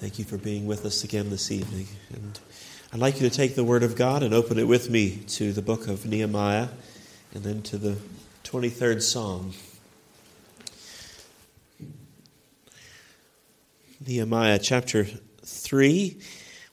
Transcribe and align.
Thank 0.00 0.20
you 0.20 0.24
for 0.24 0.38
being 0.38 0.68
with 0.68 0.86
us 0.86 1.02
again 1.02 1.28
this 1.28 1.50
evening. 1.50 1.88
And 2.14 2.38
I'd 2.92 3.00
like 3.00 3.20
you 3.20 3.28
to 3.28 3.36
take 3.36 3.56
the 3.56 3.64
Word 3.64 3.82
of 3.82 3.96
God 3.96 4.22
and 4.22 4.32
open 4.32 4.56
it 4.56 4.68
with 4.68 4.88
me 4.88 5.16
to 5.30 5.52
the 5.52 5.60
book 5.60 5.88
of 5.88 6.06
Nehemiah 6.06 6.68
and 7.34 7.42
then 7.42 7.62
to 7.62 7.76
the 7.76 7.96
23rd 8.44 9.02
Psalm. 9.02 9.54
Nehemiah 14.06 14.60
chapter 14.60 15.04
3. 15.44 16.16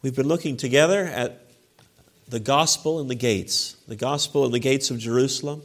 We've 0.04 0.16
been 0.16 0.28
looking 0.28 0.55
together 0.55 1.05
at 1.05 1.48
the 2.28 2.39
gospel 2.39 3.00
and 3.00 3.10
the 3.10 3.16
gates, 3.16 3.76
the 3.88 3.96
gospel 3.96 4.46
and 4.46 4.54
the 4.54 4.60
gates 4.60 4.92
of 4.92 5.00
Jerusalem, 5.00 5.64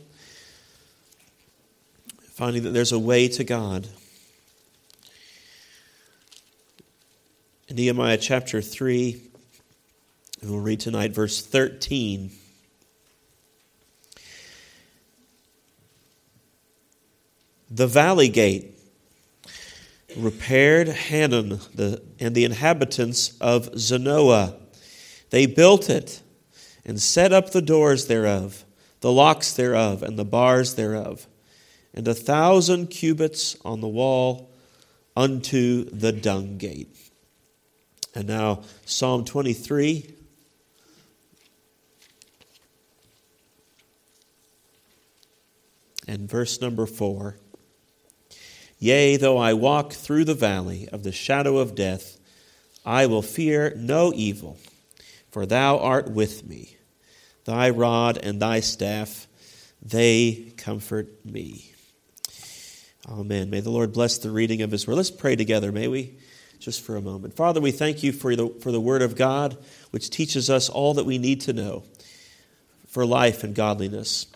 finding 2.22 2.62
that 2.62 2.70
there's 2.70 2.92
a 2.92 2.98
way 2.98 3.28
to 3.28 3.44
God. 3.44 3.86
Nehemiah 7.72 8.18
chapter 8.18 8.60
3, 8.60 9.22
and 10.42 10.50
we'll 10.50 10.58
read 10.58 10.80
tonight 10.80 11.14
verse 11.14 11.40
13. 11.40 12.32
The 17.70 17.86
valley 17.86 18.28
gate 18.28 18.76
repaired 20.16 20.88
Hanan 20.88 21.60
the, 21.72 22.02
and 22.18 22.34
the 22.34 22.44
inhabitants 22.44 23.36
of 23.40 23.70
Zanoah. 23.76 24.56
They 25.30 25.46
built 25.46 25.88
it 25.88 26.22
and 26.84 27.00
set 27.00 27.32
up 27.32 27.50
the 27.50 27.62
doors 27.62 28.08
thereof, 28.08 28.64
the 29.00 29.12
locks 29.12 29.52
thereof, 29.52 30.02
and 30.02 30.18
the 30.18 30.24
bars 30.24 30.74
thereof, 30.74 31.28
and 31.94 32.08
a 32.08 32.14
thousand 32.14 32.88
cubits 32.88 33.56
on 33.64 33.80
the 33.80 33.86
wall 33.86 34.50
unto 35.16 35.84
the 35.84 36.10
dung 36.10 36.58
gate. 36.58 37.09
And 38.14 38.26
now, 38.26 38.62
Psalm 38.84 39.24
23. 39.24 40.14
And 46.08 46.28
verse 46.28 46.60
number 46.60 46.86
4. 46.86 47.36
Yea, 48.78 49.16
though 49.16 49.38
I 49.38 49.52
walk 49.52 49.92
through 49.92 50.24
the 50.24 50.34
valley 50.34 50.88
of 50.90 51.02
the 51.02 51.12
shadow 51.12 51.58
of 51.58 51.74
death, 51.74 52.18
I 52.84 53.06
will 53.06 53.22
fear 53.22 53.74
no 53.76 54.12
evil, 54.14 54.58
for 55.30 55.44
thou 55.44 55.78
art 55.78 56.10
with 56.10 56.48
me. 56.48 56.76
Thy 57.44 57.70
rod 57.70 58.16
and 58.16 58.40
thy 58.40 58.60
staff, 58.60 59.26
they 59.82 60.52
comfort 60.56 61.24
me. 61.24 61.74
Amen. 63.08 63.50
May 63.50 63.60
the 63.60 63.70
Lord 63.70 63.92
bless 63.92 64.18
the 64.18 64.30
reading 64.30 64.62
of 64.62 64.70
his 64.70 64.86
word. 64.86 64.96
Let's 64.96 65.10
pray 65.10 65.36
together, 65.36 65.72
may 65.72 65.88
we? 65.88 66.18
Just 66.60 66.82
for 66.82 66.96
a 66.96 67.02
moment. 67.02 67.34
Father, 67.34 67.60
we 67.60 67.72
thank 67.72 68.02
you 68.02 68.12
for 68.12 68.36
the, 68.36 68.48
for 68.60 68.70
the 68.70 68.80
Word 68.80 69.02
of 69.02 69.16
God, 69.16 69.56
which 69.90 70.10
teaches 70.10 70.50
us 70.50 70.68
all 70.68 70.94
that 70.94 71.06
we 71.06 71.18
need 71.18 71.40
to 71.42 71.52
know 71.52 71.82
for 72.86 73.06
life 73.06 73.42
and 73.42 73.54
godliness. 73.54 74.26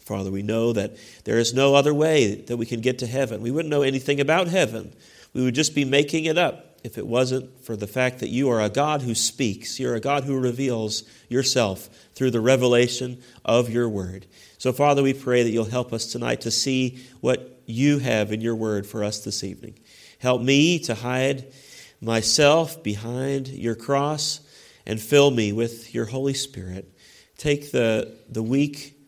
Father, 0.00 0.30
we 0.30 0.42
know 0.42 0.72
that 0.72 0.96
there 1.24 1.38
is 1.38 1.54
no 1.54 1.74
other 1.74 1.94
way 1.94 2.34
that 2.34 2.56
we 2.56 2.66
can 2.66 2.80
get 2.80 2.98
to 2.98 3.06
heaven. 3.06 3.40
We 3.40 3.50
wouldn't 3.50 3.70
know 3.70 3.82
anything 3.82 4.20
about 4.20 4.48
heaven. 4.48 4.92
We 5.32 5.42
would 5.42 5.54
just 5.54 5.74
be 5.74 5.84
making 5.84 6.26
it 6.26 6.36
up 6.36 6.78
if 6.84 6.98
it 6.98 7.06
wasn't 7.06 7.64
for 7.64 7.76
the 7.76 7.86
fact 7.86 8.18
that 8.18 8.28
you 8.28 8.50
are 8.50 8.60
a 8.60 8.68
God 8.68 9.02
who 9.02 9.14
speaks. 9.14 9.80
You're 9.80 9.94
a 9.94 10.00
God 10.00 10.24
who 10.24 10.38
reveals 10.38 11.04
yourself 11.28 11.88
through 12.14 12.32
the 12.32 12.40
revelation 12.40 13.22
of 13.44 13.70
your 13.70 13.88
word. 13.88 14.26
So, 14.58 14.72
Father, 14.72 15.02
we 15.02 15.14
pray 15.14 15.42
that 15.42 15.50
you'll 15.50 15.64
help 15.64 15.92
us 15.92 16.06
tonight 16.06 16.42
to 16.42 16.50
see 16.50 17.02
what 17.20 17.60
you 17.64 17.98
have 18.00 18.32
in 18.32 18.42
your 18.42 18.54
word 18.54 18.86
for 18.86 19.02
us 19.02 19.24
this 19.24 19.42
evening. 19.42 19.78
Help 20.24 20.40
me 20.40 20.78
to 20.78 20.94
hide 20.94 21.52
myself 22.00 22.82
behind 22.82 23.46
your 23.46 23.74
cross 23.74 24.40
and 24.86 24.98
fill 24.98 25.30
me 25.30 25.52
with 25.52 25.94
your 25.94 26.06
Holy 26.06 26.32
Spirit. 26.32 26.90
Take 27.36 27.72
the, 27.72 28.10
the 28.30 28.42
weak 28.42 28.98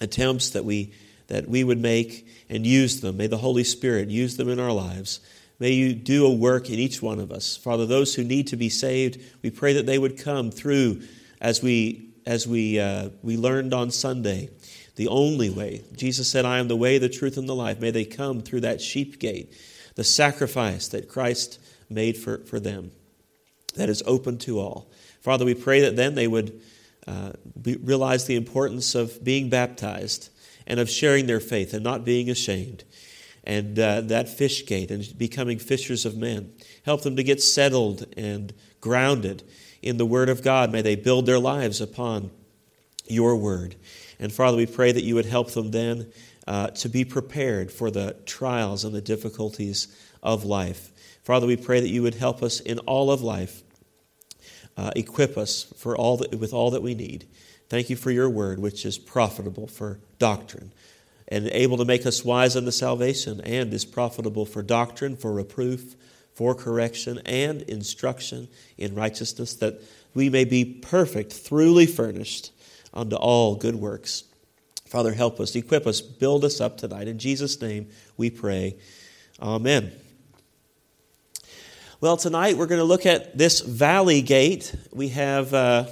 attempts 0.00 0.50
that 0.50 0.64
we, 0.64 0.92
that 1.26 1.48
we 1.48 1.64
would 1.64 1.80
make 1.80 2.28
and 2.48 2.64
use 2.64 3.00
them. 3.00 3.16
May 3.16 3.26
the 3.26 3.38
Holy 3.38 3.64
Spirit 3.64 4.08
use 4.08 4.36
them 4.36 4.48
in 4.48 4.60
our 4.60 4.70
lives. 4.70 5.18
May 5.58 5.72
you 5.72 5.94
do 5.94 6.24
a 6.24 6.32
work 6.32 6.70
in 6.70 6.78
each 6.78 7.02
one 7.02 7.18
of 7.18 7.32
us. 7.32 7.56
Father, 7.56 7.84
those 7.84 8.14
who 8.14 8.22
need 8.22 8.46
to 8.46 8.56
be 8.56 8.68
saved, 8.68 9.20
we 9.42 9.50
pray 9.50 9.72
that 9.72 9.86
they 9.86 9.98
would 9.98 10.16
come 10.16 10.52
through 10.52 11.02
as 11.40 11.60
we, 11.60 12.10
as 12.24 12.46
we, 12.46 12.78
uh, 12.78 13.08
we 13.20 13.36
learned 13.36 13.74
on 13.74 13.90
Sunday. 13.90 14.50
The 14.94 15.08
only 15.08 15.50
way. 15.50 15.82
Jesus 15.96 16.30
said, 16.30 16.44
I 16.44 16.58
am 16.58 16.68
the 16.68 16.76
way, 16.76 16.98
the 16.98 17.08
truth, 17.08 17.36
and 17.36 17.48
the 17.48 17.54
life. 17.56 17.80
May 17.80 17.90
they 17.90 18.04
come 18.04 18.42
through 18.42 18.60
that 18.60 18.80
sheep 18.80 19.18
gate 19.18 19.52
the 19.96 20.04
sacrifice 20.04 20.88
that 20.88 21.08
Christ 21.08 21.58
made 21.90 22.16
for, 22.16 22.38
for 22.38 22.60
them 22.60 22.92
that 23.74 23.88
is 23.88 24.02
open 24.06 24.38
to 24.38 24.60
all. 24.60 24.90
Father, 25.20 25.44
we 25.44 25.54
pray 25.54 25.80
that 25.80 25.96
then 25.96 26.14
they 26.14 26.28
would 26.28 26.60
uh, 27.06 27.32
be, 27.60 27.76
realize 27.76 28.26
the 28.26 28.36
importance 28.36 28.94
of 28.94 29.22
being 29.22 29.48
baptized 29.48 30.30
and 30.66 30.80
of 30.80 30.90
sharing 30.90 31.26
their 31.26 31.40
faith 31.40 31.74
and 31.74 31.84
not 31.84 32.04
being 32.04 32.30
ashamed. 32.30 32.84
And 33.44 33.78
uh, 33.78 34.00
that 34.02 34.28
fish 34.28 34.66
gate 34.66 34.90
and 34.90 35.16
becoming 35.16 35.58
fishers 35.58 36.04
of 36.04 36.16
men. 36.16 36.52
Help 36.84 37.02
them 37.02 37.16
to 37.16 37.22
get 37.22 37.42
settled 37.42 38.04
and 38.16 38.52
grounded 38.80 39.44
in 39.82 39.98
the 39.98 40.06
Word 40.06 40.28
of 40.28 40.42
God. 40.42 40.72
May 40.72 40.82
they 40.82 40.96
build 40.96 41.26
their 41.26 41.38
lives 41.38 41.80
upon 41.80 42.30
your 43.06 43.36
Word. 43.36 43.76
And 44.18 44.32
Father, 44.32 44.56
we 44.56 44.66
pray 44.66 44.90
that 44.90 45.04
you 45.04 45.14
would 45.14 45.26
help 45.26 45.52
them 45.52 45.70
then 45.70 46.12
uh, 46.46 46.68
to 46.68 46.88
be 46.88 47.04
prepared 47.04 47.72
for 47.72 47.90
the 47.90 48.16
trials 48.24 48.84
and 48.84 48.94
the 48.94 49.00
difficulties 49.00 49.88
of 50.22 50.44
life. 50.44 50.92
Father, 51.24 51.46
we 51.46 51.56
pray 51.56 51.80
that 51.80 51.88
you 51.88 52.02
would 52.02 52.14
help 52.14 52.42
us 52.42 52.60
in 52.60 52.78
all 52.80 53.10
of 53.10 53.22
life, 53.22 53.62
uh, 54.76 54.92
equip 54.94 55.36
us 55.36 55.72
for 55.76 55.96
all 55.96 56.16
that, 56.18 56.38
with 56.38 56.52
all 56.52 56.70
that 56.70 56.82
we 56.82 56.94
need. 56.94 57.26
Thank 57.68 57.90
you 57.90 57.96
for 57.96 58.10
your 58.10 58.30
word, 58.30 58.60
which 58.60 58.86
is 58.86 58.96
profitable 58.96 59.66
for 59.66 59.98
doctrine 60.18 60.72
and 61.28 61.48
able 61.48 61.76
to 61.76 61.84
make 61.84 62.06
us 62.06 62.24
wise 62.24 62.56
unto 62.56 62.70
salvation, 62.70 63.40
and 63.40 63.72
is 63.72 63.84
profitable 63.84 64.46
for 64.46 64.62
doctrine, 64.62 65.16
for 65.16 65.32
reproof, 65.32 65.96
for 66.34 66.54
correction, 66.54 67.18
and 67.26 67.62
instruction 67.62 68.48
in 68.78 68.94
righteousness, 68.94 69.54
that 69.54 69.80
we 70.14 70.30
may 70.30 70.44
be 70.44 70.64
perfect, 70.64 71.46
truly 71.46 71.86
furnished 71.86 72.52
unto 72.94 73.16
all 73.16 73.56
good 73.56 73.74
works. 73.74 74.24
Father, 74.86 75.12
help 75.12 75.40
us, 75.40 75.54
equip 75.56 75.84
us, 75.84 76.00
build 76.00 76.44
us 76.44 76.60
up 76.60 76.78
tonight. 76.78 77.08
In 77.08 77.18
Jesus' 77.18 77.60
name 77.60 77.88
we 78.16 78.30
pray. 78.30 78.76
Amen. 79.42 79.90
Well, 82.00 82.16
tonight 82.16 82.56
we're 82.56 82.66
going 82.66 82.78
to 82.78 82.84
look 82.84 83.04
at 83.04 83.36
this 83.36 83.60
valley 83.60 84.22
gate. 84.22 84.72
We 84.92 85.08
have 85.08 85.52
uh, 85.52 85.86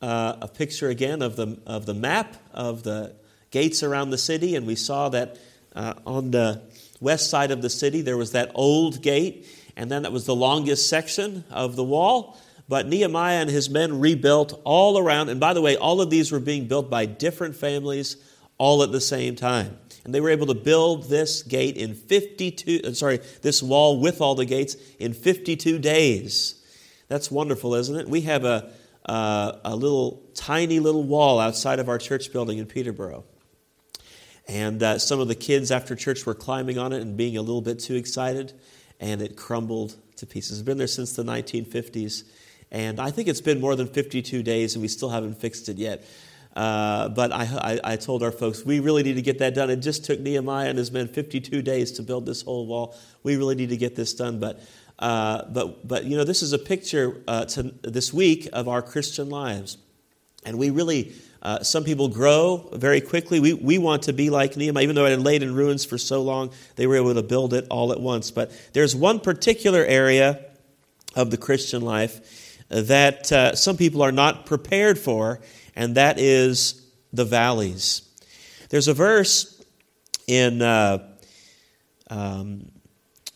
uh, 0.00 0.36
a 0.40 0.48
picture 0.48 0.88
again 0.88 1.20
of 1.20 1.36
the, 1.36 1.60
of 1.66 1.84
the 1.84 1.92
map 1.92 2.36
of 2.54 2.84
the 2.84 3.14
gates 3.50 3.82
around 3.82 4.10
the 4.10 4.18
city, 4.18 4.56
and 4.56 4.66
we 4.66 4.76
saw 4.76 5.10
that 5.10 5.36
uh, 5.74 5.94
on 6.06 6.30
the 6.30 6.62
west 7.00 7.28
side 7.28 7.50
of 7.50 7.60
the 7.60 7.70
city 7.70 8.00
there 8.00 8.16
was 8.16 8.32
that 8.32 8.50
old 8.54 9.02
gate, 9.02 9.46
and 9.76 9.90
then 9.90 10.04
that 10.04 10.12
was 10.12 10.24
the 10.24 10.34
longest 10.34 10.88
section 10.88 11.44
of 11.50 11.76
the 11.76 11.84
wall. 11.84 12.38
But 12.68 12.86
Nehemiah 12.86 13.40
and 13.40 13.50
his 13.50 13.68
men 13.68 14.00
rebuilt 14.00 14.60
all 14.64 14.98
around. 14.98 15.28
And 15.28 15.38
by 15.38 15.52
the 15.52 15.60
way, 15.60 15.76
all 15.76 16.00
of 16.00 16.10
these 16.10 16.32
were 16.32 16.40
being 16.40 16.66
built 16.66 16.88
by 16.88 17.06
different 17.06 17.56
families 17.56 18.16
all 18.56 18.82
at 18.82 18.92
the 18.92 19.00
same 19.00 19.36
time. 19.36 19.78
And 20.04 20.14
they 20.14 20.20
were 20.20 20.30
able 20.30 20.46
to 20.46 20.54
build 20.54 21.08
this 21.08 21.42
gate 21.42 21.76
in 21.76 21.94
52, 21.94 22.80
uh, 22.84 22.92
sorry, 22.92 23.20
this 23.42 23.62
wall 23.62 24.00
with 24.00 24.20
all 24.20 24.34
the 24.34 24.44
gates 24.44 24.76
in 24.98 25.12
52 25.12 25.78
days. 25.78 26.62
That's 27.08 27.30
wonderful, 27.30 27.74
isn't 27.74 27.96
it? 27.96 28.08
We 28.08 28.22
have 28.22 28.44
a, 28.44 28.70
uh, 29.06 29.58
a 29.64 29.76
little 29.76 30.22
tiny 30.34 30.78
little 30.78 31.04
wall 31.04 31.38
outside 31.38 31.78
of 31.78 31.88
our 31.88 31.98
church 31.98 32.32
building 32.32 32.58
in 32.58 32.66
Peterborough. 32.66 33.24
And 34.46 34.82
uh, 34.82 34.98
some 34.98 35.20
of 35.20 35.28
the 35.28 35.34
kids 35.34 35.70
after 35.70 35.96
church 35.96 36.26
were 36.26 36.34
climbing 36.34 36.78
on 36.78 36.92
it 36.92 37.00
and 37.00 37.16
being 37.16 37.36
a 37.36 37.40
little 37.40 37.62
bit 37.62 37.78
too 37.78 37.94
excited, 37.94 38.52
and 39.00 39.22
it 39.22 39.36
crumbled 39.36 39.96
to 40.16 40.26
pieces. 40.26 40.58
It's 40.58 40.66
been 40.66 40.76
there 40.76 40.86
since 40.86 41.16
the 41.16 41.24
1950s. 41.24 42.24
And 42.70 42.98
I 43.00 43.10
think 43.10 43.28
it's 43.28 43.40
been 43.40 43.60
more 43.60 43.76
than 43.76 43.86
52 43.86 44.42
days 44.42 44.74
and 44.74 44.82
we 44.82 44.88
still 44.88 45.10
haven't 45.10 45.40
fixed 45.40 45.68
it 45.68 45.78
yet. 45.78 46.04
Uh, 46.56 47.08
but 47.08 47.32
I, 47.32 47.42
I, 47.42 47.92
I, 47.92 47.96
told 47.96 48.22
our 48.22 48.30
folks, 48.30 48.64
we 48.64 48.78
really 48.78 49.02
need 49.02 49.14
to 49.14 49.22
get 49.22 49.40
that 49.40 49.56
done. 49.56 49.70
It 49.70 49.78
just 49.78 50.04
took 50.04 50.20
Nehemiah 50.20 50.68
and 50.68 50.78
his 50.78 50.92
men 50.92 51.08
52 51.08 51.62
days 51.62 51.90
to 51.92 52.02
build 52.02 52.26
this 52.26 52.42
whole 52.42 52.66
wall. 52.66 52.96
We 53.24 53.36
really 53.36 53.56
need 53.56 53.70
to 53.70 53.76
get 53.76 53.96
this 53.96 54.14
done. 54.14 54.38
But, 54.38 54.60
uh, 55.00 55.46
but, 55.46 55.86
but 55.86 56.04
you 56.04 56.16
know, 56.16 56.22
this 56.22 56.42
is 56.42 56.52
a 56.52 56.58
picture 56.58 57.22
uh, 57.26 57.46
to, 57.46 57.74
this 57.82 58.14
week 58.14 58.48
of 58.52 58.68
our 58.68 58.82
Christian 58.82 59.30
lives. 59.30 59.78
And 60.44 60.56
we 60.56 60.70
really, 60.70 61.14
uh, 61.42 61.64
some 61.64 61.82
people 61.82 62.06
grow 62.06 62.68
very 62.74 63.00
quickly. 63.00 63.40
We, 63.40 63.54
we 63.54 63.78
want 63.78 64.04
to 64.04 64.12
be 64.12 64.30
like 64.30 64.56
Nehemiah. 64.56 64.84
Even 64.84 64.94
though 64.94 65.06
it 65.06 65.10
had 65.10 65.22
laid 65.22 65.42
in 65.42 65.56
ruins 65.56 65.84
for 65.84 65.98
so 65.98 66.22
long, 66.22 66.52
they 66.76 66.86
were 66.86 66.94
able 66.94 67.14
to 67.14 67.22
build 67.22 67.52
it 67.52 67.66
all 67.68 67.90
at 67.90 68.00
once. 68.00 68.30
But 68.30 68.52
there's 68.74 68.94
one 68.94 69.18
particular 69.18 69.84
area 69.84 70.44
of 71.16 71.32
the 71.32 71.36
Christian 71.36 71.82
life 71.82 72.43
that 72.82 73.30
uh, 73.30 73.54
some 73.54 73.76
people 73.76 74.02
are 74.02 74.12
not 74.12 74.46
prepared 74.46 74.98
for, 74.98 75.40
and 75.76 75.94
that 75.94 76.18
is 76.18 76.86
the 77.12 77.24
valleys. 77.24 78.02
There's 78.70 78.88
a 78.88 78.94
verse 78.94 79.62
in 80.26 80.60
uh, 80.62 81.06
um, 82.10 82.70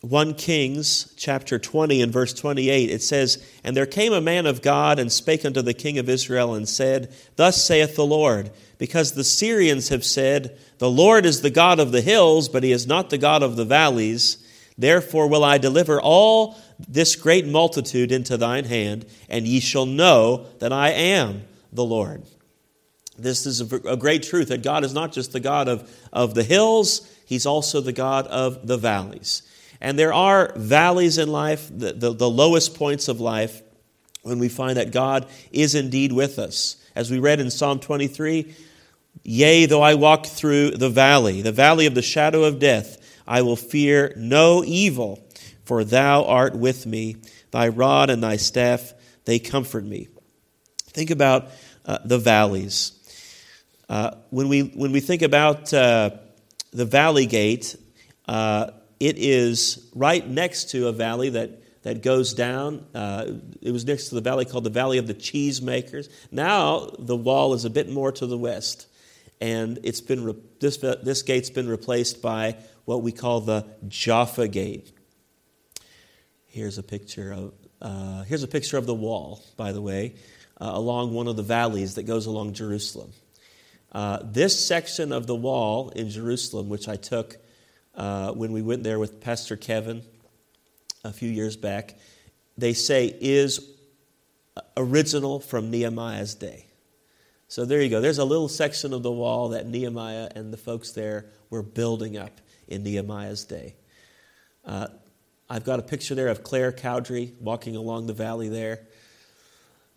1 0.00 0.34
Kings 0.34 1.12
chapter 1.16 1.58
20 1.58 2.02
and 2.02 2.12
verse 2.12 2.32
28, 2.32 2.90
it 2.90 3.02
says, 3.02 3.44
And 3.64 3.76
there 3.76 3.86
came 3.86 4.12
a 4.12 4.20
man 4.20 4.46
of 4.46 4.62
God 4.62 4.98
and 4.98 5.10
spake 5.10 5.44
unto 5.44 5.60
the 5.60 5.74
king 5.74 5.98
of 5.98 6.08
Israel 6.08 6.54
and 6.54 6.68
said, 6.68 7.12
Thus 7.36 7.64
saith 7.64 7.96
the 7.96 8.06
Lord, 8.06 8.50
because 8.78 9.12
the 9.12 9.24
Syrians 9.24 9.88
have 9.88 10.04
said, 10.04 10.56
The 10.78 10.90
Lord 10.90 11.26
is 11.26 11.42
the 11.42 11.50
God 11.50 11.80
of 11.80 11.90
the 11.90 12.00
hills, 12.00 12.48
but 12.48 12.62
he 12.62 12.70
is 12.70 12.86
not 12.86 13.10
the 13.10 13.18
God 13.18 13.42
of 13.42 13.56
the 13.56 13.64
valleys. 13.64 14.38
Therefore 14.78 15.28
will 15.28 15.42
I 15.42 15.58
deliver 15.58 16.00
all 16.00 16.56
this 16.88 17.16
great 17.16 17.46
multitude 17.46 18.12
into 18.12 18.36
thine 18.36 18.64
hand, 18.64 19.04
and 19.28 19.46
ye 19.46 19.58
shall 19.58 19.86
know 19.86 20.46
that 20.60 20.72
I 20.72 20.90
am 20.90 21.42
the 21.72 21.84
Lord. 21.84 22.22
This 23.18 23.46
is 23.46 23.60
a 23.60 23.96
great 23.96 24.22
truth 24.22 24.48
that 24.48 24.62
God 24.62 24.84
is 24.84 24.94
not 24.94 25.12
just 25.12 25.32
the 25.32 25.40
God 25.40 25.66
of, 25.66 25.90
of 26.12 26.34
the 26.34 26.44
hills, 26.44 27.12
he's 27.26 27.46
also 27.46 27.80
the 27.80 27.92
God 27.92 28.28
of 28.28 28.66
the 28.66 28.76
valleys. 28.76 29.42
And 29.80 29.98
there 29.98 30.12
are 30.12 30.52
valleys 30.56 31.18
in 31.18 31.30
life, 31.30 31.68
the, 31.68 31.92
the, 31.92 32.12
the, 32.12 32.30
lowest 32.30 32.76
points 32.76 33.08
of 33.08 33.20
life, 33.20 33.62
when 34.22 34.38
we 34.38 34.48
find 34.48 34.76
that 34.76 34.92
God 34.92 35.26
is 35.50 35.74
indeed 35.74 36.12
with 36.12 36.38
us. 36.38 36.76
As 36.94 37.10
we 37.10 37.18
read 37.18 37.40
in 37.40 37.50
Psalm 37.50 37.80
23, 37.80 38.54
Yea, 39.24 39.66
though 39.66 39.82
I 39.82 39.94
walk 39.94 40.26
through 40.26 40.72
the 40.72 40.90
valley, 40.90 41.42
the 41.42 41.52
valley 41.52 41.86
of 41.86 41.94
the 41.94 42.02
shadow 42.02 42.44
of 42.44 42.58
death, 42.58 42.98
I 43.28 43.42
will 43.42 43.56
fear 43.56 44.14
no 44.16 44.64
evil, 44.64 45.22
for 45.64 45.84
thou 45.84 46.24
art 46.24 46.56
with 46.56 46.86
me. 46.86 47.16
Thy 47.50 47.68
rod 47.68 48.08
and 48.08 48.22
thy 48.22 48.38
staff, 48.38 48.94
they 49.26 49.38
comfort 49.38 49.84
me. 49.84 50.08
Think 50.86 51.10
about 51.10 51.50
uh, 51.84 51.98
the 52.04 52.18
valleys. 52.18 52.92
Uh, 53.88 54.12
when, 54.30 54.48
we, 54.48 54.62
when 54.62 54.92
we 54.92 55.00
think 55.00 55.20
about 55.20 55.72
uh, 55.74 56.10
the 56.72 56.86
valley 56.86 57.26
gate, 57.26 57.76
uh, 58.26 58.70
it 58.98 59.16
is 59.18 59.88
right 59.94 60.26
next 60.26 60.70
to 60.70 60.88
a 60.88 60.92
valley 60.92 61.30
that, 61.30 61.82
that 61.82 62.02
goes 62.02 62.32
down. 62.32 62.84
Uh, 62.94 63.26
it 63.60 63.72
was 63.72 63.84
next 63.84 64.08
to 64.08 64.14
the 64.14 64.20
valley 64.22 64.46
called 64.46 64.64
the 64.64 64.70
Valley 64.70 64.98
of 64.98 65.06
the 65.06 65.14
Cheesemakers. 65.14 66.08
Now 66.30 66.90
the 66.98 67.16
wall 67.16 67.52
is 67.54 67.64
a 67.64 67.70
bit 67.70 67.90
more 67.90 68.10
to 68.12 68.26
the 68.26 68.38
west, 68.38 68.86
and 69.40 69.78
it's 69.84 70.00
been 70.00 70.24
re- 70.24 70.34
this, 70.60 70.78
this 70.78 71.22
gate's 71.22 71.50
been 71.50 71.68
replaced 71.68 72.22
by 72.22 72.56
what 72.84 73.02
we 73.02 73.12
call 73.12 73.40
the 73.40 73.66
Jaffa 73.86 74.48
Gate. 74.48 74.92
Here's 76.46 76.78
a 76.78 76.82
picture 76.82 77.32
of 77.32 77.52
uh, 77.80 78.24
here's 78.24 78.42
a 78.42 78.48
picture 78.48 78.76
of 78.76 78.86
the 78.86 78.94
wall, 78.94 79.44
by 79.56 79.70
the 79.70 79.80
way, 79.80 80.14
uh, 80.60 80.70
along 80.74 81.14
one 81.14 81.28
of 81.28 81.36
the 81.36 81.44
valleys 81.44 81.94
that 81.94 82.02
goes 82.02 82.26
along 82.26 82.54
Jerusalem. 82.54 83.12
Uh, 83.92 84.18
this 84.22 84.66
section 84.66 85.12
of 85.12 85.26
the 85.26 85.34
wall 85.34 85.90
in 85.90 86.10
Jerusalem, 86.10 86.68
which 86.68 86.88
I 86.88 86.96
took 86.96 87.36
uh, 87.94 88.32
when 88.32 88.52
we 88.52 88.62
went 88.62 88.82
there 88.82 88.98
with 88.98 89.20
Pastor 89.20 89.56
Kevin 89.56 90.02
a 91.04 91.12
few 91.12 91.30
years 91.30 91.56
back, 91.56 91.96
they 92.56 92.72
say 92.72 93.06
is 93.20 93.76
original 94.76 95.40
from 95.40 95.70
Nehemiah's 95.70 96.34
day. 96.34 96.67
So 97.50 97.64
there 97.64 97.80
you 97.80 97.88
go. 97.88 98.02
There's 98.02 98.18
a 98.18 98.24
little 98.24 98.48
section 98.48 98.92
of 98.92 99.02
the 99.02 99.10
wall 99.10 99.48
that 99.50 99.66
Nehemiah 99.66 100.28
and 100.34 100.52
the 100.52 100.58
folks 100.58 100.92
there 100.92 101.24
were 101.48 101.62
building 101.62 102.18
up 102.18 102.42
in 102.68 102.82
Nehemiah's 102.82 103.44
day. 103.44 103.74
Uh, 104.66 104.88
I've 105.48 105.64
got 105.64 105.78
a 105.78 105.82
picture 105.82 106.14
there 106.14 106.28
of 106.28 106.42
Claire 106.42 106.72
Cowdrey 106.72 107.32
walking 107.40 107.74
along 107.74 108.06
the 108.06 108.12
valley 108.12 108.50
there, 108.50 108.80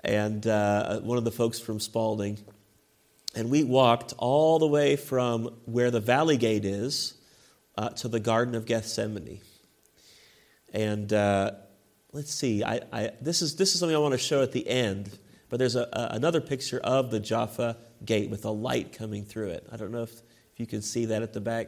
and 0.02 0.48
uh, 0.48 1.02
one 1.02 1.18
of 1.18 1.26
the 1.26 1.32
folks 1.32 1.60
from 1.60 1.82
Spalding. 1.82 2.40
And 3.36 3.50
we 3.50 3.66
walked 3.66 4.14
all 4.18 4.58
the 4.58 4.68
way 4.68 4.96
from 4.96 5.54
where 5.66 5.92
the 5.92 6.00
valley 6.00 6.38
gate 6.38 6.64
is 6.64 7.16
uh, 7.78 7.90
to 7.90 8.08
the 8.08 8.22
Garden 8.22 8.56
of 8.56 8.66
Gethsemane. 8.66 9.42
And 10.74 11.12
uh, 11.12 11.52
let's 12.14 12.34
see, 12.34 12.64
I, 12.64 12.80
I, 12.94 13.12
this, 13.20 13.42
is, 13.42 13.58
this 13.58 13.74
is 13.74 13.80
something 13.82 13.96
I 13.96 14.00
want 14.00 14.14
to 14.14 14.18
show 14.18 14.42
at 14.42 14.54
the 14.54 14.66
end, 14.66 15.18
but 15.52 15.60
there's 15.60 15.76
a, 15.76 15.88
a, 15.94 16.16
another 16.16 16.42
picture 16.42 16.80
of 16.80 17.12
the 17.12 17.20
Jaffa 17.20 17.78
gate 18.04 18.32
with 18.32 18.46
a 18.46 18.50
light 18.50 18.94
coming 18.94 19.26
through 19.26 19.50
it. 19.50 19.68
I 19.72 19.78
don't 19.78 19.92
know 19.92 20.02
if, 20.02 20.14
if 20.54 20.60
you 20.60 20.66
can 20.66 20.82
see 20.82 21.06
that 21.06 21.22
at 21.22 21.34
the 21.34 21.42
back. 21.42 21.68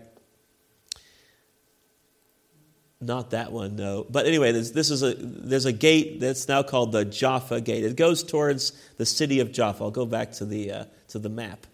Not 3.02 3.32
that 3.32 3.52
one, 3.52 3.76
no. 3.76 4.08
But 4.10 4.26
anyway, 4.26 4.54
this, 4.54 4.72
this 4.72 4.90
is 4.90 5.04
a, 5.04 5.14
there's 5.16 5.66
a 5.66 5.74
gate 5.74 6.22
that's 6.22 6.48
now 6.48 6.64
called 6.64 6.94
the 6.94 7.04
Jaffa 7.04 7.60
Gate. 7.60 7.84
It 7.84 7.98
goes 7.98 8.24
towards 8.24 8.72
the 8.96 9.06
city 9.06 9.42
of 9.42 9.52
Jaffa. 9.52 9.84
I'll 9.84 9.92
go 9.92 10.06
back 10.06 10.32
to 10.34 10.46
the, 10.46 10.72
uh, 10.72 10.86
to 11.10 11.20
the 11.20 11.30
map 11.30 11.68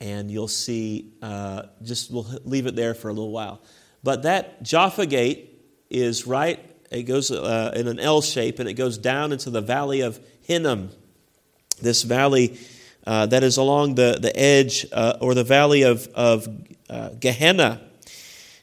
and 0.00 0.32
you'll 0.32 0.48
see, 0.48 1.12
uh, 1.22 1.62
just 1.80 2.10
we'll 2.10 2.26
leave 2.44 2.66
it 2.66 2.74
there 2.74 2.92
for 2.92 3.08
a 3.08 3.12
little 3.12 3.30
while. 3.30 3.62
But 4.02 4.24
that 4.24 4.64
Jaffa 4.64 5.06
Gate 5.06 5.64
is 5.90 6.26
right, 6.26 6.58
it 6.92 7.04
goes 7.04 7.30
uh, 7.30 7.72
in 7.74 7.88
an 7.88 7.98
L 7.98 8.20
shape 8.20 8.58
and 8.58 8.68
it 8.68 8.74
goes 8.74 8.98
down 8.98 9.32
into 9.32 9.50
the 9.50 9.60
valley 9.60 10.02
of 10.02 10.20
Hinnom. 10.42 10.90
This 11.80 12.02
valley 12.02 12.58
uh, 13.06 13.26
that 13.26 13.42
is 13.42 13.56
along 13.56 13.96
the, 13.96 14.18
the 14.20 14.36
edge 14.38 14.86
uh, 14.92 15.16
or 15.20 15.34
the 15.34 15.44
valley 15.44 15.82
of, 15.82 16.06
of 16.14 16.48
uh, 16.88 17.10
Gehenna. 17.18 17.80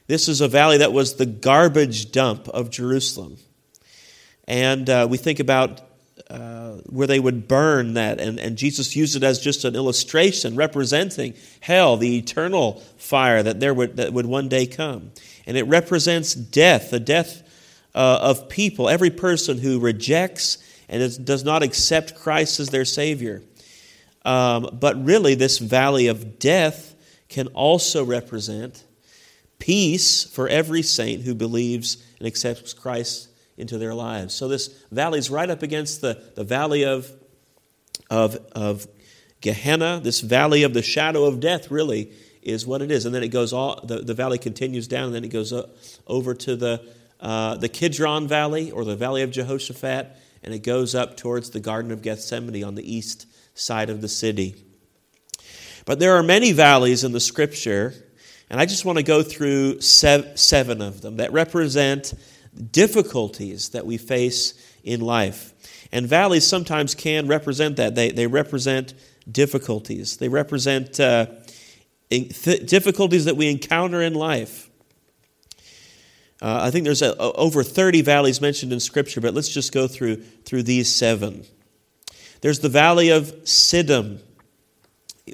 This 0.06 0.28
is 0.28 0.40
a 0.40 0.48
valley 0.48 0.78
that 0.78 0.92
was 0.92 1.14
the 1.14 1.26
garbage 1.26 2.12
dump 2.12 2.48
of 2.48 2.70
Jerusalem. 2.70 3.36
And 4.48 4.88
uh, 4.88 5.06
we 5.08 5.18
think 5.18 5.40
about 5.40 5.82
uh, 6.28 6.76
where 6.86 7.06
they 7.06 7.20
would 7.20 7.48
burn 7.48 7.94
that. 7.94 8.20
And, 8.20 8.38
and 8.38 8.56
Jesus 8.56 8.94
used 8.96 9.16
it 9.16 9.22
as 9.22 9.40
just 9.40 9.64
an 9.64 9.74
illustration 9.74 10.56
representing 10.56 11.34
hell, 11.60 11.96
the 11.96 12.18
eternal 12.18 12.74
fire 12.96 13.42
that, 13.42 13.60
there 13.60 13.74
would, 13.74 13.96
that 13.96 14.12
would 14.12 14.26
one 14.26 14.48
day 14.48 14.66
come. 14.66 15.12
And 15.46 15.56
it 15.56 15.64
represents 15.64 16.34
death, 16.34 16.90
the 16.90 17.00
death 17.00 17.42
uh, 17.94 18.18
of 18.22 18.48
people, 18.48 18.88
every 18.88 19.10
person 19.10 19.58
who 19.58 19.78
rejects 19.80 20.58
and 20.88 21.24
does 21.24 21.44
not 21.44 21.62
accept 21.62 22.16
Christ 22.16 22.60
as 22.60 22.68
their 22.70 22.84
Savior. 22.84 23.42
Um, 24.24 24.78
but 24.80 25.02
really, 25.04 25.34
this 25.34 25.58
valley 25.58 26.08
of 26.08 26.38
death 26.38 26.94
can 27.28 27.46
also 27.48 28.04
represent 28.04 28.84
peace 29.58 30.24
for 30.24 30.48
every 30.48 30.82
saint 30.82 31.22
who 31.22 31.34
believes 31.34 32.04
and 32.18 32.26
accepts 32.26 32.72
Christ 32.72 33.28
into 33.56 33.78
their 33.78 33.94
lives. 33.94 34.34
So 34.34 34.48
this 34.48 34.68
valley 34.90 35.18
is 35.18 35.30
right 35.30 35.48
up 35.48 35.62
against 35.62 36.00
the, 36.00 36.20
the 36.34 36.44
valley 36.44 36.84
of, 36.84 37.10
of, 38.10 38.36
of 38.52 38.86
Gehenna, 39.40 40.00
this 40.02 40.20
valley 40.20 40.64
of 40.64 40.74
the 40.74 40.82
shadow 40.82 41.24
of 41.24 41.40
death, 41.40 41.70
really, 41.70 42.10
is 42.42 42.66
what 42.66 42.82
it 42.82 42.90
is. 42.90 43.06
And 43.06 43.14
then 43.14 43.22
it 43.22 43.28
goes 43.28 43.52
all, 43.52 43.80
the, 43.84 43.98
the 43.98 44.14
valley 44.14 44.38
continues 44.38 44.88
down, 44.88 45.06
and 45.06 45.14
then 45.14 45.24
it 45.24 45.28
goes 45.28 45.52
up, 45.52 45.76
over 46.06 46.34
to 46.34 46.56
the, 46.56 46.82
uh, 47.20 47.56
the 47.56 47.68
Kidron 47.68 48.26
Valley 48.26 48.70
or 48.70 48.84
the 48.84 48.96
Valley 48.96 49.22
of 49.22 49.30
Jehoshaphat, 49.30 50.16
and 50.42 50.54
it 50.54 50.60
goes 50.60 50.94
up 50.94 51.16
towards 51.16 51.50
the 51.50 51.60
Garden 51.60 51.90
of 51.90 52.02
Gethsemane 52.02 52.64
on 52.64 52.74
the 52.74 52.94
east 52.94 53.26
side 53.54 53.90
of 53.90 54.00
the 54.00 54.08
city. 54.08 54.64
But 55.84 55.98
there 55.98 56.16
are 56.16 56.22
many 56.22 56.52
valleys 56.52 57.04
in 57.04 57.12
the 57.12 57.20
scripture, 57.20 57.94
and 58.48 58.60
I 58.60 58.66
just 58.66 58.84
want 58.84 58.98
to 58.98 59.04
go 59.04 59.22
through 59.22 59.80
seven 59.80 60.80
of 60.82 61.00
them 61.00 61.16
that 61.16 61.32
represent 61.32 62.14
difficulties 62.70 63.70
that 63.70 63.86
we 63.86 63.98
face 63.98 64.54
in 64.82 65.00
life. 65.00 65.52
And 65.92 66.06
valleys 66.06 66.46
sometimes 66.46 66.94
can 66.94 67.26
represent 67.26 67.76
that. 67.76 67.94
They, 67.94 68.10
they 68.10 68.26
represent 68.26 68.94
difficulties, 69.30 70.16
they 70.16 70.28
represent 70.28 70.98
uh, 70.98 71.26
difficulties 72.08 73.26
that 73.26 73.36
we 73.36 73.50
encounter 73.50 74.00
in 74.00 74.14
life. 74.14 74.69
Uh, 76.42 76.60
I 76.62 76.70
think 76.70 76.84
there's 76.84 77.02
a, 77.02 77.16
over 77.16 77.62
30 77.62 78.02
valleys 78.02 78.40
mentioned 78.40 78.72
in 78.72 78.80
Scripture, 78.80 79.20
but 79.20 79.34
let's 79.34 79.48
just 79.48 79.72
go 79.72 79.86
through, 79.86 80.16
through 80.16 80.62
these 80.62 80.88
seven. 80.88 81.44
There's 82.40 82.60
the 82.60 82.68
valley 82.68 83.10
of 83.10 83.26
Siddim, 83.44 84.20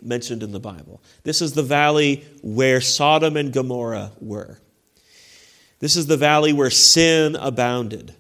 mentioned 0.03 0.43
in 0.43 0.53
the 0.53 0.61
Bible. 0.61 1.01
This 1.23 1.41
is 1.41 1.53
the 1.53 1.63
valley 1.63 2.25
where 2.43 2.81
Sodom 2.81 3.37
and 3.37 3.53
Gomorrah 3.53 4.13
were. 4.21 4.61
This 5.79 5.97
is 5.97 6.07
the 6.07 6.17
valley 6.17 6.53
where 6.53 6.71
sin 6.71 7.37
abounded. 7.37 8.15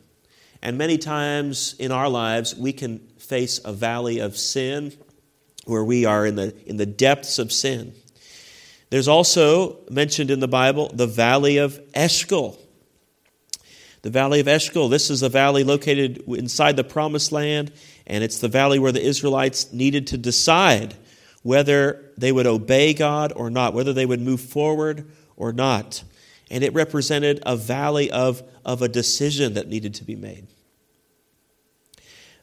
And 0.63 0.79
many 0.79 0.99
times 0.99 1.75
in 1.79 1.93
our 1.93 2.09
lives, 2.09 2.55
we 2.55 2.73
can 2.73 2.99
face 3.19 3.61
a 3.65 3.73
valley 3.73 4.21
of 4.21 4.37
sin 4.37 4.93
where 5.65 5.85
we 5.85 6.05
are 6.05 6.25
in 6.25 6.37
the, 6.37 6.55
in 6.67 6.77
the 6.77 6.87
depths 6.87 7.39
of 7.39 7.53
sin. 7.53 7.95
There's 8.91 9.09
also 9.09 9.81
mentioned 9.91 10.31
in 10.31 10.41
the 10.41 10.49
Bible 10.49 10.91
the 10.93 11.07
valley 11.07 11.57
of 11.57 11.81
Eshcol. 11.93 12.59
The 14.07 14.11
valley 14.11 14.39
of 14.39 14.47
Eshcol. 14.47 14.89
This 14.89 15.11
is 15.11 15.23
a 15.23 15.29
valley 15.29 15.65
located 15.65 16.23
inside 16.29 16.77
the 16.77 16.85
promised 16.85 17.33
land, 17.33 17.73
and 18.07 18.23
it's 18.23 18.39
the 18.39 18.49
valley 18.49 18.79
where 18.79 18.93
the 18.93 19.03
Israelites 19.03 19.73
needed 19.73 20.07
to 20.09 20.19
decide 20.19 20.95
whether 21.43 22.13
they 22.17 22.31
would 22.31 22.47
obey 22.47 22.95
God 22.95 23.33
or 23.35 23.51
not, 23.51 23.75
whether 23.75 23.93
they 23.93 24.07
would 24.07 24.21
move 24.21 24.41
forward 24.41 25.11
or 25.37 25.53
not 25.53 26.05
and 26.51 26.63
it 26.63 26.73
represented 26.75 27.43
a 27.45 27.57
valley 27.57 28.11
of, 28.11 28.43
of 28.65 28.83
a 28.83 28.89
decision 28.89 29.55
that 29.55 29.69
needed 29.69 29.95
to 29.95 30.05
be 30.05 30.17
made. 30.17 30.47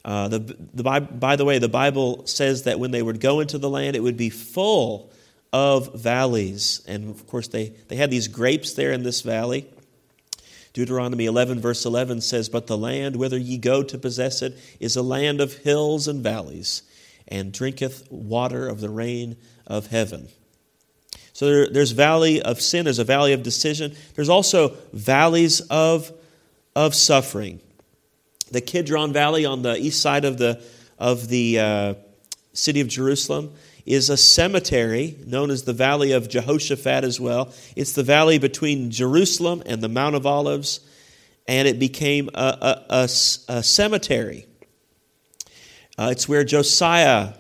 Uh, 0.06 0.28
the, 0.28 0.40
the, 0.74 0.84
by 0.84 1.36
the 1.38 1.46
way, 1.46 1.60
the 1.60 1.70
Bible 1.70 2.28
says 2.28 2.64
that 2.64 2.80
when 2.80 2.92
they 2.92 3.02
would 3.02 3.22
go 3.22 3.40
into 3.40 3.58
the 3.58 3.70
land, 3.70 3.96
it 3.96 4.02
would 4.02 4.18
be 4.18 4.30
full 4.30 5.12
of 5.54 5.96
valleys. 5.96 6.82
And 6.88 7.10
of 7.10 7.26
course, 7.28 7.48
they, 7.48 7.70
they 7.88 7.96
had 7.96 8.12
these 8.12 8.28
grapes 8.28 8.74
there 8.74 8.92
in 8.92 9.04
this 9.04 9.22
valley. 9.22 9.70
Deuteronomy 10.74 11.26
11, 11.26 11.60
verse 11.60 11.86
11 11.86 12.22
says, 12.22 12.50
But 12.50 12.68
the 12.68 12.78
land 12.78 13.16
whither 13.16 13.38
ye 13.38 13.58
go 13.58 13.84
to 13.84 13.98
possess 13.98 14.42
it 14.42 14.58
is 14.80 14.96
a 14.96 15.04
land 15.04 15.40
of 15.40 15.58
hills 15.58 16.08
and 16.08 16.24
valleys, 16.24 16.82
and 17.28 17.54
drinketh 17.54 18.12
water 18.12 18.68
of 18.68 18.82
the 18.82 18.90
rain 18.90 19.38
of 19.68 19.88
heaven. 19.88 20.30
So 21.34 21.46
there, 21.46 21.68
there's 21.68 21.92
valley 21.92 22.42
of 22.42 22.60
sin, 22.60 22.86
there's 22.86 23.00
a 23.00 23.04
valley 23.04 23.34
of 23.34 23.44
decision. 23.44 23.96
There's 24.16 24.30
also 24.30 24.76
valleys 24.94 25.62
of, 25.62 26.12
of 26.76 26.96
suffering. 26.96 27.60
The 28.52 28.62
Kidron 28.62 29.14
Valley 29.14 29.46
on 29.46 29.62
the 29.62 29.76
east 29.78 30.02
side 30.02 30.26
of 30.26 30.38
the, 30.38 30.64
of 31.00 31.28
the 31.28 31.60
uh, 31.60 31.94
city 32.54 32.82
of 32.82 32.88
Jerusalem 32.88 33.54
is 33.86 34.10
a 34.10 34.18
cemetery 34.18 35.18
known 35.26 35.52
as 35.52 35.64
the 35.64 35.74
Valley 35.74 36.12
of 36.14 36.30
Jehoshaphat 36.30 37.04
as 37.04 37.20
well. 37.20 37.54
It's 37.76 37.92
the 37.92 38.04
valley 38.04 38.38
between 38.38 38.92
Jerusalem 38.92 39.62
and 39.66 39.82
the 39.82 39.90
Mount 39.90 40.16
of 40.16 40.26
Olives, 40.26 40.80
and 41.48 41.68
it 41.68 41.80
became 41.80 42.30
a, 42.34 42.38
a, 42.40 42.86
a, 42.90 43.04
a 43.04 43.64
cemetery. 43.64 44.46
Uh, 45.98 46.10
it's 46.12 46.30
where 46.30 46.44
Josiah 46.44 47.34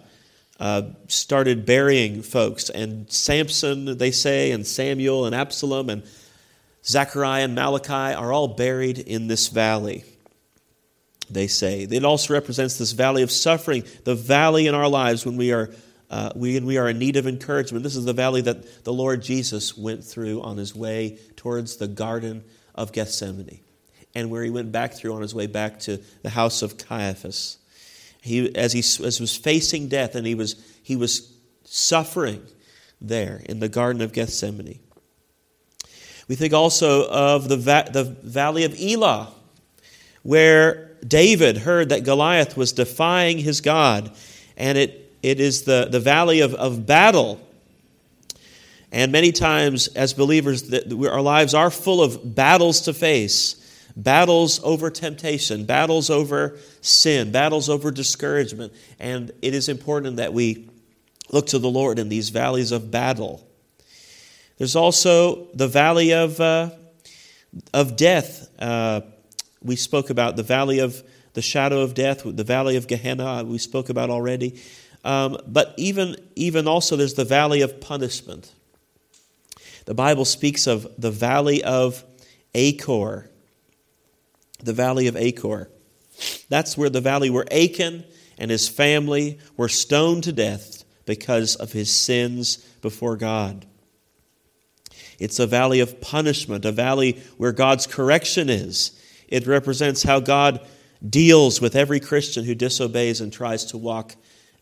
uh, 0.59 0.83
started 1.07 1.65
burying 1.65 2.21
folks. 2.21 2.69
And 2.69 3.09
Samson, 3.11 3.97
they 3.97 4.11
say, 4.11 4.51
and 4.51 4.67
Samuel 4.67 5.25
and 5.25 5.33
Absalom 5.33 5.89
and 5.89 6.03
Zechariah 6.85 7.45
and 7.45 7.55
Malachi 7.55 8.13
are 8.13 8.33
all 8.33 8.49
buried 8.49 8.99
in 8.99 9.27
this 9.27 9.47
valley, 9.47 10.03
they 11.29 11.47
say. 11.47 11.83
It 11.83 12.03
also 12.03 12.33
represents 12.33 12.77
this 12.77 12.91
valley 12.91 13.23
of 13.23 13.31
suffering, 13.31 13.85
the 14.03 14.15
valley 14.15 14.67
in 14.67 14.75
our 14.75 14.89
lives 14.89 15.25
when 15.25 15.37
we 15.37 15.53
are. 15.53 15.69
Uh, 16.13 16.31
we, 16.35 16.59
we 16.59 16.77
are 16.77 16.89
in 16.89 16.99
need 16.99 17.15
of 17.15 17.25
encouragement. 17.25 17.83
This 17.83 17.95
is 17.95 18.05
the 18.05 18.13
valley 18.13 18.41
that 18.41 18.83
the 18.83 18.93
Lord 18.93 19.23
Jesus 19.23 19.75
went 19.75 20.03
through 20.03 20.43
on 20.43 20.57
his 20.57 20.75
way 20.75 21.17
towards 21.35 21.77
the 21.77 21.87
Garden 21.87 22.43
of 22.75 22.91
Gethsemane, 22.91 23.61
and 24.13 24.29
where 24.29 24.43
he 24.43 24.51
went 24.51 24.71
back 24.71 24.93
through 24.93 25.15
on 25.15 25.23
his 25.23 25.33
way 25.33 25.47
back 25.47 25.79
to 25.79 25.97
the 26.21 26.29
house 26.29 26.61
of 26.61 26.77
Caiaphas. 26.77 27.57
He, 28.21 28.55
as 28.55 28.73
he 28.73 28.81
as 29.03 29.19
was 29.19 29.35
facing 29.35 29.87
death 29.87 30.13
and 30.13 30.27
he 30.27 30.35
was, 30.35 30.55
he 30.83 30.95
was 30.95 31.35
suffering 31.63 32.45
there 33.01 33.41
in 33.49 33.59
the 33.59 33.67
Garden 33.67 34.03
of 34.03 34.13
Gethsemane. 34.13 34.77
We 36.27 36.35
think 36.35 36.53
also 36.53 37.09
of 37.09 37.49
the, 37.49 37.57
va- 37.57 37.89
the 37.91 38.03
valley 38.03 38.65
of 38.65 38.79
Elah, 38.79 39.31
where 40.21 40.91
David 41.07 41.57
heard 41.57 41.89
that 41.89 42.03
Goliath 42.03 42.55
was 42.55 42.71
defying 42.71 43.39
his 43.39 43.61
God, 43.61 44.11
and 44.55 44.77
it, 44.77 44.99
it 45.23 45.39
is 45.39 45.63
the, 45.63 45.87
the 45.89 45.99
valley 45.99 46.41
of, 46.41 46.53
of 46.53 46.85
battle. 46.85 47.39
And 48.91 49.11
many 49.11 49.31
times, 49.31 49.87
as 49.87 50.13
believers, 50.13 50.63
that 50.69 50.93
our 51.09 51.21
lives 51.21 51.55
are 51.55 51.71
full 51.71 52.03
of 52.03 52.35
battles 52.35 52.81
to 52.81 52.93
face 52.93 53.59
battles 53.95 54.59
over 54.63 54.89
temptation, 54.89 55.65
battles 55.65 56.09
over 56.09 56.57
sin, 56.81 57.31
battles 57.31 57.69
over 57.69 57.91
discouragement. 57.91 58.73
And 58.99 59.31
it 59.41 59.53
is 59.53 59.69
important 59.69 60.17
that 60.17 60.33
we 60.33 60.69
look 61.31 61.47
to 61.47 61.59
the 61.59 61.69
Lord 61.69 61.99
in 61.99 62.09
these 62.09 62.29
valleys 62.29 62.71
of 62.71 62.91
battle. 62.91 63.47
There's 64.57 64.75
also 64.75 65.47
the 65.53 65.67
valley 65.67 66.13
of, 66.13 66.39
uh, 66.39 66.71
of 67.73 67.95
death. 67.95 68.49
Uh, 68.59 69.01
we 69.61 69.75
spoke 69.75 70.09
about 70.09 70.35
the 70.35 70.43
valley 70.43 70.79
of 70.79 71.03
the 71.33 71.41
shadow 71.41 71.81
of 71.81 71.95
death, 71.95 72.21
the 72.23 72.43
valley 72.43 72.75
of 72.75 72.87
Gehenna, 72.87 73.43
we 73.43 73.57
spoke 73.57 73.89
about 73.89 74.11
already. 74.11 74.61
Um, 75.03 75.37
but 75.47 75.73
even, 75.77 76.15
even 76.35 76.67
also, 76.67 76.95
there's 76.95 77.15
the 77.15 77.25
valley 77.25 77.61
of 77.61 77.81
punishment. 77.81 78.51
The 79.85 79.93
Bible 79.93 80.25
speaks 80.25 80.65
of 80.65 80.87
the 80.97 81.11
valley 81.11 81.63
of 81.63 82.03
Achor 82.55 83.29
the 84.63 84.73
valley 84.73 85.07
of 85.07 85.15
Achor. 85.15 85.69
That's 86.49 86.77
where 86.77 86.89
the 86.89 87.01
valley 87.01 87.29
where 87.29 87.51
Achan 87.51 88.05
and 88.37 88.49
his 88.51 88.69
family 88.69 89.39
were 89.57 89.69
stoned 89.69 90.23
to 90.23 90.31
death 90.31 90.83
because 91.05 91.55
of 91.55 91.71
his 91.71 91.93
sins 91.93 92.57
before 92.81 93.17
God. 93.17 93.65
It's 95.19 95.39
a 95.39 95.47
valley 95.47 95.79
of 95.79 96.01
punishment, 96.01 96.65
a 96.65 96.71
valley 96.71 97.21
where 97.37 97.51
God's 97.51 97.87
correction 97.87 98.49
is. 98.49 98.99
It 99.27 99.47
represents 99.47 100.03
how 100.03 100.19
God 100.19 100.65
deals 101.07 101.59
with 101.61 101.75
every 101.75 101.99
Christian 101.99 102.45
who 102.45 102.55
disobeys 102.55 103.21
and 103.21 103.31
tries 103.31 103.65
to 103.65 103.77
walk 103.77 104.15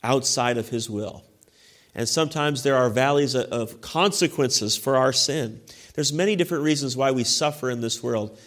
outside 0.03 0.57
of 0.57 0.69
his 0.69 0.89
will. 0.89 1.23
And 1.93 2.07
sometimes 2.07 2.63
there 2.63 2.77
are 2.77 2.89
valleys 2.89 3.35
of 3.35 3.81
consequences 3.81 4.77
for 4.77 4.95
our 4.95 5.11
sin. 5.11 5.61
There's 5.93 6.13
many 6.13 6.35
different 6.35 6.63
reasons 6.63 6.95
why 6.95 7.11
we 7.11 7.23
suffer 7.23 7.69
in 7.69 7.81
this 7.81 8.01
world. 8.01 8.39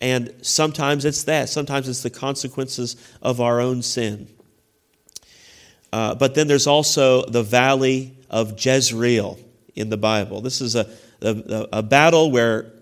And 0.00 0.34
sometimes 0.42 1.04
it's 1.04 1.24
that. 1.24 1.48
Sometimes 1.48 1.88
it's 1.88 2.02
the 2.02 2.10
consequences 2.10 2.96
of 3.20 3.40
our 3.40 3.60
own 3.60 3.82
sin. 3.82 4.28
Uh, 5.92 6.14
but 6.14 6.34
then 6.34 6.46
there's 6.46 6.66
also 6.66 7.26
the 7.26 7.42
valley 7.42 8.16
of 8.30 8.64
Jezreel 8.64 9.38
in 9.74 9.90
the 9.90 9.96
Bible. 9.96 10.40
This 10.40 10.60
is 10.60 10.74
a, 10.74 10.88
a, 11.20 11.68
a 11.72 11.82
battle 11.82 12.30
where 12.30 12.72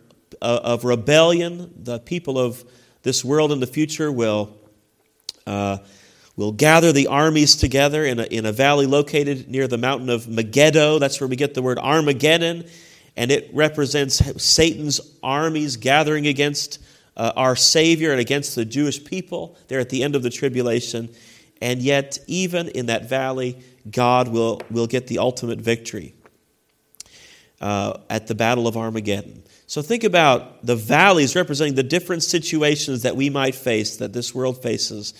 uh, 0.40 0.60
of 0.62 0.84
rebellion. 0.84 1.72
The 1.76 1.98
people 1.98 2.38
of 2.38 2.64
this 3.02 3.24
world 3.24 3.52
in 3.52 3.60
the 3.60 3.66
future 3.66 4.10
will, 4.10 4.56
uh, 5.46 5.78
will 6.40 6.52
gather 6.52 6.90
the 6.90 7.06
armies 7.06 7.54
together 7.54 8.02
in 8.02 8.18
a, 8.18 8.22
in 8.22 8.46
a 8.46 8.52
valley 8.52 8.86
located 8.86 9.50
near 9.50 9.68
the 9.68 9.76
mountain 9.76 10.08
of 10.08 10.26
Megiddo. 10.26 10.98
That's 10.98 11.20
where 11.20 11.28
we 11.28 11.36
get 11.36 11.52
the 11.52 11.60
word 11.60 11.78
Armageddon. 11.78 12.64
And 13.14 13.30
it 13.30 13.50
represents 13.52 14.42
Satan's 14.42 15.02
armies 15.22 15.76
gathering 15.76 16.26
against 16.26 16.78
uh, 17.14 17.32
our 17.36 17.54
Savior 17.56 18.10
and 18.12 18.20
against 18.20 18.54
the 18.54 18.64
Jewish 18.64 19.04
people 19.04 19.58
there 19.68 19.80
at 19.80 19.90
the 19.90 20.02
end 20.02 20.16
of 20.16 20.22
the 20.22 20.30
tribulation. 20.30 21.10
And 21.60 21.82
yet, 21.82 22.18
even 22.26 22.68
in 22.68 22.86
that 22.86 23.06
valley, 23.06 23.58
God 23.90 24.28
will, 24.28 24.62
will 24.70 24.86
get 24.86 25.08
the 25.08 25.18
ultimate 25.18 25.60
victory 25.60 26.14
uh, 27.60 27.98
at 28.08 28.28
the 28.28 28.34
Battle 28.34 28.66
of 28.66 28.78
Armageddon. 28.78 29.42
So 29.66 29.82
think 29.82 30.04
about 30.04 30.64
the 30.64 30.74
valleys 30.74 31.36
representing 31.36 31.74
the 31.74 31.82
different 31.82 32.22
situations 32.22 33.02
that 33.02 33.14
we 33.14 33.28
might 33.28 33.54
face, 33.54 33.98
that 33.98 34.14
this 34.14 34.34
world 34.34 34.62
faces. 34.62 35.12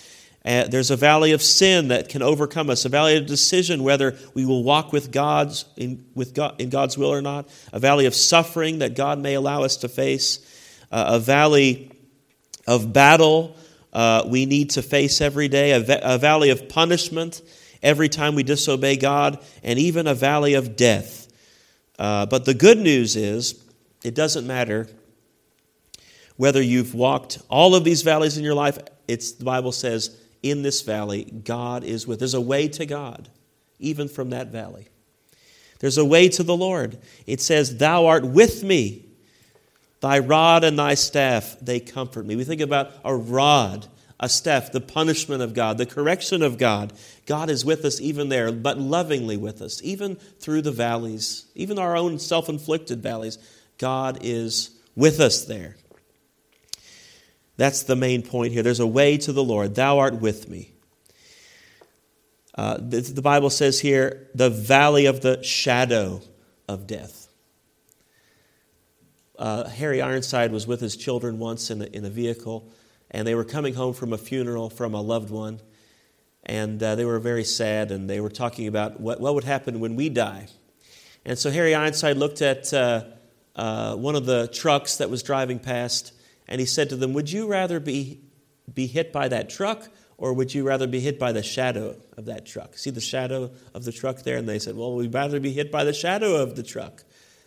Uh, 0.44 0.64
there's 0.64 0.90
a 0.90 0.96
valley 0.96 1.32
of 1.32 1.42
sin 1.42 1.88
that 1.88 2.08
can 2.08 2.22
overcome 2.22 2.70
us, 2.70 2.84
a 2.84 2.88
valley 2.88 3.16
of 3.16 3.26
decision 3.26 3.82
whether 3.82 4.16
we 4.32 4.46
will 4.46 4.64
walk 4.64 4.92
with 4.92 5.12
God's 5.12 5.66
in, 5.76 6.04
with 6.14 6.34
God, 6.34 6.60
in 6.60 6.70
God's 6.70 6.96
will 6.96 7.12
or 7.12 7.20
not, 7.20 7.48
a 7.72 7.78
valley 7.78 8.06
of 8.06 8.14
suffering 8.14 8.78
that 8.78 8.94
God 8.94 9.18
may 9.18 9.34
allow 9.34 9.64
us 9.64 9.76
to 9.78 9.88
face, 9.88 10.38
uh, 10.90 11.04
a 11.08 11.18
valley 11.18 11.92
of 12.66 12.92
battle 12.92 13.56
uh, 13.92 14.24
we 14.26 14.46
need 14.46 14.70
to 14.70 14.82
face 14.82 15.20
every 15.20 15.48
day, 15.48 15.72
a, 15.72 16.00
a 16.02 16.18
valley 16.18 16.50
of 16.50 16.68
punishment 16.68 17.42
every 17.82 18.08
time 18.08 18.34
we 18.34 18.42
disobey 18.42 18.96
God, 18.96 19.38
and 19.62 19.78
even 19.78 20.06
a 20.06 20.14
valley 20.14 20.54
of 20.54 20.76
death. 20.76 21.28
Uh, 21.98 22.26
but 22.26 22.44
the 22.44 22.54
good 22.54 22.78
news 22.78 23.16
is, 23.16 23.62
it 24.04 24.14
doesn't 24.14 24.46
matter 24.46 24.88
whether 26.36 26.62
you've 26.62 26.94
walked 26.94 27.38
all 27.50 27.74
of 27.74 27.84
these 27.84 28.02
valleys 28.02 28.38
in 28.38 28.44
your 28.44 28.54
life. 28.54 28.78
It's 29.06 29.32
the 29.32 29.44
Bible 29.44 29.72
says, 29.72 30.16
in 30.42 30.62
this 30.62 30.82
valley, 30.82 31.24
God 31.24 31.84
is 31.84 32.06
with. 32.06 32.18
There's 32.18 32.34
a 32.34 32.40
way 32.40 32.68
to 32.68 32.86
God, 32.86 33.28
even 33.78 34.08
from 34.08 34.30
that 34.30 34.48
valley. 34.48 34.88
There's 35.80 35.98
a 35.98 36.04
way 36.04 36.28
to 36.30 36.42
the 36.42 36.56
Lord. 36.56 36.98
It 37.26 37.40
says, 37.40 37.78
Thou 37.78 38.06
art 38.06 38.24
with 38.24 38.62
me. 38.62 39.06
Thy 40.00 40.18
rod 40.18 40.64
and 40.64 40.78
thy 40.78 40.94
staff, 40.94 41.56
they 41.60 41.78
comfort 41.80 42.24
me. 42.24 42.36
We 42.36 42.44
think 42.44 42.62
about 42.62 42.92
a 43.04 43.14
rod, 43.14 43.86
a 44.18 44.30
staff, 44.30 44.72
the 44.72 44.80
punishment 44.80 45.42
of 45.42 45.52
God, 45.52 45.76
the 45.76 45.84
correction 45.84 46.42
of 46.42 46.56
God. 46.56 46.94
God 47.26 47.50
is 47.50 47.64
with 47.66 47.84
us 47.84 48.00
even 48.00 48.30
there, 48.30 48.50
but 48.50 48.78
lovingly 48.78 49.36
with 49.36 49.60
us, 49.60 49.80
even 49.82 50.16
through 50.16 50.62
the 50.62 50.72
valleys, 50.72 51.46
even 51.54 51.78
our 51.78 51.96
own 51.96 52.18
self 52.18 52.48
inflicted 52.48 53.02
valleys. 53.02 53.38
God 53.76 54.18
is 54.22 54.70
with 54.94 55.20
us 55.20 55.44
there. 55.44 55.76
That's 57.60 57.82
the 57.82 57.94
main 57.94 58.22
point 58.22 58.54
here. 58.54 58.62
There's 58.62 58.80
a 58.80 58.86
way 58.86 59.18
to 59.18 59.34
the 59.34 59.44
Lord. 59.44 59.74
Thou 59.74 59.98
art 59.98 60.14
with 60.14 60.48
me. 60.48 60.72
Uh, 62.54 62.78
the, 62.78 63.02
the 63.02 63.20
Bible 63.20 63.50
says 63.50 63.80
here, 63.80 64.30
the 64.34 64.48
valley 64.48 65.04
of 65.04 65.20
the 65.20 65.42
shadow 65.42 66.22
of 66.66 66.86
death. 66.86 67.28
Uh, 69.38 69.68
Harry 69.68 70.00
Ironside 70.00 70.52
was 70.52 70.66
with 70.66 70.80
his 70.80 70.96
children 70.96 71.38
once 71.38 71.70
in 71.70 71.82
a, 71.82 71.84
in 71.84 72.06
a 72.06 72.08
vehicle, 72.08 72.66
and 73.10 73.28
they 73.28 73.34
were 73.34 73.44
coming 73.44 73.74
home 73.74 73.92
from 73.92 74.14
a 74.14 74.18
funeral 74.18 74.70
from 74.70 74.94
a 74.94 75.02
loved 75.02 75.28
one, 75.28 75.60
and 76.44 76.82
uh, 76.82 76.94
they 76.94 77.04
were 77.04 77.18
very 77.18 77.44
sad, 77.44 77.90
and 77.90 78.08
they 78.08 78.22
were 78.22 78.30
talking 78.30 78.68
about 78.68 79.00
what, 79.00 79.20
what 79.20 79.34
would 79.34 79.44
happen 79.44 79.80
when 79.80 79.96
we 79.96 80.08
die. 80.08 80.46
And 81.26 81.38
so 81.38 81.50
Harry 81.50 81.74
Ironside 81.74 82.16
looked 82.16 82.40
at 82.40 82.72
uh, 82.72 83.04
uh, 83.54 83.96
one 83.96 84.16
of 84.16 84.24
the 84.24 84.48
trucks 84.48 84.96
that 84.96 85.10
was 85.10 85.22
driving 85.22 85.58
past, 85.58 86.14
and 86.50 86.60
he 86.60 86.66
said 86.66 86.88
to 86.90 86.96
them, 86.96 87.12
Would 87.14 87.30
you 87.30 87.46
rather 87.46 87.78
be, 87.78 88.20
be 88.72 88.86
hit 88.88 89.12
by 89.12 89.28
that 89.28 89.48
truck, 89.48 89.88
or 90.18 90.34
would 90.34 90.52
you 90.52 90.66
rather 90.66 90.88
be 90.88 91.00
hit 91.00 91.18
by 91.18 91.32
the 91.32 91.42
shadow 91.42 91.96
of 92.16 92.26
that 92.26 92.44
truck? 92.44 92.76
See 92.76 92.90
the 92.90 93.00
shadow 93.00 93.52
of 93.72 93.84
the 93.84 93.92
truck 93.92 94.22
there? 94.22 94.36
And 94.36 94.48
they 94.48 94.58
said, 94.58 94.76
Well, 94.76 94.94
we'd 94.94 95.14
rather 95.14 95.38
be 95.38 95.52
hit 95.52 95.70
by 95.70 95.84
the 95.84 95.92
shadow 95.92 96.36
of 96.36 96.56
the 96.56 96.64
truck. 96.64 97.04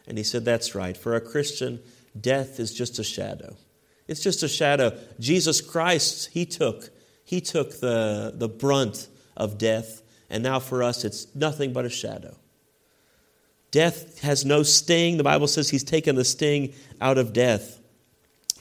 And 0.08 0.18
he 0.18 0.24
said, 0.24 0.46
That's 0.46 0.74
right. 0.74 0.96
For 0.96 1.16
a 1.16 1.22
Christian, 1.22 1.82
death 2.20 2.60
is 2.60 2.74
just 2.74 2.98
a 2.98 3.04
shadow. 3.04 3.58
It's 4.08 4.22
just 4.22 4.42
a 4.42 4.48
shadow. 4.48 4.98
Jesus 5.20 5.60
Christ, 5.60 6.30
He 6.32 6.46
took, 6.46 6.90
He 7.26 7.42
took 7.42 7.80
the, 7.82 8.34
the 8.34 8.50
brunt 8.50 9.10
of 9.36 9.58
death, 9.58 10.02
and 10.30 10.44
now 10.44 10.60
for 10.60 10.82
us 10.82 11.04
it's 11.04 11.34
nothing 11.36 11.74
but 11.74 11.86
a 11.86 11.90
shadow. 11.90 12.38
Death 13.72 14.22
has 14.22 14.46
no 14.46 14.64
sting. 14.64 15.18
The 15.18 15.24
Bible 15.24 15.48
says 15.48 15.70
He's 15.70 15.84
taken 15.84 16.16
the 16.16 16.24
sting 16.24 16.74
out 17.02 17.18
of 17.18 17.34
death. 17.34 17.80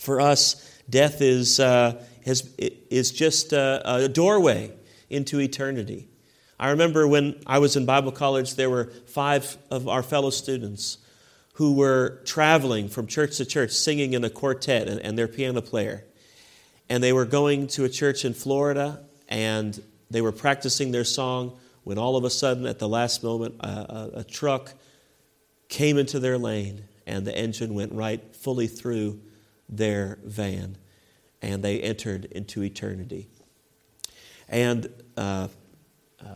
For 0.02 0.20
us, 0.20 0.80
death 0.90 1.22
is, 1.22 1.60
uh, 1.60 2.04
has, 2.26 2.52
is 2.58 3.12
just 3.12 3.52
a, 3.52 4.04
a 4.04 4.08
doorway 4.08 4.72
into 5.08 5.38
eternity. 5.38 6.08
I 6.58 6.70
remember 6.70 7.06
when 7.06 7.40
I 7.46 7.60
was 7.60 7.76
in 7.76 7.86
Bible 7.86 8.10
college, 8.10 8.56
there 8.56 8.68
were 8.68 8.86
five 9.06 9.56
of 9.70 9.86
our 9.86 10.02
fellow 10.02 10.30
students 10.30 10.98
who 11.54 11.74
were 11.74 12.20
traveling 12.24 12.88
from 12.88 13.06
church 13.06 13.36
to 13.36 13.44
church 13.44 13.70
singing 13.70 14.14
in 14.14 14.24
a 14.24 14.30
quartet 14.30 14.88
and, 14.88 14.98
and 15.00 15.16
their 15.16 15.28
piano 15.28 15.60
player. 15.60 16.04
And 16.88 17.00
they 17.00 17.12
were 17.12 17.24
going 17.24 17.68
to 17.68 17.84
a 17.84 17.88
church 17.88 18.24
in 18.24 18.34
Florida 18.34 19.04
and 19.28 19.80
they 20.10 20.20
were 20.20 20.32
practicing 20.32 20.90
their 20.90 21.04
song 21.04 21.56
when 21.84 21.96
all 21.96 22.16
of 22.16 22.24
a 22.24 22.30
sudden, 22.30 22.66
at 22.66 22.80
the 22.80 22.88
last 22.88 23.22
moment, 23.22 23.54
a, 23.60 23.68
a, 23.68 24.10
a 24.16 24.24
truck 24.24 24.72
came 25.68 25.96
into 25.96 26.18
their 26.18 26.38
lane 26.38 26.88
and 27.06 27.24
the 27.24 27.36
engine 27.36 27.74
went 27.74 27.92
right 27.92 28.34
fully 28.34 28.66
through 28.66 29.20
their 29.72 30.18
van 30.22 30.76
and 31.40 31.62
they 31.64 31.80
entered 31.80 32.26
into 32.26 32.62
eternity. 32.62 33.28
And 34.48 34.88
uh, 35.16 35.48
uh, 36.20 36.26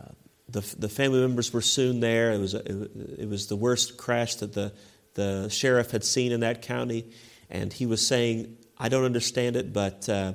the, 0.49 0.75
the 0.77 0.89
family 0.89 1.21
members 1.21 1.53
were 1.53 1.61
soon 1.61 2.01
there. 2.01 2.33
It 2.33 2.39
was, 2.39 2.53
a, 2.53 3.21
it 3.21 3.29
was 3.29 3.47
the 3.47 3.55
worst 3.55 3.97
crash 3.97 4.35
that 4.35 4.53
the, 4.53 4.73
the 5.13 5.49
sheriff 5.49 5.91
had 5.91 6.03
seen 6.03 6.31
in 6.31 6.41
that 6.41 6.61
county. 6.61 7.11
And 7.49 7.71
he 7.71 7.85
was 7.85 8.05
saying, 8.05 8.57
I 8.77 8.89
don't 8.89 9.05
understand 9.05 9.55
it, 9.55 9.71
but 9.71 10.09
uh, 10.09 10.33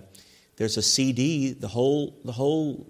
there's 0.56 0.76
a 0.76 0.82
CD. 0.82 1.52
The 1.52 1.68
whole, 1.68 2.18
the 2.24 2.32
whole 2.32 2.86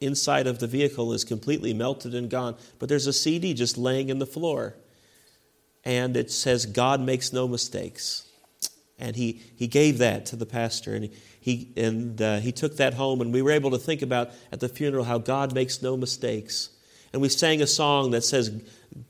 inside 0.00 0.46
of 0.46 0.58
the 0.58 0.66
vehicle 0.66 1.12
is 1.12 1.24
completely 1.24 1.72
melted 1.72 2.14
and 2.14 2.30
gone, 2.30 2.56
but 2.78 2.88
there's 2.88 3.06
a 3.06 3.12
CD 3.12 3.54
just 3.54 3.76
laying 3.78 4.10
in 4.10 4.18
the 4.18 4.26
floor. 4.26 4.76
And 5.84 6.16
it 6.16 6.30
says, 6.30 6.66
God 6.66 7.00
makes 7.00 7.32
no 7.32 7.48
mistakes. 7.48 8.26
And 8.98 9.16
he, 9.16 9.42
he 9.56 9.66
gave 9.66 9.98
that 9.98 10.26
to 10.26 10.36
the 10.36 10.46
pastor, 10.46 10.94
and 10.94 11.10
he, 11.38 11.72
and, 11.76 12.20
uh, 12.20 12.38
he 12.38 12.50
took 12.50 12.76
that 12.78 12.94
home, 12.94 13.20
and 13.20 13.32
we 13.32 13.42
were 13.42 13.50
able 13.50 13.70
to 13.72 13.78
think 13.78 14.00
about 14.00 14.30
at 14.50 14.60
the 14.60 14.68
funeral 14.68 15.04
how 15.04 15.18
God 15.18 15.54
makes 15.54 15.82
no 15.82 15.96
mistakes. 15.96 16.70
And 17.12 17.20
we 17.20 17.28
sang 17.28 17.60
a 17.60 17.66
song 17.66 18.10
that 18.12 18.24
says, 18.24 18.62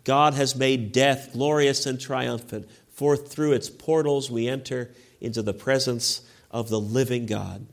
God 0.05 0.35
has 0.35 0.57
made 0.57 0.93
death 0.93 1.31
glorious 1.33 1.87
and 1.87 2.01
triumphant. 2.01 2.69
For 2.91 3.17
through 3.17 3.53
its 3.53 3.69
portals 3.69 4.31
we 4.31 4.49
enter 4.49 4.91
into 5.21 5.43
the 5.43 5.53
presence 5.53 6.23
of 6.51 6.69
the 6.69 6.81
living 6.81 7.27
God. 7.27 7.67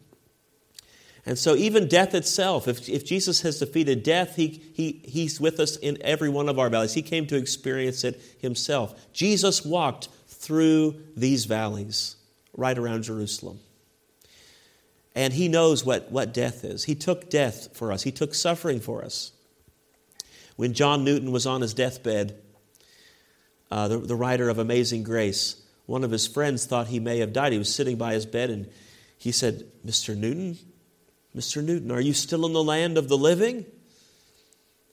And 1.25 1.39
so, 1.39 1.55
even 1.55 1.87
death 1.87 2.13
itself, 2.13 2.67
if, 2.67 2.89
if 2.89 3.05
Jesus 3.05 3.41
has 3.41 3.59
defeated 3.59 4.03
death, 4.03 4.35
he, 4.35 4.61
he, 4.73 5.01
he's 5.05 5.39
with 5.39 5.59
us 5.61 5.77
in 5.77 5.97
every 6.01 6.27
one 6.27 6.49
of 6.49 6.59
our 6.59 6.69
valleys. 6.69 6.93
He 6.93 7.01
came 7.01 7.25
to 7.27 7.37
experience 7.37 8.03
it 8.03 8.21
himself. 8.41 9.13
Jesus 9.13 9.65
walked 9.65 10.09
through 10.43 11.01
these 11.15 11.45
valleys 11.45 12.15
right 12.55 12.77
around 12.77 13.03
Jerusalem. 13.03 13.59
And 15.15 15.33
he 15.33 15.47
knows 15.47 15.85
what, 15.85 16.11
what 16.11 16.33
death 16.33 16.63
is. 16.63 16.83
He 16.83 16.95
took 16.95 17.29
death 17.29 17.69
for 17.73 17.91
us, 17.91 18.03
he 18.03 18.11
took 18.11 18.33
suffering 18.33 18.79
for 18.79 19.03
us. 19.03 19.31
When 20.55 20.73
John 20.73 21.03
Newton 21.03 21.31
was 21.31 21.47
on 21.47 21.61
his 21.61 21.73
deathbed, 21.73 22.37
uh, 23.71 23.87
the, 23.87 23.97
the 23.97 24.15
writer 24.15 24.49
of 24.49 24.59
Amazing 24.59 25.03
Grace, 25.03 25.61
one 25.87 26.03
of 26.03 26.11
his 26.11 26.27
friends 26.27 26.65
thought 26.65 26.87
he 26.87 26.99
may 26.99 27.19
have 27.19 27.33
died. 27.33 27.53
He 27.53 27.57
was 27.57 27.73
sitting 27.73 27.97
by 27.97 28.13
his 28.13 28.25
bed 28.25 28.49
and 28.49 28.69
he 29.17 29.31
said, 29.31 29.65
Mr. 29.85 30.15
Newton, 30.15 30.57
Mr. 31.35 31.63
Newton, 31.63 31.91
are 31.91 32.01
you 32.01 32.13
still 32.13 32.45
in 32.45 32.53
the 32.53 32.63
land 32.63 32.97
of 32.97 33.09
the 33.09 33.17
living? 33.17 33.65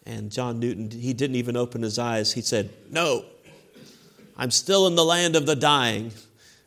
And 0.06 0.32
John 0.32 0.58
Newton, 0.58 0.90
he 0.90 1.12
didn't 1.12 1.36
even 1.36 1.56
open 1.56 1.82
his 1.82 1.98
eyes. 1.98 2.32
He 2.32 2.40
said, 2.40 2.70
No, 2.90 3.24
I'm 4.40 4.50
still 4.50 4.86
in 4.86 4.94
the 4.94 5.04
land 5.04 5.36
of 5.36 5.44
the 5.44 5.54
dying, 5.54 6.12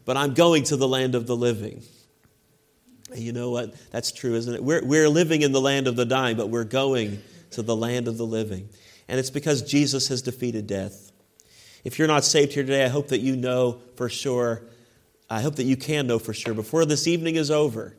but 0.05 0.15
I'm 0.15 0.35
going 0.35 0.61
to 0.65 0.77
the 0.77 0.87
land 0.87 1.15
of 1.15 1.25
the 1.25 1.35
living. 1.35 1.81
And 3.09 3.19
you 3.19 3.33
know 3.33 3.49
what? 3.49 3.73
That's 3.89 4.11
true, 4.11 4.35
isn't 4.35 4.53
it? 4.53 4.63
We're, 4.63 4.85
we're 4.85 5.09
living 5.09 5.41
in 5.41 5.53
the 5.53 5.59
land 5.59 5.87
of 5.87 5.95
the 5.95 6.05
dying, 6.05 6.37
but 6.37 6.49
we're 6.49 6.65
going 6.65 7.19
to 7.49 7.63
the 7.63 7.75
land 7.75 8.07
of 8.07 8.19
the 8.19 8.27
living. 8.27 8.69
And 9.07 9.19
it's 9.19 9.31
because 9.31 9.63
Jesus 9.63 10.07
has 10.09 10.21
defeated 10.21 10.67
death. 10.67 11.11
If 11.83 11.97
you're 11.97 12.07
not 12.07 12.23
saved 12.23 12.53
here 12.53 12.61
today, 12.61 12.85
I 12.85 12.89
hope 12.89 13.07
that 13.07 13.21
you 13.21 13.35
know 13.35 13.81
for 13.95 14.07
sure, 14.07 14.61
I 15.27 15.41
hope 15.41 15.55
that 15.55 15.63
you 15.63 15.75
can 15.75 16.05
know 16.05 16.19
for 16.19 16.33
sure 16.33 16.53
before 16.53 16.85
this 16.85 17.07
evening 17.07 17.37
is 17.37 17.49
over 17.49 17.95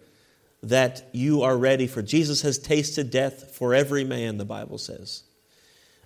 that 0.62 1.08
you 1.10 1.42
are 1.42 1.56
ready 1.56 1.88
for. 1.88 2.00
Jesus 2.00 2.42
has 2.42 2.60
tasted 2.60 3.10
death 3.10 3.56
for 3.56 3.74
every 3.74 4.04
man, 4.04 4.38
the 4.38 4.44
Bible 4.44 4.78
says. 4.78 5.24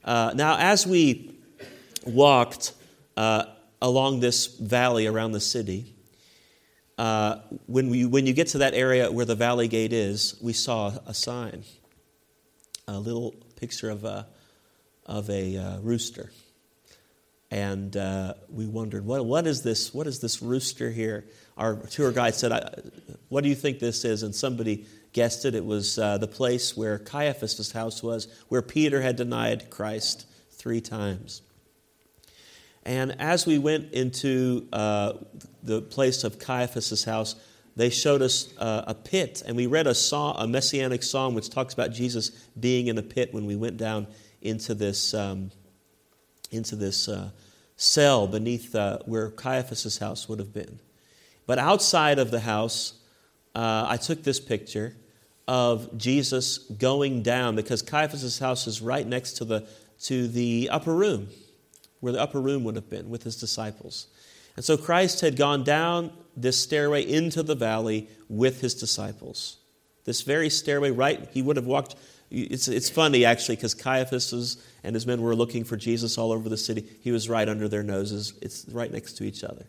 Uh, 0.02 0.32
now, 0.34 0.56
as 0.56 0.86
we 0.86 1.34
walked 2.06 2.72
uh, 3.18 3.44
along 3.80 4.20
this 4.20 4.46
valley 4.46 5.06
around 5.06 5.32
the 5.32 5.40
city. 5.40 5.94
Uh, 6.96 7.40
when, 7.66 7.90
we, 7.90 8.04
when 8.04 8.26
you 8.26 8.32
get 8.32 8.48
to 8.48 8.58
that 8.58 8.74
area 8.74 9.10
where 9.10 9.24
the 9.24 9.36
valley 9.36 9.68
gate 9.68 9.92
is, 9.92 10.36
we 10.40 10.52
saw 10.52 10.92
a 11.06 11.14
sign, 11.14 11.62
a 12.88 12.98
little 12.98 13.34
picture 13.56 13.88
of 13.88 14.04
a, 14.04 14.26
of 15.06 15.30
a 15.30 15.56
uh, 15.56 15.78
rooster. 15.80 16.30
And 17.50 17.96
uh, 17.96 18.34
we 18.50 18.66
wondered, 18.66 19.06
what, 19.06 19.24
what, 19.24 19.46
is 19.46 19.62
this, 19.62 19.94
what 19.94 20.06
is 20.06 20.18
this 20.20 20.42
rooster 20.42 20.90
here? 20.90 21.24
Our 21.56 21.76
tour 21.76 22.12
guide 22.12 22.34
said, 22.34 22.52
What 23.28 23.42
do 23.42 23.48
you 23.48 23.54
think 23.54 23.78
this 23.78 24.04
is? 24.04 24.22
And 24.22 24.34
somebody 24.34 24.86
guessed 25.12 25.44
it. 25.44 25.54
It 25.54 25.64
was 25.64 25.98
uh, 25.98 26.18
the 26.18 26.28
place 26.28 26.76
where 26.76 26.98
Caiaphas' 26.98 27.72
house 27.72 28.02
was, 28.02 28.28
where 28.48 28.60
Peter 28.60 29.00
had 29.00 29.16
denied 29.16 29.70
Christ 29.70 30.26
three 30.50 30.80
times. 30.80 31.42
And 32.84 33.20
as 33.20 33.46
we 33.46 33.58
went 33.58 33.92
into 33.92 34.66
uh, 34.72 35.14
the 35.62 35.82
place 35.82 36.24
of 36.24 36.38
Caiaphas' 36.38 37.04
house, 37.04 37.36
they 37.76 37.90
showed 37.90 38.22
us 38.22 38.52
uh, 38.58 38.84
a 38.88 38.94
pit, 38.94 39.42
and 39.46 39.56
we 39.56 39.66
read 39.66 39.86
a, 39.86 39.94
song, 39.94 40.34
a 40.38 40.48
messianic 40.48 41.02
psalm 41.02 41.34
which 41.34 41.48
talks 41.48 41.74
about 41.74 41.92
Jesus 41.92 42.30
being 42.58 42.88
in 42.88 42.98
a 42.98 43.02
pit 43.02 43.32
when 43.32 43.46
we 43.46 43.54
went 43.54 43.76
down 43.76 44.08
into 44.42 44.74
this, 44.74 45.14
um, 45.14 45.52
into 46.50 46.74
this 46.74 47.08
uh, 47.08 47.30
cell 47.76 48.26
beneath 48.26 48.74
uh, 48.74 48.98
where 49.04 49.30
Caiaphas' 49.30 49.98
house 49.98 50.28
would 50.28 50.40
have 50.40 50.52
been. 50.52 50.80
But 51.46 51.58
outside 51.58 52.18
of 52.18 52.32
the 52.32 52.40
house, 52.40 52.94
uh, 53.54 53.86
I 53.88 53.96
took 53.96 54.24
this 54.24 54.40
picture 54.40 54.96
of 55.46 55.96
Jesus 55.96 56.58
going 56.58 57.22
down 57.22 57.54
because 57.54 57.80
Caiaphas' 57.80 58.40
house 58.40 58.66
is 58.66 58.82
right 58.82 59.06
next 59.06 59.34
to 59.34 59.44
the, 59.44 59.68
to 60.00 60.26
the 60.26 60.68
upper 60.70 60.94
room 60.94 61.28
where 62.00 62.12
the 62.12 62.20
upper 62.20 62.40
room 62.40 62.64
would 62.64 62.76
have 62.76 62.90
been 62.90 63.10
with 63.10 63.22
his 63.22 63.36
disciples. 63.36 64.06
And 64.56 64.64
so 64.64 64.76
Christ 64.76 65.20
had 65.20 65.36
gone 65.36 65.62
down 65.62 66.10
this 66.36 66.60
stairway 66.60 67.08
into 67.08 67.42
the 67.42 67.54
valley 67.54 68.08
with 68.28 68.60
his 68.60 68.74
disciples. 68.74 69.58
This 70.04 70.22
very 70.22 70.50
stairway, 70.50 70.90
right? 70.90 71.28
He 71.32 71.42
would 71.42 71.56
have 71.56 71.66
walked. 71.66 71.94
It's, 72.30 72.66
it's 72.66 72.90
funny, 72.90 73.24
actually, 73.24 73.56
because 73.56 73.74
Caiaphas 73.74 74.56
and 74.82 74.94
his 74.94 75.06
men 75.06 75.22
were 75.22 75.36
looking 75.36 75.64
for 75.64 75.76
Jesus 75.76 76.18
all 76.18 76.32
over 76.32 76.48
the 76.48 76.56
city. 76.56 76.84
He 77.02 77.12
was 77.12 77.28
right 77.28 77.48
under 77.48 77.68
their 77.68 77.82
noses. 77.82 78.32
It's 78.42 78.66
right 78.68 78.90
next 78.90 79.14
to 79.18 79.24
each 79.24 79.44
other. 79.44 79.64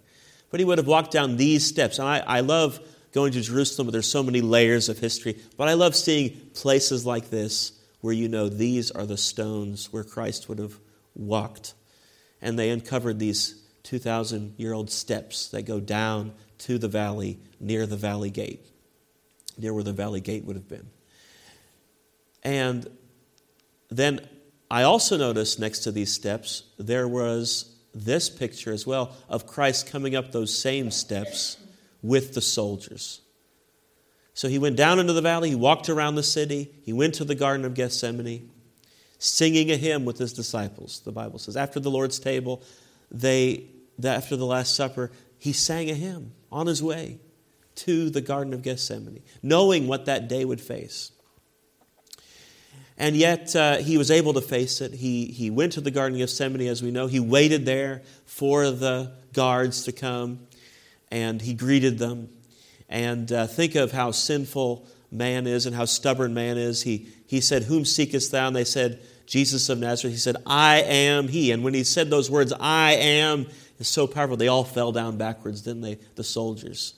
But 0.49 0.59
he 0.59 0.65
would 0.65 0.77
have 0.77 0.87
walked 0.87 1.11
down 1.11 1.37
these 1.37 1.65
steps. 1.65 1.99
And 1.99 2.07
I, 2.07 2.19
I 2.25 2.39
love 2.39 2.79
going 3.11 3.31
to 3.33 3.41
Jerusalem, 3.41 3.87
but 3.87 3.91
there's 3.91 4.09
so 4.09 4.23
many 4.23 4.41
layers 4.41 4.89
of 4.89 4.99
history. 4.99 5.37
But 5.57 5.67
I 5.67 5.73
love 5.73 5.95
seeing 5.95 6.31
places 6.53 7.05
like 7.05 7.29
this 7.29 7.73
where 8.01 8.13
you 8.13 8.27
know 8.27 8.49
these 8.49 8.91
are 8.91 9.05
the 9.05 9.17
stones 9.17 9.91
where 9.91 10.03
Christ 10.03 10.49
would 10.49 10.59
have 10.59 10.79
walked 11.15 11.73
and 12.41 12.58
they 12.58 12.69
uncovered 12.69 13.19
these 13.19 13.62
2,000 13.84 14.56
year 14.58 14.73
old 14.73 14.91
steps 14.91 15.49
that 15.49 15.63
go 15.63 15.80
down 15.80 16.34
to 16.60 16.78
the 16.78 16.88
valley 16.88 17.39
near 17.60 17.86
the 17.86 17.97
valley 17.97 18.30
gate, 18.30 18.65
near 19.58 19.73
where 19.73 19.84
the 19.84 19.93
valley 19.93 20.21
gate 20.21 20.45
would 20.45 20.56
have 20.56 20.67
been. 20.67 20.89
And 22.43 22.88
then 23.89 24.28
I 24.69 24.84
also 24.84 25.17
noticed 25.17 25.60
next 25.60 25.80
to 25.80 25.91
these 25.91 26.13
steps, 26.13 26.63
there 26.78 27.08
was 27.08 27.75
this 27.93 28.30
picture 28.30 28.71
as 28.71 28.86
well 28.86 29.15
of 29.28 29.47
Christ 29.47 29.88
coming 29.88 30.15
up 30.15 30.32
those 30.32 30.56
same 30.56 30.91
steps 30.91 31.58
with 32.02 32.34
the 32.34 32.41
soldiers. 32.41 33.21
So 34.34 34.47
he 34.47 34.60
went 34.60 34.78
down 34.78 34.99
into 34.99 35.13
the 35.13 35.21
valley, 35.21 35.49
he 35.49 35.56
walked 35.56 35.89
around 35.89 36.15
the 36.15 36.23
city, 36.23 36.71
he 36.84 36.93
went 36.93 37.15
to 37.15 37.25
the 37.25 37.36
Garden 37.36 37.65
of 37.65 37.73
Gethsemane 37.73 38.49
singing 39.19 39.69
a 39.69 39.75
hymn 39.75 40.05
with 40.05 40.17
his 40.17 40.34
disciples, 40.34 41.01
the 41.05 41.12
Bible 41.12 41.38
says. 41.38 41.55
After 41.55 41.79
the 41.79 41.91
Lord's 41.91 42.19
table, 42.19 42.63
they, 43.12 43.65
after 44.03 44.36
the 44.36 44.45
Last 44.45 44.75
Supper, 44.75 45.12
he 45.38 45.53
sang 45.53 45.89
a 45.89 45.93
hymn 45.93 46.32
on 46.51 46.67
his 46.67 46.82
way 46.82 47.19
to 47.75 48.10
the 48.10 48.21
Garden 48.21 48.53
of 48.53 48.62
Gethsemane, 48.62 49.21
knowing 49.43 49.88
what 49.88 50.05
that 50.05 50.27
day 50.27 50.43
would 50.43 50.60
face. 50.60 51.12
And 52.97 53.15
yet 53.15 53.55
uh, 53.55 53.77
he 53.77 53.97
was 53.97 54.12
able 54.12 54.34
to 54.34 54.41
face 54.41 54.82
it. 54.82 54.93
He, 54.93 55.25
he 55.27 55.49
went 55.49 55.73
to 55.73 55.82
the 55.82 55.91
Garden 55.91 56.15
of 56.15 56.19
Gethsemane, 56.19 56.67
as 56.67 56.82
we 56.84 56.91
know. 56.91 57.08
He 57.08 57.19
waited 57.19 57.65
there 57.65 58.01
for 58.25 58.71
the 58.71 59.13
guards 59.32 59.84
to 59.84 59.91
come, 59.91 60.47
and 61.12 61.41
he 61.41 61.53
greeted 61.53 61.97
them. 61.97 62.29
and 62.89 63.32
uh, 63.32 63.47
think 63.47 63.75
of 63.75 63.91
how 63.91 64.12
sinful 64.12 64.86
man 65.12 65.48
is 65.48 65.65
and 65.65 65.76
how 65.76 65.86
stubborn 65.86 66.34
man 66.34 66.58
is. 66.58 66.84
He, 66.84 67.08
he 67.28 67.41
said, 67.41 67.63
Whom 67.63 67.86
seekest 67.86 68.32
thou? 68.32 68.48
And 68.48 68.56
they 68.56 68.63
said, 68.63 69.02
Jesus 69.26 69.69
of 69.69 69.78
Nazareth. 69.78 70.13
He 70.13 70.19
said, 70.19 70.38
I 70.45 70.82
am 70.82 71.28
he. 71.28 71.52
And 71.52 71.63
when 71.63 71.76
he 71.76 71.84
said 71.84 72.10
those 72.10 72.32
words, 72.32 72.52
I 72.60 72.93
am, 72.93 73.45
is 73.78 73.88
so 73.88 74.08
powerful, 74.08 74.38
they 74.38 74.48
all 74.48 74.63
fell 74.63 74.91
down 74.91 75.17
backwards, 75.17 75.62
didn't 75.62 75.82
they? 75.82 76.00
The 76.15 76.24
soldiers. 76.24 76.95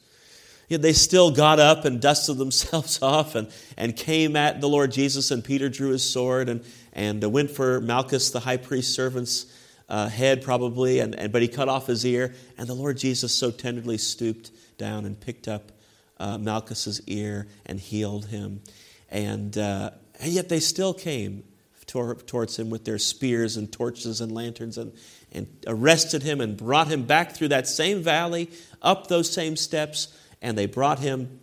Yet 0.70 0.82
they 0.82 0.94
still 0.94 1.32
got 1.32 1.60
up 1.60 1.84
and 1.84 2.00
dusted 2.00 2.38
themselves 2.38 3.00
off 3.02 3.36
and, 3.36 3.50
and 3.78 3.96
came 3.96 4.38
at 4.38 4.62
the 4.62 4.70
Lord 4.70 4.94
Jesus. 4.94 5.30
And 5.30 5.44
Peter 5.44 5.68
drew 5.68 5.90
his 5.90 6.10
sword 6.10 6.48
and, 6.48 6.64
and 6.94 7.22
went 7.34 7.52
for 7.52 7.82
Malchus, 7.82 8.32
the 8.32 8.40
high 8.40 8.58
priest's 8.58 8.96
servant's 8.96 9.46
uh, 9.90 10.08
head, 10.08 10.42
probably. 10.42 11.00
And, 11.00 11.14
and, 11.16 11.34
but 11.34 11.42
he 11.42 11.50
cut 11.50 11.68
off 11.68 11.88
his 11.88 12.06
ear. 12.06 12.34
And 12.58 12.68
the 12.68 12.74
Lord 12.74 12.98
Jesus 12.98 13.36
so 13.36 13.52
tenderly 13.52 13.98
stooped 13.98 14.52
down 14.78 15.04
and 15.04 15.20
picked 15.20 15.50
up 15.50 15.74
uh, 16.22 16.38
Malchus's 16.38 17.02
ear 17.08 17.48
and 17.66 17.80
healed 17.80 18.28
him. 18.28 18.62
And, 19.10 19.58
uh, 19.58 19.92
and 20.20 20.32
yet 20.32 20.50
they 20.50 20.60
still 20.60 20.94
came 20.94 21.44
tor- 21.88 22.16
towards 22.16 22.58
him 22.58 22.70
with 22.70 22.86
their 22.86 23.00
spears 23.00 23.58
and 23.58 23.72
torches 23.72 24.22
and 24.22 24.32
lanterns 24.32 24.78
and, 24.78 24.94
and 25.32 25.48
arrested 25.66 26.24
him 26.24 26.40
and 26.40 26.56
brought 26.56 26.88
him 26.88 27.04
back 27.04 27.36
through 27.36 27.50
that 27.50 27.68
same 27.68 28.02
valley, 28.04 28.50
up 28.82 29.08
those 29.08 29.32
same 29.32 29.56
steps, 29.56 30.16
and 30.42 30.58
they 30.58 30.68
brought 30.68 31.00
him 31.00 31.40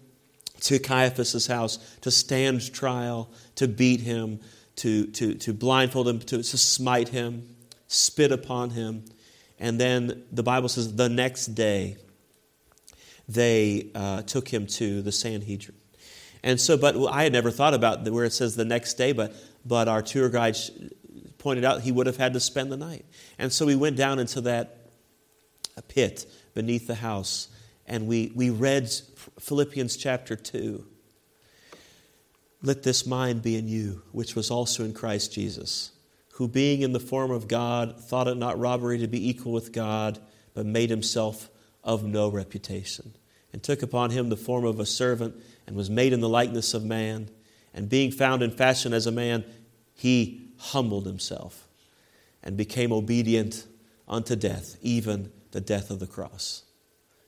to 0.60 0.78
Caiaphas's 0.78 1.48
house 1.48 1.78
to 2.00 2.10
stand 2.10 2.72
trial, 2.72 3.30
to 3.56 3.68
beat 3.68 4.00
him, 4.00 4.40
to, 4.76 5.06
to, 5.08 5.34
to 5.34 5.52
blindfold 5.52 6.08
him, 6.08 6.20
to, 6.20 6.38
to 6.38 6.58
smite 6.58 7.08
him, 7.08 7.48
spit 7.88 8.30
upon 8.30 8.70
him. 8.70 9.04
And 9.58 9.80
then 9.80 10.22
the 10.30 10.44
Bible 10.44 10.68
says 10.68 10.94
the 10.94 11.08
next 11.08 11.48
day, 11.48 11.96
they 13.28 13.90
uh, 13.94 14.22
took 14.22 14.48
him 14.48 14.66
to 14.66 15.02
the 15.02 15.12
Sanhedrin. 15.12 15.76
And 16.42 16.60
so, 16.60 16.76
but 16.76 16.96
I 17.08 17.24
had 17.24 17.32
never 17.32 17.50
thought 17.50 17.74
about 17.74 18.08
where 18.08 18.24
it 18.24 18.32
says 18.32 18.56
the 18.56 18.64
next 18.64 18.94
day, 18.94 19.12
but, 19.12 19.34
but 19.66 19.88
our 19.88 20.02
tour 20.02 20.28
guide 20.28 20.56
pointed 21.36 21.64
out 21.64 21.82
he 21.82 21.92
would 21.92 22.06
have 22.06 22.16
had 22.16 22.32
to 22.34 22.40
spend 22.40 22.72
the 22.72 22.76
night. 22.76 23.04
And 23.38 23.52
so 23.52 23.66
we 23.66 23.76
went 23.76 23.96
down 23.96 24.18
into 24.18 24.40
that 24.42 24.76
pit 25.88 26.26
beneath 26.54 26.86
the 26.86 26.96
house 26.96 27.48
and 27.88 28.06
we, 28.06 28.30
we 28.34 28.50
read 28.50 28.90
Philippians 29.40 29.96
chapter 29.96 30.36
2. 30.36 30.84
Let 32.62 32.82
this 32.82 33.06
mind 33.06 33.42
be 33.42 33.56
in 33.56 33.66
you, 33.66 34.02
which 34.12 34.36
was 34.36 34.50
also 34.50 34.84
in 34.84 34.92
Christ 34.92 35.32
Jesus, 35.32 35.92
who 36.34 36.46
being 36.46 36.82
in 36.82 36.92
the 36.92 37.00
form 37.00 37.30
of 37.30 37.48
God, 37.48 37.98
thought 37.98 38.28
it 38.28 38.36
not 38.36 38.58
robbery 38.58 38.98
to 38.98 39.08
be 39.08 39.28
equal 39.28 39.52
with 39.52 39.72
God, 39.72 40.18
but 40.52 40.66
made 40.66 40.90
himself 40.90 41.48
of 41.82 42.04
no 42.04 42.28
reputation, 42.28 43.14
and 43.52 43.62
took 43.62 43.82
upon 43.82 44.10
him 44.10 44.28
the 44.28 44.36
form 44.36 44.64
of 44.64 44.80
a 44.80 44.86
servant, 44.86 45.34
and 45.66 45.76
was 45.76 45.90
made 45.90 46.12
in 46.12 46.20
the 46.20 46.28
likeness 46.28 46.74
of 46.74 46.84
man. 46.84 47.28
And 47.74 47.88
being 47.88 48.10
found 48.10 48.42
in 48.42 48.50
fashion 48.50 48.92
as 48.92 49.06
a 49.06 49.12
man, 49.12 49.44
he 49.94 50.50
humbled 50.58 51.06
himself 51.06 51.68
and 52.42 52.56
became 52.56 52.92
obedient 52.92 53.66
unto 54.06 54.34
death, 54.36 54.76
even 54.80 55.30
the 55.52 55.60
death 55.60 55.90
of 55.90 55.98
the 55.98 56.06
cross. 56.06 56.62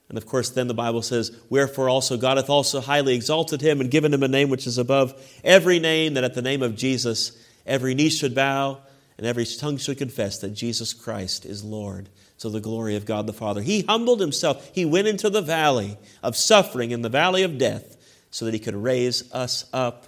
And 0.08 0.18
of 0.18 0.26
course, 0.26 0.50
then 0.50 0.66
the 0.66 0.74
Bible 0.74 1.02
says, 1.02 1.36
Wherefore 1.50 1.88
also 1.88 2.16
God 2.16 2.36
hath 2.36 2.50
also 2.50 2.80
highly 2.80 3.14
exalted 3.14 3.60
him 3.60 3.80
and 3.80 3.90
given 3.90 4.12
him 4.12 4.22
a 4.22 4.28
name 4.28 4.48
which 4.48 4.66
is 4.66 4.78
above 4.78 5.14
every 5.44 5.78
name, 5.78 6.14
that 6.14 6.24
at 6.24 6.34
the 6.34 6.42
name 6.42 6.62
of 6.62 6.74
Jesus 6.74 7.38
every 7.64 7.94
knee 7.94 8.10
should 8.10 8.34
bow 8.34 8.80
and 9.16 9.26
every 9.26 9.46
tongue 9.46 9.76
should 9.76 9.98
confess 9.98 10.38
that 10.38 10.50
Jesus 10.50 10.94
Christ 10.94 11.44
is 11.44 11.62
Lord 11.62 12.08
to 12.40 12.48
the 12.48 12.60
glory 12.60 12.96
of 12.96 13.04
God 13.04 13.26
the 13.26 13.32
Father. 13.32 13.62
He 13.62 13.82
humbled 13.82 14.20
himself. 14.20 14.70
He 14.74 14.84
went 14.84 15.06
into 15.06 15.30
the 15.30 15.42
valley 15.42 15.96
of 16.22 16.36
suffering, 16.36 16.90
in 16.90 17.02
the 17.02 17.08
valley 17.08 17.42
of 17.42 17.58
death, 17.58 17.96
so 18.30 18.46
that 18.46 18.54
he 18.54 18.60
could 18.60 18.74
raise 18.74 19.32
us 19.32 19.66
up. 19.72 20.06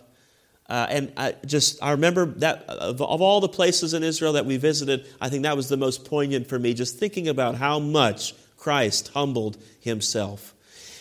Uh, 0.68 0.86
and 0.88 1.12
I 1.16 1.34
just, 1.44 1.82
I 1.82 1.90
remember 1.90 2.26
that 2.26 2.64
of, 2.68 3.02
of 3.02 3.20
all 3.20 3.40
the 3.40 3.48
places 3.48 3.92
in 3.92 4.02
Israel 4.02 4.32
that 4.34 4.46
we 4.46 4.56
visited, 4.56 5.06
I 5.20 5.28
think 5.28 5.42
that 5.42 5.56
was 5.56 5.68
the 5.68 5.76
most 5.76 6.06
poignant 6.06 6.48
for 6.48 6.58
me, 6.58 6.72
just 6.72 6.98
thinking 6.98 7.28
about 7.28 7.56
how 7.56 7.78
much 7.78 8.34
Christ 8.56 9.10
humbled 9.12 9.58
himself. 9.80 10.54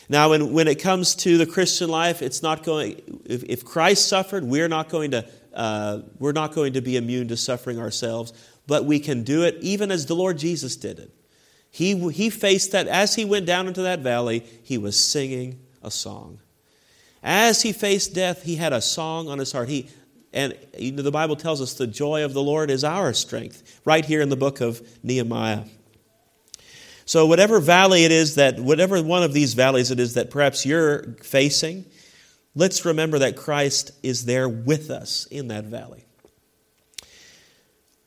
Now, 0.09 0.31
when, 0.31 0.51
when 0.51 0.67
it 0.67 0.81
comes 0.81 1.15
to 1.15 1.37
the 1.37 1.45
Christian 1.45 1.89
life, 1.89 2.21
it's 2.21 2.43
not 2.43 2.63
going, 2.63 3.21
if, 3.23 3.43
if 3.43 3.63
Christ 3.63 4.09
suffered, 4.09 4.43
we're 4.43 4.67
not 4.67 4.89
going 4.89 5.11
to, 5.11 5.25
uh, 5.53 5.99
we're 6.19 6.33
not 6.33 6.53
going 6.53 6.73
to 6.73 6.81
be 6.81 6.97
immune 6.97 7.29
to 7.29 7.37
suffering 7.37 7.79
ourselves, 7.79 8.33
but 8.67 8.83
we 8.83 8.99
can 8.99 9.23
do 9.23 9.43
it 9.43 9.55
even 9.61 9.91
as 9.91 10.07
the 10.07 10.15
Lord 10.15 10.37
Jesus 10.37 10.75
did 10.75 10.99
it. 10.99 11.11
He, 11.71 11.95
he 12.11 12.29
faced 12.29 12.73
that, 12.73 12.87
as 12.87 13.15
he 13.15 13.23
went 13.23 13.45
down 13.45 13.67
into 13.67 13.81
that 13.83 14.01
valley, 14.01 14.45
he 14.61 14.77
was 14.77 15.01
singing 15.01 15.59
a 15.81 15.89
song. 15.89 16.39
As 17.23 17.61
he 17.61 17.71
faced 17.71 18.13
death, 18.13 18.43
he 18.43 18.57
had 18.57 18.73
a 18.73 18.81
song 18.81 19.29
on 19.29 19.39
his 19.39 19.53
heart. 19.53 19.69
He, 19.69 19.89
and 20.33 20.57
you 20.77 20.91
know, 20.91 21.01
the 21.01 21.11
Bible 21.11 21.37
tells 21.37 21.61
us 21.61 21.73
the 21.73 21.87
joy 21.87 22.25
of 22.25 22.33
the 22.33 22.43
Lord 22.43 22.69
is 22.69 22.83
our 22.83 23.13
strength, 23.13 23.79
right 23.85 24.03
here 24.03 24.21
in 24.21 24.29
the 24.29 24.35
book 24.35 24.59
of 24.59 24.81
Nehemiah. 25.01 25.63
So, 27.05 27.25
whatever 27.25 27.59
valley 27.59 28.03
it 28.03 28.11
is 28.11 28.35
that, 28.35 28.59
whatever 28.59 29.01
one 29.01 29.23
of 29.23 29.33
these 29.33 29.53
valleys 29.53 29.91
it 29.91 29.99
is 29.99 30.15
that 30.15 30.29
perhaps 30.29 30.65
you're 30.65 31.13
facing, 31.21 31.85
let's 32.53 32.85
remember 32.85 33.19
that 33.19 33.35
Christ 33.37 33.91
is 34.03 34.25
there 34.25 34.47
with 34.47 34.89
us 34.89 35.25
in 35.27 35.47
that 35.49 35.65
valley. 35.65 36.05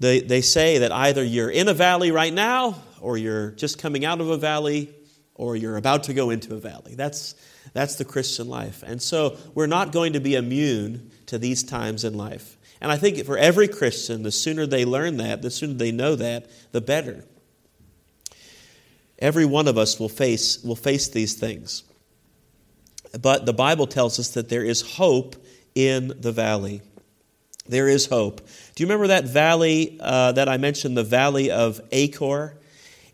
They, 0.01 0.21
they 0.21 0.41
say 0.41 0.79
that 0.79 0.93
either 0.93 1.23
you're 1.23 1.51
in 1.51 1.69
a 1.69 1.75
valley 1.75 2.11
right 2.11 2.33
now, 2.33 2.83
or 3.01 3.17
you're 3.17 3.51
just 3.53 3.79
coming 3.79 4.05
out 4.05 4.21
of 4.21 4.29
a 4.29 4.37
valley, 4.37 4.95
or 5.35 5.57
you're 5.57 5.77
about 5.77 6.05
to 6.05 6.15
go 6.15 6.31
into 6.31 6.55
a 6.55 6.59
valley. 6.59 6.95
That's, 6.95 7.35
that's 7.73 7.97
the 7.97 8.05
Christian 8.05 8.49
life. 8.49 8.83
And 8.85 9.01
so 9.01 9.37
we're 9.55 9.67
not 9.67 9.93
going 9.93 10.15
to 10.15 10.21
be 10.21 10.35
immune 10.35 11.11
to 11.27 11.39
these 11.39 11.63
times 11.63 12.05
in 12.05 12.15
life. 12.15 12.57
And 12.81 12.93
I 12.93 12.97
think 12.97 13.25
for 13.25 13.39
every 13.39 13.69
Christian, 13.69 14.23
the 14.23 14.33
sooner 14.33 14.67
they 14.67 14.85
learn 14.85 15.17
that, 15.19 15.43
the 15.43 15.51
sooner 15.51 15.75
they 15.75 15.93
know 15.93 16.17
that, 16.17 16.51
the 16.73 16.81
better. 16.81 17.25
Every 19.19 19.47
one 19.47 19.69
of 19.69 19.79
us 19.79 19.99
will 19.99 20.09
face, 20.09 20.63
will 20.63 20.77
face 20.77 21.09
these 21.09 21.35
things. 21.35 21.85
But 23.21 23.47
the 23.47 23.53
Bible 23.53 23.87
tells 23.87 24.19
us 24.19 24.31
that 24.31 24.49
there 24.49 24.65
is 24.65 24.83
hope 24.83 25.37
in 25.75 26.13
the 26.21 26.33
valley. 26.33 26.83
There 27.67 27.89
is 27.89 28.07
hope. 28.07 28.47
Do 28.75 28.83
you 28.83 28.87
remember 28.87 29.07
that 29.09 29.25
valley 29.25 29.97
uh, 30.01 30.33
that 30.33 30.49
I 30.49 30.59
mentioned, 30.59 30.97
the 30.97 31.05
valley 31.05 31.51
of 31.51 31.81
Achor? 31.93 32.59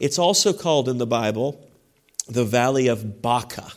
It's 0.01 0.19
also 0.19 0.53
called 0.53 0.89
in 0.89 0.99
the 0.99 1.07
Bible 1.07 1.67
the 2.29 2.45
valley 2.45 2.89
of 2.89 3.23
Baca. 3.23 3.73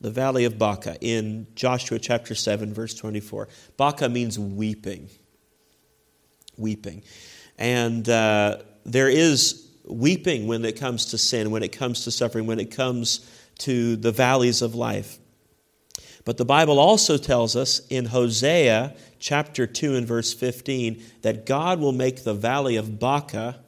The 0.00 0.10
valley 0.10 0.44
of 0.44 0.58
Baca 0.58 0.96
in 1.00 1.46
Joshua 1.54 1.98
chapter 1.98 2.34
7, 2.34 2.74
verse 2.74 2.94
24. 2.94 3.48
Baca 3.76 4.08
means 4.08 4.38
weeping. 4.38 5.08
Weeping. 6.56 7.02
And 7.58 8.08
uh, 8.08 8.58
there 8.84 9.08
is 9.08 9.70
weeping 9.84 10.46
when 10.46 10.64
it 10.64 10.78
comes 10.78 11.06
to 11.06 11.18
sin, 11.18 11.50
when 11.50 11.62
it 11.62 11.72
comes 11.72 12.04
to 12.04 12.10
suffering, 12.10 12.46
when 12.46 12.58
it 12.58 12.70
comes 12.70 13.28
to 13.58 13.96
the 13.96 14.10
valleys 14.10 14.62
of 14.62 14.74
life. 14.74 15.18
But 16.24 16.36
the 16.36 16.44
Bible 16.44 16.78
also 16.78 17.16
tells 17.16 17.56
us 17.56 17.80
in 17.88 18.06
Hosea 18.06 18.94
chapter 19.18 19.66
2 19.66 19.96
and 19.96 20.06
verse 20.06 20.32
15 20.32 21.02
that 21.22 21.46
God 21.46 21.80
will 21.80 21.92
make 21.92 22.24
the 22.24 22.34
valley 22.34 22.76
of 22.76 22.98
Baca, 22.98 23.60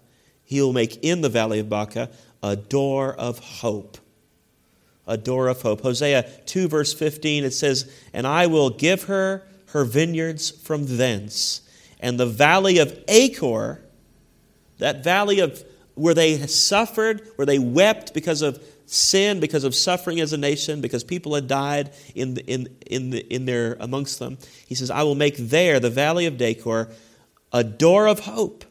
He 0.44 0.60
will 0.60 0.72
make 0.72 1.02
in 1.02 1.20
the 1.20 1.28
valley 1.28 1.58
of 1.58 1.68
Baca 1.68 2.10
a 2.42 2.56
door 2.56 3.14
of 3.14 3.38
hope. 3.38 3.98
A 5.06 5.16
door 5.16 5.48
of 5.48 5.62
hope. 5.62 5.80
Hosea 5.80 6.30
2 6.46 6.68
verse 6.68 6.94
15 6.94 7.44
it 7.44 7.50
says, 7.50 7.90
And 8.12 8.26
I 8.26 8.46
will 8.46 8.70
give 8.70 9.04
her 9.04 9.46
her 9.68 9.84
vineyards 9.84 10.50
from 10.50 10.96
thence, 10.98 11.62
and 11.98 12.18
the 12.18 12.26
valley 12.26 12.78
of 12.78 12.96
Achor, 13.08 13.84
that 14.78 15.02
valley 15.02 15.40
of 15.40 15.64
where 15.94 16.14
they 16.14 16.46
suffered, 16.46 17.28
where 17.36 17.46
they 17.46 17.58
wept 17.58 18.14
because 18.14 18.40
of 18.42 18.62
sin, 18.94 19.40
because 19.40 19.64
of 19.64 19.74
suffering 19.74 20.20
as 20.20 20.32
a 20.32 20.38
nation, 20.38 20.80
because 20.80 21.04
people 21.04 21.34
had 21.34 21.48
died 21.48 21.92
in, 22.14 22.34
the, 22.34 22.44
in, 22.46 22.68
in, 22.86 23.10
the, 23.10 23.20
in 23.32 23.44
their, 23.44 23.76
amongst 23.80 24.18
them. 24.18 24.38
He 24.66 24.74
says, 24.74 24.90
I 24.90 25.02
will 25.02 25.14
make 25.14 25.36
there, 25.36 25.80
the 25.80 25.90
valley 25.90 26.26
of 26.26 26.40
Achor, 26.40 26.90
a 27.52 27.64
door 27.64 28.06
of 28.06 28.20
hope, 28.20 28.64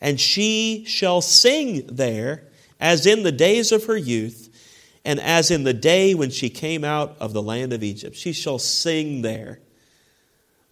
and 0.00 0.20
she 0.20 0.84
shall 0.86 1.20
sing 1.20 1.86
there 1.86 2.44
as 2.80 3.06
in 3.06 3.22
the 3.22 3.32
days 3.32 3.72
of 3.72 3.84
her 3.84 3.96
youth, 3.96 4.44
and 5.04 5.20
as 5.20 5.50
in 5.50 5.64
the 5.64 5.72
day 5.72 6.14
when 6.14 6.30
she 6.30 6.50
came 6.50 6.84
out 6.84 7.16
of 7.18 7.32
the 7.32 7.42
land 7.42 7.72
of 7.72 7.82
Egypt. 7.82 8.14
She 8.14 8.32
shall 8.32 8.58
sing 8.58 9.22
there. 9.22 9.60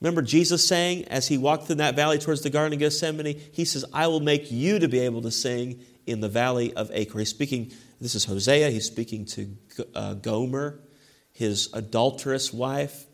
Remember 0.01 0.22
Jesus 0.22 0.66
saying 0.66 1.07
as 1.07 1.27
he 1.27 1.38
walked 1.38 1.70
in 1.70 1.79
that 1.79 1.96
valley 1.96 2.18
towards 2.18 2.42
the 2.42 2.51
Garden 2.51 2.75
of 2.75 2.79
Gethsemane, 2.79 3.40
he 3.53 3.64
says, 3.64 3.85
I 3.92 4.07
will 4.09 4.20
make 4.20 4.53
you 4.53 4.79
to 4.79 4.88
be 4.88 5.01
able 5.01 5.22
to 5.22 5.31
sing 5.31 5.81
in 6.07 6.20
the 6.20 6.29
valley 6.29 6.75
of 6.75 6.90
Achor. 6.92 7.18
He's 7.18 7.31
speaking, 7.31 7.72
this 8.00 8.14
is 8.14 8.24
Hosea, 8.24 8.70
he's 8.70 8.85
speaking 8.85 9.24
to 9.26 9.56
uh, 9.94 10.14
Gomer, 10.14 10.80
his 11.32 11.70
adulterous 11.72 12.52
wife. 12.52 13.06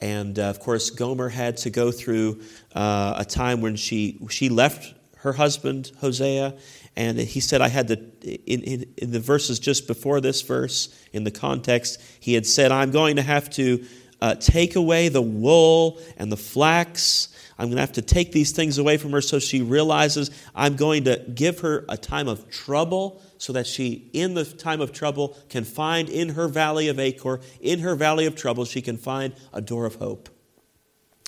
And 0.00 0.38
uh, 0.38 0.44
of 0.44 0.60
course, 0.60 0.90
Gomer 0.90 1.30
had 1.30 1.56
to 1.58 1.70
go 1.70 1.90
through 1.90 2.42
uh, 2.74 3.14
a 3.16 3.24
time 3.24 3.60
when 3.60 3.76
she, 3.76 4.18
she 4.28 4.48
left 4.48 4.94
her 5.18 5.32
husband, 5.32 5.92
Hosea, 6.00 6.54
and 6.96 7.18
he 7.18 7.40
said, 7.40 7.60
I 7.60 7.68
had 7.68 7.88
the, 7.88 7.96
in, 8.22 8.62
in, 8.62 8.94
in, 8.98 9.10
the 9.10 9.20
verses 9.20 9.58
just 9.58 9.86
before 9.86 10.20
this 10.20 10.42
verse, 10.42 10.94
in 11.12 11.24
the 11.24 11.30
context, 11.30 12.00
he 12.20 12.34
had 12.34 12.46
said, 12.46 12.70
I'm 12.70 12.90
going 12.90 13.16
to 13.16 13.22
have 13.22 13.50
to 13.50 13.84
uh, 14.20 14.34
take 14.36 14.76
away 14.76 15.08
the 15.08 15.22
wool 15.22 16.00
and 16.18 16.30
the 16.30 16.36
flax. 16.36 17.28
I'm 17.58 17.66
going 17.66 17.76
to 17.76 17.82
have 17.82 17.92
to 17.92 18.02
take 18.02 18.32
these 18.32 18.52
things 18.52 18.78
away 18.78 18.96
from 18.96 19.12
her 19.12 19.20
so 19.20 19.38
she 19.38 19.62
realizes 19.62 20.30
I'm 20.54 20.76
going 20.76 21.04
to 21.04 21.24
give 21.34 21.60
her 21.60 21.84
a 21.88 21.96
time 21.96 22.28
of 22.28 22.50
trouble 22.50 23.20
so 23.44 23.52
that 23.52 23.66
she, 23.66 24.08
in 24.12 24.34
the 24.34 24.44
time 24.44 24.80
of 24.80 24.92
trouble, 24.92 25.36
can 25.48 25.64
find 25.64 26.08
in 26.08 26.30
her 26.30 26.48
valley 26.48 26.88
of 26.88 26.98
Achor, 26.98 27.40
in 27.60 27.80
her 27.80 27.94
valley 27.94 28.26
of 28.26 28.34
trouble, 28.34 28.64
she 28.64 28.80
can 28.80 28.96
find 28.96 29.34
a 29.52 29.60
door 29.60 29.84
of 29.84 29.96
hope. 29.96 30.28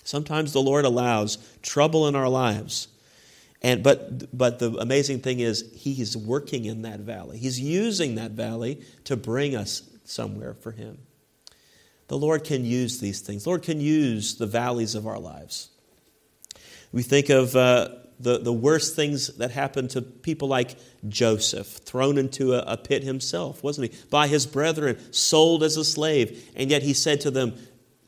Sometimes 0.03 0.53
the 0.53 0.63
Lord 0.63 0.85
allows 0.85 1.39
trouble 1.63 2.07
in 2.09 2.15
our 2.15 2.29
lives 2.29 2.89
and, 3.63 3.83
but, 3.83 4.37
but 4.37 4.59
the 4.59 4.77
amazing 4.79 5.21
thing 5.21 5.41
is, 5.41 5.73
He 5.75 6.01
is 6.01 6.17
working 6.17 6.67
in 6.67 6.83
that 6.83 7.01
valley. 7.01 7.39
He's 7.39 7.59
using 7.59 8.17
that 8.17 8.33
valley 8.33 8.83
to 9.05 9.17
bring 9.17 9.57
us 9.57 9.83
somewhere 10.05 10.55
for 10.55 10.73
Him. 10.73 10.99
The 12.09 12.19
Lord 12.19 12.45
can 12.45 12.65
use 12.65 13.01
these 13.01 13.21
things. 13.21 13.45
The 13.45 13.51
Lord 13.51 13.63
can 13.63 13.81
use 13.81 14.37
the 14.37 14.47
valleys 14.47 14.95
of 14.95 15.07
our 15.07 15.19
lives. 15.19 15.71
We 16.93 17.03
think 17.03 17.29
of 17.29 17.57
uh, 17.57 17.89
the, 18.19 18.39
the 18.39 18.53
worst 18.53 18.97
things 18.97 19.29
that 19.37 19.51
happened 19.51 19.91
to 19.91 20.03
people 20.03 20.49
like 20.49 20.77
Joseph, 21.09 21.67
thrown 21.67 22.19
into 22.19 22.55
a, 22.55 22.61
a 22.61 22.77
pit 22.77 23.03
himself, 23.05 23.63
wasn't 23.63 23.93
he? 23.93 23.99
By 24.11 24.27
his 24.27 24.47
brethren, 24.47 24.99
sold 25.13 25.63
as 25.63 25.77
a 25.77 25.85
slave. 25.85 26.51
And 26.57 26.71
yet 26.71 26.83
he 26.83 26.95
said 26.95 27.21
to 27.23 27.31
them, 27.31 27.55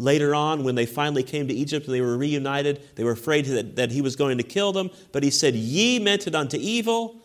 Later 0.00 0.32
on, 0.32 0.62
when 0.62 0.76
they 0.76 0.86
finally 0.86 1.24
came 1.24 1.48
to 1.48 1.54
Egypt 1.54 1.86
and 1.86 1.94
they 1.94 2.00
were 2.00 2.16
reunited, 2.16 2.80
they 2.94 3.02
were 3.02 3.12
afraid 3.12 3.46
that, 3.46 3.76
that 3.76 3.90
he 3.90 4.00
was 4.00 4.14
going 4.14 4.38
to 4.38 4.44
kill 4.44 4.72
them. 4.72 4.90
But 5.10 5.24
he 5.24 5.30
said, 5.30 5.54
Ye 5.54 5.98
meant 5.98 6.28
it 6.28 6.36
unto 6.36 6.56
evil, 6.56 7.16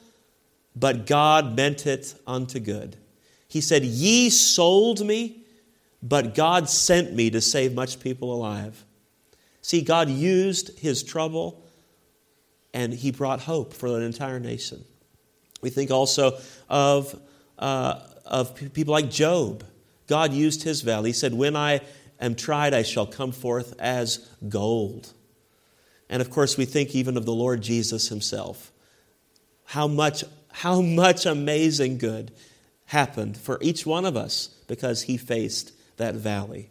but 0.76 1.06
God 1.06 1.56
meant 1.56 1.86
it 1.86 2.16
unto 2.26 2.60
good. 2.60 2.98
He 3.48 3.62
said, 3.62 3.84
Ye 3.84 4.32
sold 4.32 5.06
me, 5.06 5.44
but 6.02 6.34
God 6.34 6.68
sent 6.68 7.14
me 7.14 7.30
to 7.30 7.42
save 7.42 7.76
much 7.76 8.00
people 8.00 8.34
alive. 8.34 8.84
See, 9.62 9.82
God 9.82 10.10
used 10.10 10.80
his 10.80 11.04
trouble 11.04 11.63
and 12.74 12.94
he 12.94 13.12
brought 13.12 13.42
hope 13.42 13.74
for 13.74 13.88
an 13.88 14.04
entire 14.04 14.40
nation. 14.40 14.84
We 15.62 15.70
think 15.70 15.92
also 15.92 16.38
of, 16.70 17.20
uh, 17.58 18.00
of 18.26 18.56
people 18.74 18.94
like 18.94 19.10
Job. 19.10 19.64
God 20.08 20.34
used 20.34 20.64
his 20.64 20.82
valley. 20.82 21.10
He 21.10 21.14
said, 21.14 21.34
When 21.34 21.56
I 21.56 21.82
am 22.20 22.36
tried, 22.36 22.74
I 22.74 22.84
shall 22.84 23.06
come 23.06 23.32
forth 23.32 23.74
as 23.80 24.30
gold. 24.50 25.14
And 26.10 26.22
of 26.22 26.30
course, 26.30 26.58
we 26.58 26.66
think 26.66 26.94
even 26.94 27.18
of 27.18 27.26
the 27.26 27.34
Lord 27.34 27.62
Jesus 27.62 28.10
himself. 28.10 28.72
How 29.66 29.88
much, 29.88 30.24
how 30.52 30.82
much 30.82 31.26
amazing 31.26 31.98
good 31.98 32.32
happened 32.86 33.38
for 33.38 33.58
each 33.62 33.86
one 33.86 34.06
of 34.06 34.16
us 34.16 34.50
because 34.68 35.04
he 35.04 35.18
faced 35.18 35.74
that 35.98 36.16
valley. 36.16 36.70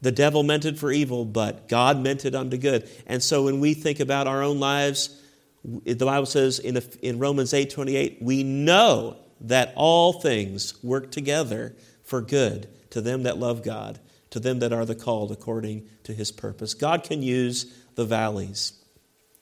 The 0.00 0.12
devil 0.12 0.42
meant 0.42 0.64
it 0.64 0.78
for 0.78 0.92
evil, 0.92 1.24
but 1.24 1.68
God 1.68 1.98
meant 1.98 2.24
it 2.24 2.34
unto 2.34 2.56
good. 2.58 2.88
And 3.06 3.22
so 3.22 3.44
when 3.44 3.60
we 3.60 3.74
think 3.74 4.00
about 4.00 4.26
our 4.26 4.42
own 4.42 4.60
lives, 4.60 5.20
the 5.64 6.04
Bible 6.04 6.26
says 6.26 6.58
in, 6.58 6.76
in 7.00 7.18
Romans 7.18 7.54
8 7.54 7.70
28, 7.70 8.18
we 8.20 8.42
know 8.42 9.16
that 9.40 9.72
all 9.76 10.14
things 10.14 10.82
work 10.82 11.10
together 11.10 11.74
for 12.02 12.20
good 12.20 12.68
to 12.90 13.00
them 13.00 13.22
that 13.22 13.38
love 13.38 13.62
God 13.62 13.98
to 14.34 14.40
them 14.40 14.58
that 14.58 14.72
are 14.72 14.84
the 14.84 14.96
called 14.96 15.30
according 15.30 15.88
to 16.02 16.12
his 16.12 16.32
purpose. 16.32 16.74
God 16.74 17.04
can 17.04 17.22
use 17.22 17.72
the 17.94 18.04
valleys. 18.04 18.72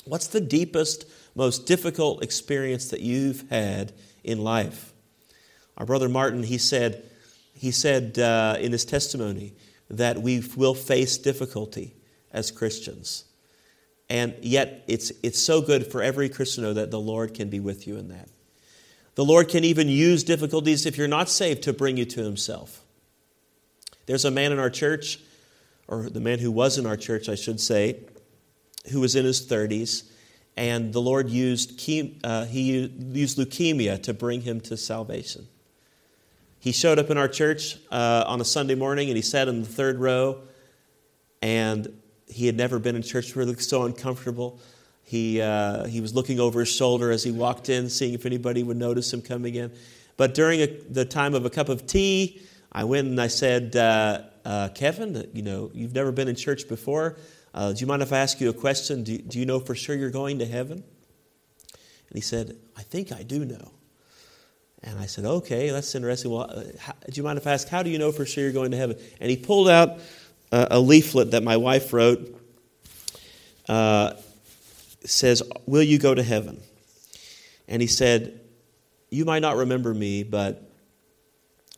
What's 0.05 0.27
the 0.27 0.41
deepest, 0.41 1.07
most 1.35 1.67
difficult 1.67 2.23
experience 2.23 2.91
that 2.91 3.01
you've 3.01 3.49
had 3.49 3.93
in 4.23 4.45
life? 4.45 4.93
Our 5.79 5.87
brother 5.87 6.11
Martin, 6.11 6.43
he 6.43 6.59
said, 6.59 7.09
he 7.55 7.71
said 7.71 8.19
uh, 8.19 8.59
in 8.61 8.71
his 8.73 8.85
testimony 8.85 9.55
that 9.93 10.21
we 10.21 10.43
will 10.57 10.75
face 10.75 11.19
difficulty 11.19 11.95
as 12.33 12.51
Christians. 12.51 13.25
And 14.09 14.35
yet, 14.43 14.85
it's, 14.89 15.13
it's 15.23 15.39
so 15.39 15.61
good 15.61 15.87
for 15.87 16.03
every 16.03 16.29
Christian 16.29 16.65
to 16.65 16.71
know 16.71 16.75
that 16.75 16.91
the 16.91 17.01
Lord 17.01 17.35
can 17.35 17.49
be 17.49 17.61
with 17.61 17.87
you 17.87 17.97
in 17.97 18.09
that. 18.09 18.29
The 19.15 19.25
Lord 19.25 19.49
can 19.49 19.65
even 19.65 19.89
use 19.89 20.25
difficulties 20.25 20.87
if 20.87 20.97
you're 20.97 21.09
not 21.09 21.29
saved 21.29 21.63
to 21.65 21.73
bring 21.73 21.99
you 21.99 22.07
to 22.07 22.23
Himself. 22.23 22.83
There's 24.07 24.25
a 24.25 24.31
man 24.31 24.53
in 24.53 24.59
our 24.59 24.71
church, 24.71 25.19
or 25.87 26.09
the 26.09 26.21
man 26.21 26.39
who 26.39 26.51
was 26.51 26.79
in 26.79 26.87
our 26.87 26.97
church, 26.97 27.29
I 27.29 27.35
should 27.35 27.61
say, 27.61 28.01
who 28.91 29.01
was 29.01 29.15
in 29.15 29.25
his 29.25 29.47
30s, 29.47 30.11
and 30.57 30.93
the 30.93 31.01
Lord 31.01 31.31
used, 31.31 31.81
uh, 32.25 32.45
he 32.47 32.87
used 32.87 33.39
leukemia 33.39 34.03
to 34.03 34.13
bring 34.13 34.43
him 34.43 34.61
to 34.63 34.77
salvation. 34.77 35.47
He 36.63 36.71
showed 36.71 37.01
up 37.01 37.11
in 37.11 37.19
our 37.19 37.27
church 37.27 37.77
uh, 37.91 38.23
on 38.25 38.41
a 38.41 38.45
Sunday 38.45 38.77
morning 38.77 39.09
and 39.09 39.17
he 39.17 39.23
sat 39.23 39.49
in 39.49 39.63
the 39.63 39.69
third 39.69 39.99
row, 39.99 40.43
and 41.43 41.93
he 42.29 42.47
had 42.47 42.57
never 42.57 42.79
been 42.79 42.95
in 42.95 43.03
church 43.03 43.27
before. 43.27 43.43
He 43.43 43.49
looked 43.49 43.65
so 43.65 43.83
uncomfortable. 43.83 44.61
He, 45.03 45.41
uh, 45.41 45.87
he 45.87 46.01
was 46.01 46.15
looking 46.15 46.39
over 46.39 46.61
his 46.61 46.71
shoulder 46.71 47.11
as 47.11 47.25
he 47.25 47.33
walked 47.33 47.69
in, 47.69 47.91
seeing 47.91 48.15
if 48.15 48.27
anybody 48.27 48.63
would 48.63 48.77
notice 48.77 49.13
him 49.13 49.23
coming 49.23 49.57
in. 49.57 49.73
But 50.17 50.35
during 50.35 50.61
a, 50.61 50.67
the 50.67 51.05
time 51.05 51.35
of 51.35 51.45
a 51.45 51.51
cup 51.51 51.69
of 51.69 51.85
tea, 51.89 52.41
I 52.71 52.85
went 52.85 53.09
and 53.09 53.21
I 53.21 53.27
said, 53.27 53.75
uh, 53.75 54.21
uh, 54.45 54.69
Kevin, 54.69 55.29
you 55.35 55.43
know, 55.43 55.69
you've 55.75 55.97
never 55.97 56.13
been 56.13 56.29
in 56.29 56.37
church 56.37 56.69
before. 56.69 57.17
Uh, 57.53 57.73
do 57.73 57.81
you 57.81 57.89
mind 57.89 58.03
if 58.03 58.13
I 58.13 58.19
ask 58.19 58.41
you 58.41 58.49
a 58.51 58.55
question? 58.55 59.03
Do, 59.03 59.19
do 59.19 59.41
you 59.41 59.47
know 59.47 59.59
for 59.59 59.75
sure 59.75 59.97
you're 59.97 60.11
going 60.11 60.39
to 60.39 60.47
heaven? 60.47 60.79
And 60.79 62.15
he 62.15 62.21
said, 62.21 62.57
I 62.77 62.83
think 62.83 63.11
I 63.11 63.25
do 63.25 63.45
know. 63.45 63.73
And 64.85 64.99
I 64.99 65.07
said, 65.07 65.25
okay, 65.25 65.71
that's 65.71 65.95
interesting. 65.95 66.33
Well, 66.33 66.51
uh, 66.51 66.65
how, 66.79 66.93
do 66.93 67.13
you 67.13 67.23
mind 67.23 67.39
if 67.39 67.47
I 67.47 67.53
ask, 67.53 67.69
how 67.69 67.83
do 67.83 67.91
you 67.91 67.99
know 67.99 68.11
for 68.11 68.27
sure 68.27 68.43
you're 68.45 68.53
going 68.53 68.73
to 68.73 68.77
heaven? 68.77 68.99
And 69.21 69.31
he 69.31 69.37
pulled 69.37 69.69
out 69.69 69.99
a 70.53 70.79
leaflet 70.79 71.31
that 71.31 71.43
my 71.43 71.57
wife 71.57 71.93
wrote. 71.93 72.39
Uh, 73.69 74.15
says, 75.05 75.43
Will 75.67 75.83
you 75.83 75.99
go 75.99 76.15
to 76.15 76.23
heaven? 76.23 76.61
And 77.69 77.81
he 77.81 77.89
said, 77.89 78.41
You 79.11 79.25
might 79.25 79.41
not 79.41 79.57
remember 79.57 79.95
me, 79.95 80.23
but 80.25 80.71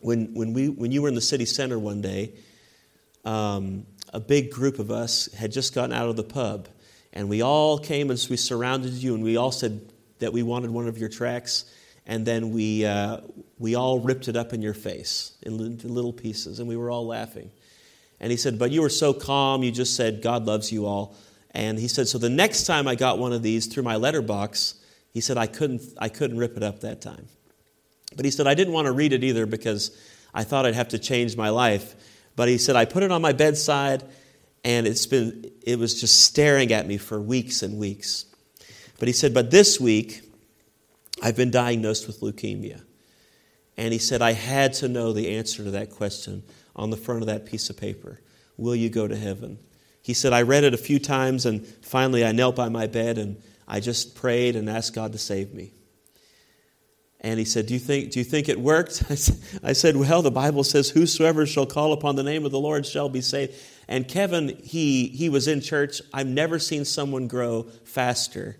when, 0.00 0.34
when, 0.34 0.52
we, 0.52 0.68
when 0.68 0.92
you 0.92 1.02
were 1.02 1.08
in 1.08 1.14
the 1.14 1.20
city 1.20 1.44
center 1.44 1.78
one 1.78 2.00
day, 2.00 2.32
um, 3.24 3.86
a 4.12 4.20
big 4.20 4.50
group 4.50 4.78
of 4.78 4.90
us 4.90 5.32
had 5.32 5.52
just 5.52 5.74
gotten 5.74 5.92
out 5.92 6.08
of 6.08 6.16
the 6.16 6.24
pub. 6.24 6.68
And 7.12 7.28
we 7.28 7.42
all 7.42 7.78
came 7.78 8.10
and 8.10 8.26
we 8.28 8.36
surrounded 8.36 8.92
you, 8.92 9.14
and 9.14 9.22
we 9.22 9.36
all 9.36 9.52
said 9.52 9.92
that 10.18 10.32
we 10.32 10.42
wanted 10.42 10.70
one 10.70 10.88
of 10.88 10.98
your 10.98 11.08
tracts. 11.08 11.64
And 12.06 12.26
then 12.26 12.50
we, 12.50 12.84
uh, 12.84 13.20
we 13.58 13.74
all 13.74 14.00
ripped 14.00 14.28
it 14.28 14.36
up 14.36 14.52
in 14.52 14.60
your 14.60 14.74
face 14.74 15.32
in 15.42 15.78
little 15.78 16.12
pieces, 16.12 16.58
and 16.58 16.68
we 16.68 16.76
were 16.76 16.90
all 16.90 17.06
laughing. 17.06 17.50
And 18.20 18.30
he 18.30 18.36
said, 18.36 18.58
But 18.58 18.70
you 18.70 18.82
were 18.82 18.90
so 18.90 19.12
calm, 19.12 19.62
you 19.62 19.70
just 19.70 19.96
said, 19.96 20.22
God 20.22 20.44
loves 20.44 20.70
you 20.72 20.86
all. 20.86 21.16
And 21.52 21.78
he 21.78 21.88
said, 21.88 22.08
So 22.08 22.18
the 22.18 22.30
next 22.30 22.64
time 22.64 22.86
I 22.86 22.94
got 22.94 23.18
one 23.18 23.32
of 23.32 23.42
these 23.42 23.66
through 23.66 23.84
my 23.84 23.96
letterbox, 23.96 24.74
he 25.12 25.20
said, 25.20 25.38
I 25.38 25.46
couldn't, 25.46 25.82
I 25.98 26.08
couldn't 26.08 26.38
rip 26.38 26.56
it 26.56 26.62
up 26.62 26.80
that 26.80 27.00
time. 27.00 27.26
But 28.16 28.24
he 28.24 28.30
said, 28.30 28.46
I 28.46 28.54
didn't 28.54 28.74
want 28.74 28.86
to 28.86 28.92
read 28.92 29.12
it 29.12 29.24
either 29.24 29.46
because 29.46 29.96
I 30.32 30.44
thought 30.44 30.66
I'd 30.66 30.74
have 30.74 30.88
to 30.88 30.98
change 30.98 31.36
my 31.36 31.50
life. 31.50 31.94
But 32.36 32.48
he 32.48 32.58
said, 32.58 32.76
I 32.76 32.84
put 32.84 33.02
it 33.02 33.10
on 33.10 33.22
my 33.22 33.32
bedside 33.32 34.04
and 34.64 34.86
it's 34.86 35.06
been, 35.06 35.50
it 35.62 35.78
was 35.78 36.00
just 36.00 36.24
staring 36.24 36.72
at 36.72 36.86
me 36.86 36.96
for 36.96 37.20
weeks 37.20 37.62
and 37.62 37.78
weeks. 37.78 38.26
But 38.98 39.08
he 39.08 39.12
said, 39.12 39.34
But 39.34 39.50
this 39.50 39.80
week, 39.80 40.22
I've 41.24 41.36
been 41.36 41.50
diagnosed 41.50 42.06
with 42.06 42.20
leukemia. 42.20 42.82
And 43.78 43.94
he 43.94 43.98
said, 43.98 44.20
I 44.20 44.32
had 44.32 44.74
to 44.74 44.88
know 44.88 45.14
the 45.14 45.36
answer 45.38 45.64
to 45.64 45.70
that 45.70 45.88
question 45.88 46.42
on 46.76 46.90
the 46.90 46.98
front 46.98 47.22
of 47.22 47.26
that 47.28 47.46
piece 47.46 47.70
of 47.70 47.78
paper 47.78 48.20
Will 48.56 48.76
you 48.76 48.90
go 48.90 49.08
to 49.08 49.16
heaven? 49.16 49.58
He 50.02 50.12
said, 50.12 50.34
I 50.34 50.42
read 50.42 50.64
it 50.64 50.74
a 50.74 50.78
few 50.78 50.98
times 50.98 51.46
and 51.46 51.66
finally 51.66 52.24
I 52.24 52.32
knelt 52.32 52.54
by 52.54 52.68
my 52.68 52.86
bed 52.86 53.16
and 53.16 53.42
I 53.66 53.80
just 53.80 54.14
prayed 54.14 54.54
and 54.54 54.68
asked 54.68 54.94
God 54.94 55.12
to 55.12 55.18
save 55.18 55.54
me. 55.54 55.72
And 57.20 57.38
he 57.38 57.46
said, 57.46 57.66
Do 57.66 57.74
you 57.74 57.80
think, 57.80 58.12
do 58.12 58.18
you 58.18 58.24
think 58.24 58.50
it 58.50 58.60
worked? 58.60 59.02
I 59.62 59.72
said, 59.72 59.96
Well, 59.96 60.20
the 60.20 60.30
Bible 60.30 60.62
says, 60.62 60.90
Whosoever 60.90 61.46
shall 61.46 61.66
call 61.66 61.94
upon 61.94 62.16
the 62.16 62.22
name 62.22 62.44
of 62.44 62.52
the 62.52 62.60
Lord 62.60 62.84
shall 62.84 63.08
be 63.08 63.22
saved. 63.22 63.54
And 63.88 64.06
Kevin, 64.06 64.60
he, 64.62 65.08
he 65.08 65.30
was 65.30 65.48
in 65.48 65.62
church. 65.62 66.02
I've 66.12 66.26
never 66.26 66.58
seen 66.58 66.84
someone 66.84 67.28
grow 67.28 67.62
faster 67.84 68.58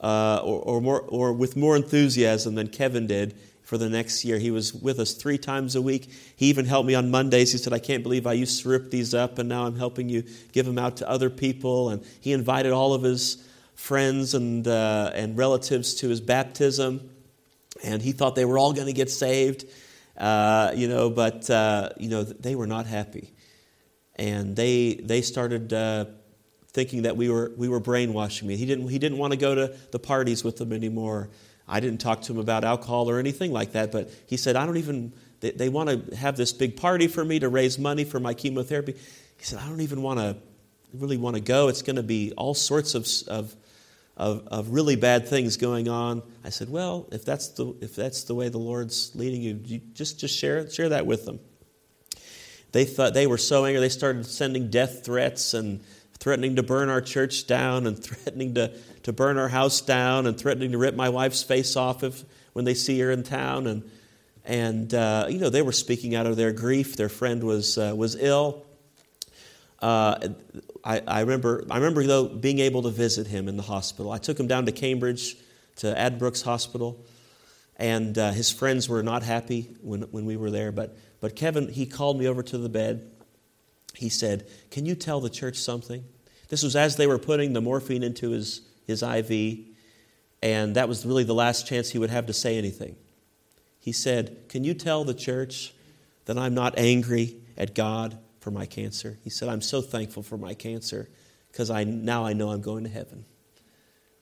uh, 0.00 0.40
or, 0.44 0.60
or, 0.60 0.80
more, 0.80 1.02
or 1.02 1.32
with 1.32 1.56
more 1.56 1.76
enthusiasm 1.76 2.54
than 2.54 2.68
Kevin 2.68 3.06
did 3.06 3.36
for 3.62 3.78
the 3.78 3.88
next 3.88 4.24
year. 4.24 4.38
He 4.38 4.50
was 4.50 4.74
with 4.74 4.98
us 4.98 5.14
three 5.14 5.38
times 5.38 5.76
a 5.76 5.82
week. 5.82 6.10
He 6.34 6.46
even 6.46 6.66
helped 6.66 6.86
me 6.86 6.94
on 6.94 7.10
Mondays. 7.10 7.52
He 7.52 7.58
said, 7.58 7.72
I 7.72 7.78
can't 7.78 8.02
believe 8.02 8.26
I 8.26 8.32
used 8.32 8.62
to 8.62 8.68
rip 8.68 8.90
these 8.90 9.14
up, 9.14 9.38
and 9.38 9.48
now 9.48 9.66
I'm 9.66 9.76
helping 9.76 10.08
you 10.08 10.24
give 10.52 10.66
them 10.66 10.78
out 10.78 10.96
to 10.98 11.08
other 11.08 11.30
people. 11.30 11.90
And 11.90 12.04
he 12.20 12.32
invited 12.32 12.72
all 12.72 12.94
of 12.94 13.02
his 13.02 13.46
friends 13.74 14.34
and, 14.34 14.66
uh, 14.66 15.12
and 15.14 15.36
relatives 15.38 15.94
to 15.96 16.08
his 16.08 16.20
baptism 16.20 17.10
and 17.82 18.02
he 18.02 18.12
thought 18.12 18.34
they 18.34 18.44
were 18.44 18.58
all 18.58 18.72
going 18.72 18.86
to 18.86 18.92
get 18.92 19.10
saved, 19.10 19.64
uh, 20.16 20.72
you 20.74 20.88
know, 20.88 21.10
but, 21.10 21.48
uh, 21.48 21.90
you 21.98 22.08
know, 22.08 22.24
they 22.24 22.54
were 22.54 22.66
not 22.66 22.86
happy. 22.86 23.32
And 24.16 24.54
they, 24.54 24.94
they 24.94 25.22
started 25.22 25.72
uh, 25.72 26.06
thinking 26.72 27.02
that 27.02 27.16
we 27.16 27.28
were, 27.28 27.52
we 27.56 27.68
were 27.68 27.80
brainwashing 27.80 28.46
me. 28.46 28.56
He 28.56 28.66
didn't, 28.66 28.88
he 28.88 28.98
didn't 28.98 29.18
want 29.18 29.32
to 29.32 29.36
go 29.36 29.54
to 29.54 29.76
the 29.90 29.98
parties 29.98 30.44
with 30.44 30.56
them 30.56 30.72
anymore. 30.72 31.30
I 31.66 31.80
didn't 31.80 32.00
talk 32.00 32.22
to 32.22 32.32
him 32.32 32.38
about 32.38 32.64
alcohol 32.64 33.10
or 33.10 33.18
anything 33.18 33.52
like 33.52 33.72
that, 33.72 33.92
but 33.92 34.10
he 34.26 34.36
said, 34.36 34.56
I 34.56 34.66
don't 34.66 34.76
even, 34.76 35.12
they, 35.40 35.50
they 35.50 35.68
want 35.68 36.08
to 36.10 36.16
have 36.16 36.36
this 36.36 36.52
big 36.52 36.76
party 36.76 37.08
for 37.08 37.24
me 37.24 37.38
to 37.40 37.48
raise 37.48 37.78
money 37.78 38.04
for 38.04 38.20
my 38.20 38.34
chemotherapy. 38.34 38.92
He 38.92 39.44
said, 39.44 39.58
I 39.58 39.68
don't 39.68 39.80
even 39.80 40.02
want 40.02 40.20
to 40.20 40.36
really 40.92 41.16
want 41.16 41.36
to 41.36 41.42
go. 41.42 41.68
It's 41.68 41.82
going 41.82 41.96
to 41.96 42.02
be 42.02 42.32
all 42.36 42.54
sorts 42.54 42.94
of, 42.94 43.06
of, 43.28 43.54
of, 44.16 44.46
of, 44.48 44.70
really 44.70 44.96
bad 44.96 45.28
things 45.28 45.56
going 45.56 45.88
on. 45.88 46.22
I 46.44 46.50
said, 46.50 46.68
well, 46.68 47.08
if 47.12 47.24
that's 47.24 47.48
the, 47.48 47.74
if 47.80 47.94
that's 47.94 48.24
the 48.24 48.34
way 48.34 48.48
the 48.48 48.58
Lord's 48.58 49.12
leading 49.14 49.40
you, 49.40 49.60
you 49.64 49.80
just, 49.92 50.18
just 50.18 50.36
share, 50.36 50.68
share 50.68 50.90
that 50.90 51.06
with 51.06 51.24
them. 51.24 51.40
They 52.72 52.84
thought 52.84 53.14
they 53.14 53.26
were 53.26 53.38
so 53.38 53.64
angry, 53.64 53.80
they 53.80 53.88
started 53.88 54.26
sending 54.26 54.70
death 54.70 55.04
threats 55.04 55.54
and 55.54 55.80
threatening 56.20 56.56
to 56.56 56.62
burn 56.62 56.90
our 56.90 57.00
church 57.00 57.46
down 57.46 57.86
and 57.86 57.98
threatening 58.04 58.54
to, 58.54 58.72
to 59.02 59.12
burn 59.12 59.38
our 59.38 59.48
house 59.48 59.80
down 59.80 60.26
and 60.26 60.38
threatening 60.38 60.72
to 60.72 60.78
rip 60.78 60.94
my 60.94 61.08
wife's 61.08 61.42
face 61.42 61.76
off 61.76 62.04
if, 62.04 62.22
when 62.52 62.64
they 62.64 62.74
see 62.74 63.00
her 63.00 63.10
in 63.10 63.22
town. 63.22 63.66
And, 63.66 63.90
and 64.44 64.94
uh, 64.94 65.26
you 65.28 65.38
know, 65.38 65.48
they 65.48 65.62
were 65.62 65.72
speaking 65.72 66.14
out 66.14 66.26
of 66.26 66.36
their 66.36 66.52
grief. 66.52 66.96
Their 66.96 67.08
friend 67.08 67.42
was, 67.42 67.78
uh, 67.78 67.94
was 67.96 68.16
ill. 68.16 68.66
Uh, 69.80 70.28
I, 70.84 71.00
I, 71.06 71.20
remember, 71.20 71.64
I 71.70 71.78
remember, 71.78 72.04
though, 72.04 72.28
being 72.28 72.58
able 72.58 72.82
to 72.82 72.90
visit 72.90 73.26
him 73.26 73.48
in 73.48 73.56
the 73.56 73.62
hospital. 73.62 74.12
I 74.12 74.18
took 74.18 74.38
him 74.38 74.46
down 74.46 74.66
to 74.66 74.72
Cambridge 74.72 75.36
to 75.76 75.86
Addenbrooke's 75.86 76.42
Hospital, 76.42 77.02
and 77.76 78.18
uh, 78.18 78.32
his 78.32 78.50
friends 78.50 78.90
were 78.90 79.02
not 79.02 79.22
happy 79.22 79.74
when, 79.80 80.02
when 80.02 80.26
we 80.26 80.36
were 80.36 80.50
there. 80.50 80.70
But, 80.70 80.98
but 81.20 81.34
Kevin, 81.34 81.68
he 81.68 81.86
called 81.86 82.18
me 82.18 82.28
over 82.28 82.42
to 82.42 82.58
the 82.58 82.68
bed 82.68 83.10
he 83.94 84.08
said, 84.08 84.46
Can 84.70 84.86
you 84.86 84.94
tell 84.94 85.20
the 85.20 85.30
church 85.30 85.56
something? 85.56 86.04
This 86.48 86.62
was 86.62 86.76
as 86.76 86.96
they 86.96 87.06
were 87.06 87.18
putting 87.18 87.52
the 87.52 87.60
morphine 87.60 88.02
into 88.02 88.30
his, 88.30 88.62
his 88.86 89.02
IV, 89.02 89.58
and 90.42 90.74
that 90.76 90.88
was 90.88 91.06
really 91.06 91.24
the 91.24 91.34
last 91.34 91.66
chance 91.66 91.90
he 91.90 91.98
would 91.98 92.10
have 92.10 92.26
to 92.26 92.32
say 92.32 92.58
anything. 92.58 92.96
He 93.78 93.92
said, 93.92 94.48
Can 94.48 94.64
you 94.64 94.74
tell 94.74 95.04
the 95.04 95.14
church 95.14 95.74
that 96.26 96.38
I'm 96.38 96.54
not 96.54 96.78
angry 96.78 97.36
at 97.56 97.74
God 97.74 98.18
for 98.40 98.50
my 98.50 98.66
cancer? 98.66 99.18
He 99.22 99.30
said, 99.30 99.48
I'm 99.48 99.62
so 99.62 99.80
thankful 99.80 100.22
for 100.22 100.36
my 100.36 100.54
cancer 100.54 101.08
because 101.50 101.70
I, 101.70 101.84
now 101.84 102.24
I 102.24 102.32
know 102.32 102.50
I'm 102.50 102.62
going 102.62 102.84
to 102.84 102.90
heaven. 102.90 103.24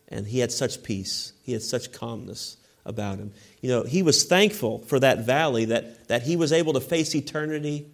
And 0.09 0.27
he 0.27 0.39
had 0.39 0.53
such 0.53 0.83
peace, 0.83 1.33
he 1.43 1.53
had 1.53 1.63
such 1.63 1.93
calmness 1.93 2.57
about 2.85 3.19
him. 3.19 3.33
You 3.61 3.69
know, 3.71 3.83
he 3.83 4.03
was 4.03 4.25
thankful 4.25 4.79
for 4.79 4.99
that 5.01 5.27
valley 5.27 5.67
that, 5.67 6.09
that 6.09 6.23
he 6.23 6.37
was 6.37 6.53
able 6.53 6.73
to 6.73 6.81
face 6.81 7.15
eternity 7.15 7.91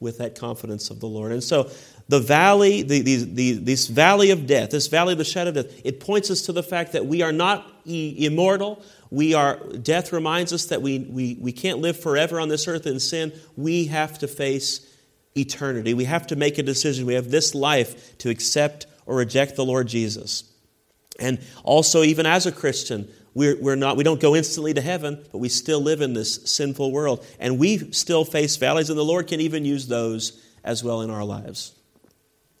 with 0.00 0.18
that 0.18 0.38
confidence 0.38 0.90
of 0.90 1.00
the 1.00 1.06
Lord. 1.06 1.32
And 1.32 1.42
so 1.42 1.70
the 2.08 2.20
valley, 2.20 2.82
the, 2.82 3.00
the, 3.00 3.16
the, 3.24 3.52
this 3.52 3.86
valley 3.86 4.30
of 4.30 4.46
death, 4.46 4.70
this 4.70 4.88
valley 4.88 5.12
of 5.12 5.18
the 5.18 5.24
shadow 5.24 5.48
of 5.50 5.54
death, 5.54 5.80
it 5.84 6.00
points 6.00 6.30
us 6.30 6.42
to 6.42 6.52
the 6.52 6.62
fact 6.62 6.92
that 6.92 7.06
we 7.06 7.22
are 7.22 7.32
not 7.32 7.70
immortal. 7.86 8.82
We 9.10 9.34
are, 9.34 9.56
death 9.56 10.12
reminds 10.12 10.52
us 10.52 10.66
that 10.66 10.82
we, 10.82 10.98
we, 10.98 11.38
we 11.40 11.52
can't 11.52 11.78
live 11.78 11.98
forever 11.98 12.40
on 12.40 12.48
this 12.48 12.68
earth 12.68 12.86
in 12.86 13.00
sin. 13.00 13.32
We 13.56 13.86
have 13.86 14.18
to 14.18 14.28
face 14.28 14.90
eternity. 15.36 15.94
We 15.94 16.04
have 16.04 16.26
to 16.28 16.36
make 16.36 16.58
a 16.58 16.62
decision. 16.62 17.06
We 17.06 17.14
have 17.14 17.30
this 17.30 17.54
life 17.54 18.18
to 18.18 18.30
accept 18.30 18.86
or 19.06 19.16
reject 19.16 19.56
the 19.56 19.64
Lord 19.64 19.86
Jesus. 19.86 20.44
And 21.18 21.38
also, 21.62 22.02
even 22.02 22.26
as 22.26 22.46
a 22.46 22.52
Christian, 22.52 23.08
we're, 23.34 23.60
we're 23.60 23.74
not, 23.74 23.96
we 23.96 24.04
don't 24.04 24.20
go 24.20 24.36
instantly 24.36 24.74
to 24.74 24.80
heaven, 24.80 25.24
but 25.32 25.38
we 25.38 25.48
still 25.48 25.80
live 25.80 26.00
in 26.00 26.14
this 26.14 26.36
sinful 26.44 26.92
world. 26.92 27.26
And 27.40 27.58
we 27.58 27.90
still 27.92 28.24
face 28.24 28.56
valleys, 28.56 28.90
and 28.90 28.98
the 28.98 29.04
Lord 29.04 29.26
can 29.26 29.40
even 29.40 29.64
use 29.64 29.88
those 29.88 30.40
as 30.62 30.84
well 30.84 31.02
in 31.02 31.10
our 31.10 31.24
lives. 31.24 31.74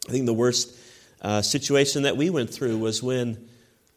I 0.08 0.12
think 0.12 0.26
the 0.26 0.34
worst 0.34 0.76
uh, 1.22 1.42
situation 1.42 2.02
that 2.02 2.16
we 2.16 2.28
went 2.28 2.50
through 2.50 2.78
was 2.78 3.02
when 3.02 3.48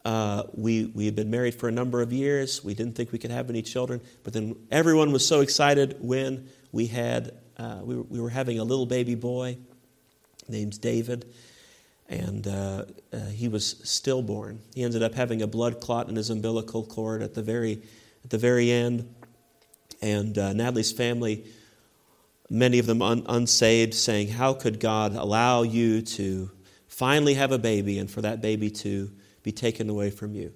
uh, 0.04 0.44
we, 0.54 0.86
we 0.86 1.04
had 1.04 1.16
been 1.16 1.30
married 1.30 1.56
for 1.56 1.68
a 1.68 1.72
number 1.72 2.00
of 2.00 2.12
years. 2.12 2.64
We 2.64 2.74
didn't 2.74 2.94
think 2.94 3.12
we 3.12 3.18
could 3.18 3.32
have 3.32 3.50
any 3.50 3.60
children, 3.60 4.00
but 4.22 4.32
then 4.32 4.56
everyone 4.70 5.12
was 5.12 5.26
so 5.26 5.40
excited 5.40 5.96
when 6.00 6.48
we 6.70 6.86
had, 6.86 7.32
uh, 7.58 7.80
we, 7.82 7.96
were, 7.96 8.02
we 8.04 8.20
were 8.20 8.30
having 8.30 8.58
a 8.58 8.64
little 8.64 8.86
baby 8.86 9.16
boy 9.16 9.58
named 10.48 10.80
David 10.80 11.26
and 12.08 12.46
uh, 12.46 12.84
uh, 13.12 13.18
he 13.26 13.48
was 13.48 13.80
stillborn. 13.84 14.60
He 14.74 14.82
ended 14.82 15.02
up 15.02 15.14
having 15.14 15.42
a 15.42 15.46
blood 15.46 15.80
clot 15.80 16.08
in 16.08 16.16
his 16.16 16.30
umbilical 16.30 16.84
cord 16.84 17.22
at 17.22 17.34
the 17.34 17.42
very, 17.42 17.82
at 18.24 18.30
the 18.30 18.38
very 18.38 18.70
end. 18.70 19.14
And 20.00 20.38
uh, 20.38 20.52
Natalie's 20.52 20.92
family, 20.92 21.44
many 22.48 22.78
of 22.78 22.86
them 22.86 23.02
un- 23.02 23.26
unsaved, 23.28 23.94
saying, 23.94 24.28
How 24.28 24.54
could 24.54 24.80
God 24.80 25.14
allow 25.14 25.62
you 25.62 26.00
to 26.02 26.50
finally 26.86 27.34
have 27.34 27.52
a 27.52 27.58
baby 27.58 27.98
and 27.98 28.10
for 28.10 28.22
that 28.22 28.40
baby 28.40 28.70
to 28.70 29.10
be 29.42 29.52
taken 29.52 29.90
away 29.90 30.10
from 30.10 30.34
you? 30.34 30.54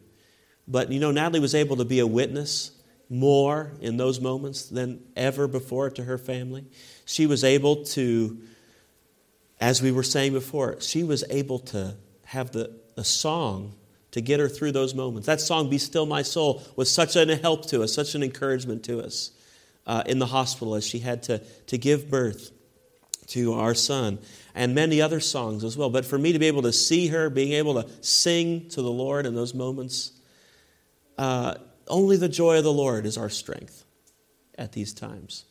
But 0.67 0.91
you 0.91 1.01
know, 1.01 1.11
Natalie 1.11 1.41
was 1.41 1.55
able 1.55 1.77
to 1.77 1.85
be 1.85 1.99
a 1.99 2.07
witness 2.07 2.71
more 3.11 3.73
in 3.83 3.99
those 3.99 4.21
moments 4.21 4.67
than 4.67 5.03
ever 5.17 5.47
before 5.47 5.91
to 5.91 6.05
her 6.05 6.17
family. 6.17 6.65
She 7.05 7.27
was 7.27 7.45
able 7.45 7.85
to 7.87 8.41
as 9.63 9.81
we 9.81 9.93
were 9.93 10.03
saying 10.03 10.33
before, 10.33 10.81
she 10.81 11.05
was 11.05 11.23
able 11.31 11.61
to 11.61 11.95
have 12.25 12.51
the, 12.51 12.75
a 12.97 13.05
song 13.05 13.73
to 14.11 14.21
get 14.21 14.41
her 14.41 14.49
through 14.49 14.73
those 14.73 14.93
moments. 14.93 15.27
That 15.27 15.41
song, 15.41 15.71
Be 15.71 15.79
Still 15.79 16.05
My 16.05 16.23
Soul, 16.23 16.65
was 16.75 16.91
such 16.91 17.15
a 17.15 17.37
help 17.37 17.67
to 17.67 17.85
us, 17.85 17.95
such 17.95 18.17
an 18.17 18.25
encouragement 18.25 18.83
to 18.87 18.99
us 18.99 19.31
uh, 19.87 20.03
in 20.05 20.19
the 20.19 20.27
hospital 20.27 20.75
as 20.75 20.85
she 20.85 20.99
had 20.99 21.23
to, 21.25 21.39
to 21.69 21.79
give 21.79 22.11
birth 22.11 22.51
to 23.29 23.55
our 23.55 23.73
son, 23.73 24.19
and 24.53 24.75
many 24.75 25.01
other 25.01 25.21
songs 25.21 25.63
as 25.63 25.77
well. 25.77 25.91
But 25.91 26.05
for 26.05 26.19
me 26.19 26.33
to 26.33 26.41
be 26.41 26.49
able 26.49 26.63
to 26.63 26.73
see 26.73 27.07
her, 27.07 27.31
being 27.31 27.53
able 27.53 27.81
to 27.81 27.89
sing 28.01 28.69
to 28.71 28.83
the 28.83 28.91
Lord 28.91 29.27
in 29.27 29.37
those 29.37 29.55
moments, 29.55 30.11
uh, 31.17 31.55
only 31.87 32.17
the 32.17 32.29
joy 32.29 32.59
of 32.59 32.65
the 32.65 32.73
Lord 32.73 33.07
is 33.07 33.17
our 33.17 33.31
strength 33.31 33.85
at 34.59 34.73
these 34.73 34.93
times. 34.93 35.45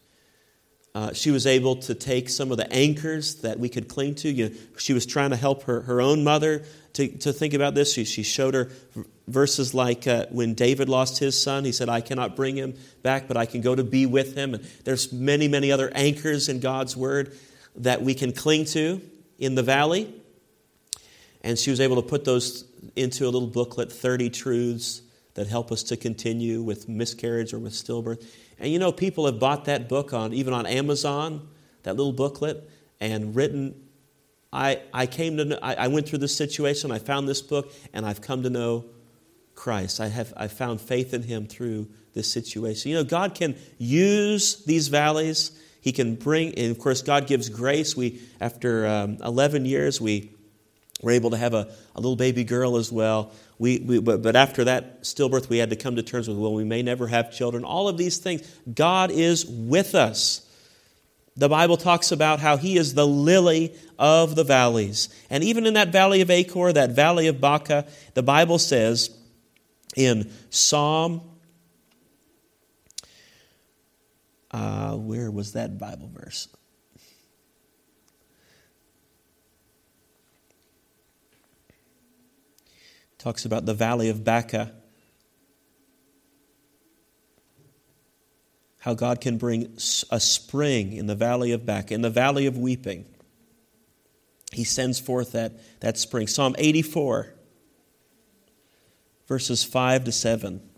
Uh, 0.94 1.14
she 1.14 1.32
was 1.32 1.48
able 1.48 1.78
to 1.78 1.96
take 1.96 2.28
some 2.28 2.52
of 2.52 2.58
the 2.58 2.72
anchors 2.72 3.36
that 3.36 3.58
we 3.58 3.70
could 3.70 3.88
cling 3.88 4.14
to. 4.14 4.30
You 4.30 4.50
know, 4.50 4.56
she 4.78 4.94
was 4.94 5.06
trying 5.06 5.30
to 5.30 5.38
help 5.38 5.64
her, 5.64 5.82
her 5.82 6.02
own 6.02 6.24
mother 6.24 6.64
to, 6.94 7.08
to 7.20 7.32
think 7.32 7.54
about 7.54 7.76
this. 7.76 7.94
She, 7.94 8.04
she 8.04 8.24
showed 8.24 8.54
her 8.54 8.70
verses 9.28 9.74
like 9.74 10.06
uh, 10.06 10.26
when 10.30 10.54
David 10.54 10.90
lost 10.90 11.20
his 11.20 11.42
son, 11.42 11.64
he 11.64 11.72
said, 11.72 11.88
I 11.88 12.02
cannot 12.02 12.36
bring 12.36 12.58
him 12.58 12.76
back, 13.04 13.28
but 13.28 13.38
I 13.38 13.46
can 13.46 13.62
go 13.62 13.74
to 13.74 13.84
be 13.84 14.06
with 14.06 14.36
him. 14.36 14.54
And 14.54 14.64
there's 14.84 15.14
many, 15.14 15.48
many 15.48 15.72
other 15.72 15.90
anchors 15.96 16.50
in 16.50 16.60
God's 16.60 16.98
word 16.98 17.38
that 17.78 18.02
we 18.02 18.14
can 18.14 18.34
cling 18.34 18.66
to 18.66 19.02
in 19.40 19.56
the 19.56 19.64
valley. 19.64 20.14
And 21.42 21.58
she 21.58 21.72
was 21.72 21.80
able 21.80 22.02
to 22.02 22.08
put 22.08 22.26
those 22.26 22.66
into 22.96 23.24
a 23.24 23.30
little 23.30 23.48
booklet 23.48 23.92
30 23.92 24.30
truths 24.30 25.02
that 25.36 25.48
help 25.48 25.72
us 25.72 25.84
to 25.84 25.98
continue 25.98 26.62
with 26.62 26.90
miscarriage 26.90 27.54
or 27.54 27.60
with 27.60 27.74
stillbirth. 27.74 28.26
And 28.62 28.72
you 28.72 28.78
know, 28.78 28.92
people 28.92 29.26
have 29.26 29.40
bought 29.40 29.66
that 29.66 29.90
book 29.90 30.14
on 30.14 30.34
even 30.34 30.54
on 30.54 30.68
Amazon, 30.68 31.48
that 31.82 31.96
little 31.98 32.14
booklet, 32.14 32.70
and 33.00 33.36
written. 33.36 33.76
I, 34.54 34.82
I 34.94 35.08
came 35.08 35.38
to 35.38 35.46
know, 35.46 35.60
I, 35.64 35.74
I 35.74 35.88
went 35.88 36.08
through 36.08 36.20
this 36.20 36.36
situation, 36.36 36.92
I 36.92 37.00
found 37.00 37.28
this 37.28 37.42
book, 37.42 37.74
and 37.92 38.06
I've 38.06 38.22
come 38.22 38.44
to 38.44 38.52
know 38.52 38.86
Christ. 39.56 40.00
I 40.00 40.08
have 40.08 40.32
I 40.38 40.48
found 40.48 40.80
faith 40.80 41.14
in 41.14 41.24
him 41.24 41.48
through 41.48 41.88
this 42.14 42.32
situation. 42.32 42.92
You 42.92 42.98
know, 42.98 43.04
God 43.04 43.34
can 43.34 43.56
use 43.80 44.64
these 44.66 44.90
valleys. 44.90 45.60
He 45.82 45.92
can 45.92 46.16
bring, 46.16 46.54
and 46.56 46.70
of 46.70 46.78
course, 46.78 47.02
God 47.02 47.26
gives 47.26 47.50
grace. 47.50 47.98
We, 47.98 48.22
after 48.40 48.86
um, 48.86 49.18
11 49.24 49.66
years, 49.66 50.00
we 50.00 50.32
were 51.02 51.12
able 51.12 51.32
to 51.32 51.38
have 51.38 51.54
a, 51.54 51.72
a 51.96 52.00
little 52.00 52.16
baby 52.16 52.44
girl 52.44 52.78
as 52.78 52.92
well. 52.92 53.32
We, 53.58 53.80
we, 53.80 54.00
but, 54.00 54.22
but 54.22 54.36
after 54.36 54.64
that 54.66 55.04
stillbirth, 55.04 55.50
we 55.50 55.58
had 55.58 55.70
to 55.72 55.76
come 55.76 55.96
to 55.96 56.04
terms 56.04 56.28
with, 56.28 56.38
well, 56.38 56.54
we 56.54 56.64
may 56.64 56.82
never 56.82 57.08
have 57.08 57.32
children. 57.32 57.64
All 57.64 57.88
of 57.88 57.98
these 57.98 58.18
things, 58.18 58.48
God 58.74 59.12
is 59.12 59.46
with 59.46 59.96
us. 59.96 60.48
The 61.36 61.50
Bible 61.50 61.78
talks 61.78 62.12
about 62.12 62.40
how 62.40 62.58
He 62.58 62.78
is 62.78 62.94
the 62.94 63.08
lily 63.08 63.76
of 63.98 64.36
the 64.36 64.44
valleys. 64.44 65.10
And 65.30 65.44
even 65.44 65.66
in 65.66 65.76
that 65.76 65.90
valley 65.90 66.22
of 66.22 66.30
Achor, 66.30 66.74
that 66.74 66.92
valley 66.92 67.28
of 67.28 67.40
Baca, 67.40 67.88
the 68.14 68.24
Bible 68.24 68.60
says 68.60 69.18
in 69.96 70.32
Psalm, 70.50 71.22
uh, 74.52 74.96
where 74.98 75.32
was 75.32 75.54
that 75.54 75.80
Bible 75.80 76.10
verse? 76.14 76.48
Talks 83.22 83.46
about 83.46 83.68
the 83.68 83.74
valley 83.74 84.10
of 84.10 84.24
Baca. 84.24 84.72
How 88.80 88.96
God 88.96 89.22
can 89.22 89.38
bring 89.38 89.78
a 90.10 90.20
spring 90.20 90.94
in 90.94 91.06
the 91.06 91.14
valley 91.14 91.52
of 91.52 91.64
Baca, 91.64 91.94
in 91.94 92.02
the 92.02 92.10
valley 92.10 92.48
of 92.48 92.58
weeping. 92.58 93.06
He 94.52 94.64
sends 94.64 95.00
forth 95.00 95.34
that, 95.34 95.54
that 95.82 96.00
spring. 96.00 96.26
Psalm 96.26 96.56
84, 96.58 97.32
verses 99.28 99.64
5 99.64 100.06
to 100.06 100.12
7. 100.12 100.71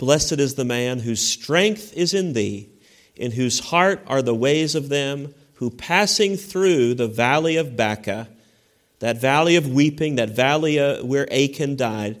Blessed 0.00 0.40
is 0.40 0.54
the 0.54 0.64
man 0.64 1.00
whose 1.00 1.20
strength 1.20 1.92
is 1.92 2.14
in 2.14 2.32
thee, 2.32 2.70
in 3.16 3.32
whose 3.32 3.60
heart 3.60 4.02
are 4.06 4.22
the 4.22 4.34
ways 4.34 4.74
of 4.74 4.88
them 4.88 5.34
who 5.56 5.68
passing 5.68 6.38
through 6.38 6.94
the 6.94 7.06
valley 7.06 7.56
of 7.56 7.76
Baca, 7.76 8.26
that 9.00 9.20
valley 9.20 9.56
of 9.56 9.68
weeping, 9.68 10.14
that 10.14 10.30
valley 10.30 10.80
uh, 10.80 11.04
where 11.04 11.30
Achan 11.30 11.76
died, 11.76 12.18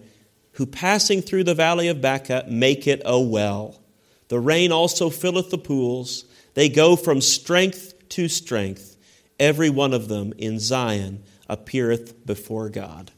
who 0.52 0.66
passing 0.66 1.22
through 1.22 1.44
the 1.44 1.54
valley 1.54 1.88
of 1.88 2.02
Baca 2.02 2.44
make 2.50 2.86
it 2.86 3.00
a 3.06 3.18
well. 3.18 3.80
The 4.28 4.38
rain 4.38 4.72
also 4.72 5.08
filleth 5.08 5.48
the 5.48 5.56
pools. 5.56 6.26
They 6.52 6.68
go 6.68 6.96
from 6.96 7.22
strength 7.22 7.94
to 8.10 8.28
strength. 8.28 8.98
Every 9.38 9.70
one 9.70 9.94
of 9.94 10.08
them 10.08 10.34
in 10.36 10.58
Zion 10.58 11.22
appeareth 11.48 12.26
before 12.26 12.68
God. 12.68 13.10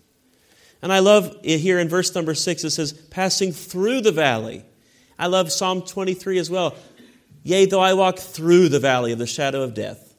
And 0.83 0.93
I 0.93 0.99
love 0.99 1.37
here 1.45 1.78
in 1.78 1.89
verse 1.89 2.14
number 2.14 2.35
six, 2.35 2.64
it 2.64 2.70
says, 2.70 2.93
passing 2.93 3.53
through 3.53 4.01
the 4.01 4.12
valley. 4.12 4.64
I 5.18 5.28
love 5.28 5.53
Psalm 5.53 5.83
23 5.83 6.39
as 6.39 6.51
well. 6.51 6.74
Yea, 7.45 7.66
though 7.66 7.80
I 7.80 7.95
walk 7.95 8.18
through 8.18 8.68
the 8.68 8.80
valley 8.80 9.12
of 9.12 9.18
the 9.18 9.26
shadow 9.26 9.62
of 9.62 9.74
death. 9.74 10.14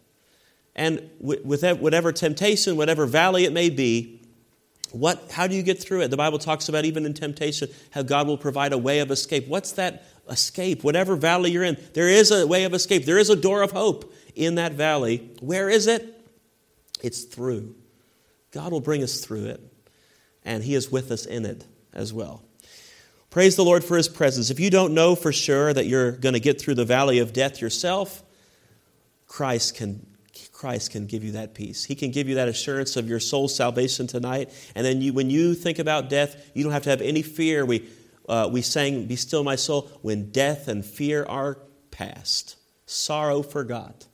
And 0.75 1.09
with 1.19 1.63
whatever 1.79 2.11
temptation, 2.11 2.77
whatever 2.77 3.05
valley 3.05 3.43
it 3.43 3.53
may 3.53 3.69
be, 3.69 4.21
what, 4.91 5.31
how 5.31 5.47
do 5.47 5.55
you 5.55 5.63
get 5.63 5.81
through 5.81 6.01
it? 6.01 6.09
The 6.09 6.17
Bible 6.17 6.39
talks 6.39 6.69
about 6.69 6.85
even 6.85 7.05
in 7.05 7.13
temptation 7.13 7.69
how 7.91 8.03
God 8.03 8.27
will 8.27 8.37
provide 8.37 8.73
a 8.73 8.77
way 8.77 8.99
of 8.99 9.11
escape. 9.11 9.47
What's 9.47 9.73
that 9.73 10.05
escape? 10.29 10.83
Whatever 10.83 11.15
valley 11.15 11.51
you're 11.51 11.63
in, 11.63 11.77
there 11.93 12.07
is 12.07 12.31
a 12.31 12.45
way 12.45 12.63
of 12.63 12.73
escape. 12.73 13.05
There 13.05 13.17
is 13.17 13.29
a 13.29 13.35
door 13.35 13.63
of 13.63 13.71
hope 13.71 14.13
in 14.35 14.55
that 14.55 14.73
valley. 14.73 15.31
Where 15.41 15.69
is 15.69 15.87
it? 15.87 16.21
It's 17.01 17.23
through. 17.23 17.75
God 18.51 18.71
will 18.71 18.81
bring 18.81 19.01
us 19.01 19.19
through 19.19 19.45
it, 19.45 19.72
and 20.45 20.63
He 20.63 20.75
is 20.75 20.91
with 20.91 21.11
us 21.11 21.25
in 21.25 21.45
it 21.45 21.65
as 21.93 22.13
well. 22.13 22.43
Praise 23.29 23.55
the 23.55 23.65
Lord 23.65 23.83
for 23.83 23.97
His 23.97 24.07
presence. 24.07 24.49
If 24.49 24.59
you 24.59 24.69
don't 24.69 24.93
know 24.93 25.15
for 25.15 25.31
sure 25.31 25.73
that 25.73 25.85
you're 25.85 26.11
going 26.11 26.33
to 26.33 26.39
get 26.39 26.61
through 26.61 26.75
the 26.75 26.85
valley 26.85 27.19
of 27.19 27.33
death 27.33 27.61
yourself, 27.61 28.23
Christ 29.27 29.75
can 29.75 30.05
Christ 30.63 30.91
can 30.91 31.07
give 31.07 31.25
you 31.25 31.33
that 31.33 31.53
peace. 31.53 31.83
He 31.83 31.93
can 31.93 32.11
give 32.11 32.29
you 32.29 32.35
that 32.35 32.47
assurance 32.47 32.95
of 32.95 33.09
your 33.09 33.19
soul's 33.19 33.53
salvation 33.53 34.07
tonight. 34.07 34.49
And 34.75 34.85
then 34.85 35.01
you, 35.01 35.11
when 35.11 35.29
you 35.29 35.55
think 35.55 35.77
about 35.77 36.09
death, 36.09 36.51
you 36.53 36.63
don't 36.63 36.71
have 36.71 36.83
to 36.83 36.89
have 36.89 37.01
any 37.01 37.21
fear. 37.21 37.65
We, 37.65 37.89
uh, 38.29 38.49
we 38.49 38.61
sang, 38.61 39.05
Be 39.05 39.17
still, 39.17 39.43
my 39.43 39.57
soul, 39.57 39.91
when 40.03 40.31
death 40.31 40.69
and 40.69 40.85
fear 40.85 41.25
are 41.27 41.57
past, 41.91 42.55
sorrow 42.85 43.43
forgot. 43.43 44.07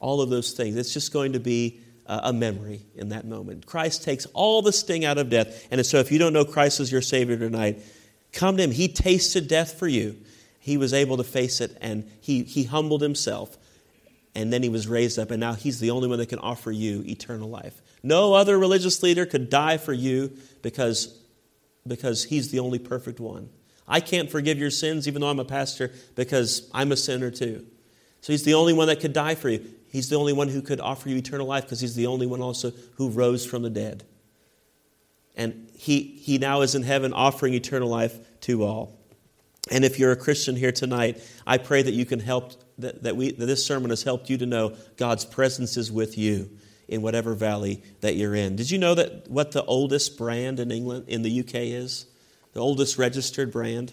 All 0.00 0.22
of 0.22 0.30
those 0.30 0.52
things. 0.52 0.74
It's 0.74 0.94
just 0.94 1.12
going 1.12 1.34
to 1.34 1.40
be 1.40 1.80
a 2.06 2.32
memory 2.32 2.82
in 2.94 3.10
that 3.10 3.26
moment. 3.26 3.66
Christ 3.66 4.04
takes 4.04 4.26
all 4.34 4.62
the 4.62 4.72
sting 4.72 5.04
out 5.04 5.18
of 5.18 5.30
death. 5.30 5.66
And 5.70 5.84
so 5.84 5.98
if 5.98 6.12
you 6.12 6.18
don't 6.18 6.32
know 6.32 6.44
Christ 6.44 6.80
as 6.80 6.92
your 6.92 7.02
Savior 7.02 7.36
tonight, 7.36 7.80
come 8.32 8.56
to 8.56 8.62
Him. 8.62 8.70
He 8.70 8.88
tasted 8.88 9.48
death 9.48 9.78
for 9.78 9.88
you. 9.88 10.16
He 10.58 10.76
was 10.76 10.92
able 10.94 11.16
to 11.18 11.24
face 11.24 11.60
it 11.60 11.76
and 11.80 12.10
he, 12.20 12.42
he 12.42 12.64
humbled 12.64 13.02
himself 13.02 13.58
and 14.34 14.52
then 14.52 14.62
he 14.62 14.68
was 14.68 14.88
raised 14.88 15.18
up, 15.18 15.30
and 15.30 15.40
now 15.40 15.54
he's 15.54 15.78
the 15.78 15.90
only 15.90 16.08
one 16.08 16.18
that 16.18 16.28
can 16.28 16.40
offer 16.40 16.72
you 16.72 17.04
eternal 17.06 17.48
life. 17.48 17.80
No 18.02 18.34
other 18.34 18.58
religious 18.58 19.02
leader 19.02 19.26
could 19.26 19.48
die 19.48 19.76
for 19.76 19.92
you 19.92 20.32
because, 20.60 21.18
because 21.86 22.24
he's 22.24 22.50
the 22.50 22.58
only 22.58 22.78
perfect 22.78 23.20
one. 23.20 23.48
I 23.86 24.00
can't 24.00 24.30
forgive 24.30 24.58
your 24.58 24.70
sins, 24.70 25.06
even 25.06 25.20
though 25.20 25.28
I'm 25.28 25.38
a 25.38 25.44
pastor, 25.44 25.92
because 26.16 26.68
I'm 26.74 26.90
a 26.90 26.96
sinner 26.96 27.30
too. 27.30 27.64
So 28.22 28.32
he's 28.32 28.42
the 28.42 28.54
only 28.54 28.72
one 28.72 28.88
that 28.88 29.00
could 29.00 29.12
die 29.12 29.34
for 29.34 29.50
you. 29.50 29.64
He's 29.94 30.08
the 30.08 30.16
only 30.16 30.32
one 30.32 30.48
who 30.48 30.60
could 30.60 30.80
offer 30.80 31.08
you 31.08 31.18
eternal 31.18 31.46
life 31.46 31.62
because 31.62 31.78
he's 31.80 31.94
the 31.94 32.08
only 32.08 32.26
one 32.26 32.42
also 32.42 32.72
who 32.96 33.10
rose 33.10 33.46
from 33.46 33.62
the 33.62 33.70
dead. 33.70 34.02
And 35.36 35.70
he, 35.72 36.18
he 36.20 36.36
now 36.36 36.62
is 36.62 36.74
in 36.74 36.82
heaven 36.82 37.12
offering 37.12 37.54
eternal 37.54 37.88
life 37.88 38.18
to 38.40 38.64
all. 38.64 38.98
And 39.70 39.84
if 39.84 40.00
you're 40.00 40.10
a 40.10 40.16
Christian 40.16 40.56
here 40.56 40.72
tonight, 40.72 41.22
I 41.46 41.58
pray 41.58 41.80
that 41.80 41.92
you 41.92 42.04
can 42.04 42.18
help 42.18 42.54
that, 42.78 43.04
that, 43.04 43.14
we, 43.14 43.30
that 43.30 43.46
this 43.46 43.64
sermon 43.64 43.90
has 43.90 44.02
helped 44.02 44.28
you 44.28 44.36
to 44.38 44.46
know 44.46 44.74
God's 44.96 45.24
presence 45.24 45.76
is 45.76 45.92
with 45.92 46.18
you 46.18 46.50
in 46.88 47.00
whatever 47.00 47.34
valley 47.34 47.80
that 48.00 48.16
you're 48.16 48.34
in. 48.34 48.56
Did 48.56 48.72
you 48.72 48.78
know 48.78 48.96
that 48.96 49.30
what 49.30 49.52
the 49.52 49.64
oldest 49.64 50.18
brand 50.18 50.58
in 50.58 50.72
England, 50.72 51.04
in 51.06 51.22
the 51.22 51.38
UK 51.38 51.54
is? 51.54 52.06
The 52.52 52.58
oldest 52.58 52.98
registered 52.98 53.52
brand? 53.52 53.92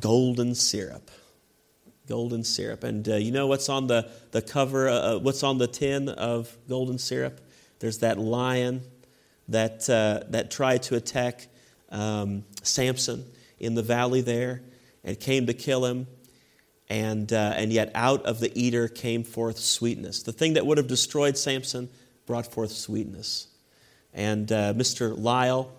Golden 0.00 0.56
syrup. 0.56 1.08
Golden 2.10 2.42
syrup. 2.42 2.82
And 2.82 3.08
uh, 3.08 3.14
you 3.14 3.30
know 3.30 3.46
what's 3.46 3.68
on 3.68 3.86
the, 3.86 4.10
the 4.32 4.42
cover, 4.42 4.88
uh, 4.88 4.94
uh, 4.94 5.18
what's 5.20 5.44
on 5.44 5.58
the 5.58 5.68
tin 5.68 6.08
of 6.08 6.58
golden 6.68 6.98
syrup? 6.98 7.40
There's 7.78 7.98
that 7.98 8.18
lion 8.18 8.82
that, 9.46 9.88
uh, 9.88 10.26
that 10.30 10.50
tried 10.50 10.82
to 10.84 10.96
attack 10.96 11.46
um, 11.88 12.42
Samson 12.64 13.24
in 13.60 13.76
the 13.76 13.84
valley 13.84 14.22
there 14.22 14.60
and 15.04 15.20
came 15.20 15.46
to 15.46 15.54
kill 15.54 15.84
him 15.84 16.08
and, 16.88 17.32
uh, 17.32 17.52
and 17.54 17.72
yet 17.72 17.92
out 17.94 18.26
of 18.26 18.40
the 18.40 18.50
eater 18.60 18.88
came 18.88 19.22
forth 19.22 19.60
sweetness. 19.60 20.24
The 20.24 20.32
thing 20.32 20.54
that 20.54 20.66
would 20.66 20.78
have 20.78 20.88
destroyed 20.88 21.38
Samson 21.38 21.88
brought 22.26 22.52
forth 22.52 22.72
sweetness. 22.72 23.46
And 24.12 24.50
uh, 24.50 24.74
Mr. 24.74 25.16
Lyle, 25.16 25.70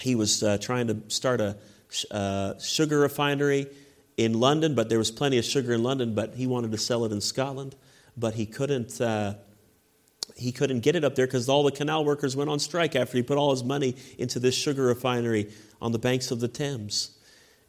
he 0.00 0.16
was 0.16 0.44
trying 0.60 0.88
to 0.88 0.98
start 1.08 1.40
a 1.40 1.56
sugar 2.60 2.98
refinery 2.98 3.68
in 4.16 4.40
London, 4.40 4.74
but 4.74 4.88
there 4.88 4.98
was 4.98 5.10
plenty 5.10 5.38
of 5.38 5.44
sugar 5.44 5.72
in 5.72 5.82
London, 5.82 6.14
but 6.14 6.34
he 6.34 6.46
wanted 6.46 6.72
to 6.72 6.78
sell 6.78 7.04
it 7.04 7.12
in 7.12 7.20
Scotland, 7.20 7.76
but 8.16 8.34
he 8.34 8.46
couldn't. 8.46 9.00
Uh, 9.00 9.34
he 10.34 10.52
couldn't 10.52 10.80
get 10.80 10.96
it 10.96 11.04
up 11.04 11.14
there 11.14 11.26
because 11.26 11.48
all 11.48 11.62
the 11.62 11.72
canal 11.72 12.04
workers 12.04 12.36
went 12.36 12.50
on 12.50 12.58
strike 12.58 12.94
after 12.94 13.16
he 13.16 13.22
put 13.22 13.38
all 13.38 13.52
his 13.52 13.64
money 13.64 13.96
into 14.18 14.38
this 14.38 14.54
sugar 14.54 14.84
refinery 14.84 15.50
on 15.80 15.92
the 15.92 15.98
banks 15.98 16.30
of 16.30 16.40
the 16.40 16.48
Thames. 16.48 17.16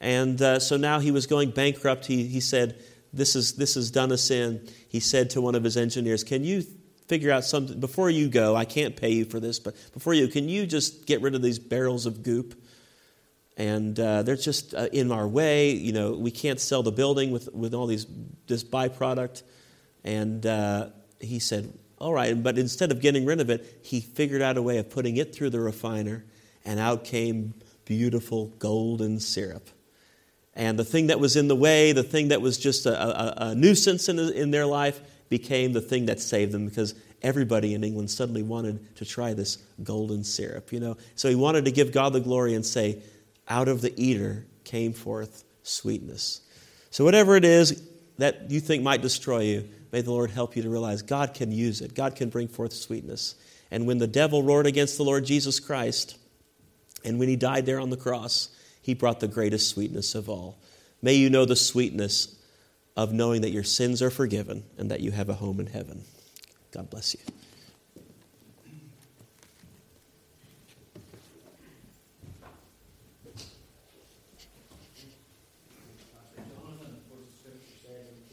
And 0.02 0.42
uh, 0.42 0.60
so 0.60 0.76
now 0.76 1.00
he 1.00 1.12
was 1.12 1.28
going 1.28 1.52
bankrupt. 1.52 2.06
He, 2.06 2.26
he 2.26 2.42
said, 2.42 2.78
this 3.14 3.36
is, 3.36 3.54
this 3.54 3.76
has 3.76 3.90
done 3.90 4.12
us 4.12 4.30
in. 4.32 4.68
He 4.90 5.00
said 5.00 5.30
to 5.32 5.42
one 5.42 5.56
of 5.56 5.64
his 5.64 5.78
engineers, 5.78 6.24
Can 6.24 6.44
you 6.44 6.64
figure 7.08 7.32
out 7.32 7.46
something? 7.46 7.80
Before 7.80 8.10
you 8.10 8.28
go, 8.28 8.56
I 8.56 8.66
can't 8.66 8.96
pay 8.96 9.12
you 9.12 9.26
for 9.26 9.40
this, 9.40 9.60
but 9.60 9.76
before 9.94 10.14
you, 10.14 10.28
can 10.28 10.50
you 10.50 10.66
just 10.66 11.06
get 11.06 11.22
rid 11.22 11.36
of 11.36 11.42
these 11.42 11.60
barrels 11.60 12.06
of 12.06 12.24
goop? 12.24 12.62
And 13.58 14.00
uh, 14.00 14.22
they're 14.22 14.36
just 14.36 14.74
uh, 14.76 14.88
in 14.94 15.12
our 15.12 15.28
way. 15.28 15.72
You 15.72 15.92
know, 15.92 16.14
we 16.14 16.32
can't 16.32 16.60
sell 16.60 16.84
the 16.84 16.92
building 16.92 17.32
with, 17.32 17.54
with 17.54 17.74
all 17.74 17.88
these 17.88 18.06
this 18.46 18.64
byproduct. 18.64 19.44
And 20.04 20.46
uh, 20.46 20.90
he 21.20 21.40
said, 21.40 21.74
All 21.98 22.14
right. 22.14 22.42
But 22.42 22.58
instead 22.58 22.92
of 22.92 23.02
getting 23.02 23.26
rid 23.26 23.42
of 23.42 23.50
it, 23.50 23.80
he 23.84 24.00
figured 24.00 24.42
out 24.42 24.58
a 24.58 24.62
way 24.62 24.78
of 24.78 24.90
putting 24.90 25.18
it 25.18 25.34
through 25.34 25.50
the 25.50 25.60
refiner, 25.60 26.24
and 26.64 26.80
out 26.80 27.04
came 27.04 27.56
beautiful 27.86 28.48
golden 28.60 29.20
syrup. 29.20 29.70
And 30.54 30.78
the 30.78 30.86
thing 30.86 31.08
that 31.08 31.20
was 31.20 31.36
in 31.36 31.48
the 31.48 31.56
way, 31.56 31.92
the 31.92 32.04
thing 32.04 32.30
that 32.30 32.42
was 32.42 32.58
just 32.58 32.86
a, 32.86 32.92
a, 32.92 33.50
a 33.50 33.56
nuisance 33.56 34.10
in, 34.10 34.18
in 34.18 34.52
their 34.52 34.66
life, 34.66 35.00
became 35.30 35.74
the 35.74 35.82
thing 35.82 36.06
that 36.06 36.20
saved 36.20 36.52
them 36.52 36.68
because 36.68 36.96
everybody 37.22 37.74
in 37.74 37.84
England 37.84 38.10
suddenly 38.10 38.44
wanted 38.44 38.96
to 38.96 39.06
try 39.06 39.34
this 39.34 39.58
golden 39.84 40.24
syrup, 40.24 40.72
you 40.72 40.80
know. 40.80 40.98
So 41.16 41.30
he 41.30 41.36
wanted 41.36 41.66
to 41.66 41.72
give 41.72 41.92
God 41.92 42.14
the 42.14 42.20
glory 42.20 42.54
and 42.54 42.66
say, 42.66 43.02
out 43.48 43.68
of 43.68 43.82
the 43.82 43.94
eater 44.02 44.46
came 44.64 44.94
forth 44.94 45.44
sweetness. 45.64 46.42
So 46.90 47.04
whatever 47.04 47.36
it 47.36 47.46
is 47.46 47.82
that 48.18 48.50
you 48.50 48.60
think 48.60 48.84
might 48.84 49.02
destroy 49.02 49.42
you, 49.42 49.70
may 49.92 50.02
the 50.02 50.12
Lord 50.12 50.32
help 50.32 50.56
you 50.56 50.64
to 50.64 50.70
realize 50.70 51.02
God 51.02 51.34
can 51.34 51.52
use 51.52 51.82
it. 51.82 51.94
God 51.94 52.16
can 52.16 52.30
bring 52.30 52.48
forth 52.48 52.74
sweetness. 52.74 53.36
And 53.72 53.86
when 53.86 53.98
the 53.98 54.08
devil 54.08 54.44
roared 54.44 54.66
against 54.66 54.98
the 54.98 55.04
Lord 55.04 55.26
Jesus 55.26 55.60
Christ, 55.60 56.18
and 57.04 57.20
when 57.20 57.30
he 57.30 57.36
died 57.36 57.66
there 57.66 57.80
on 57.80 57.90
the 57.90 57.98
cross, 57.98 58.50
he 58.82 58.94
brought 58.94 59.20
the 59.20 59.28
greatest 59.28 59.70
sweetness 59.70 60.16
of 60.16 60.30
all. 60.30 60.58
May 61.02 61.14
you 61.14 61.30
know 61.30 61.46
the 61.46 61.56
sweetness 61.56 62.36
of 62.96 63.14
knowing 63.14 63.42
that 63.42 63.52
your 63.52 63.64
sins 63.64 64.02
are 64.02 64.10
forgiven 64.10 64.64
and 64.78 64.90
that 64.90 65.02
you 65.02 65.12
have 65.12 65.30
a 65.30 65.36
home 65.36 65.60
in 65.60 65.68
heaven. 65.68 66.04
God 66.72 66.90
bless 66.90 67.14
you. 67.14 67.20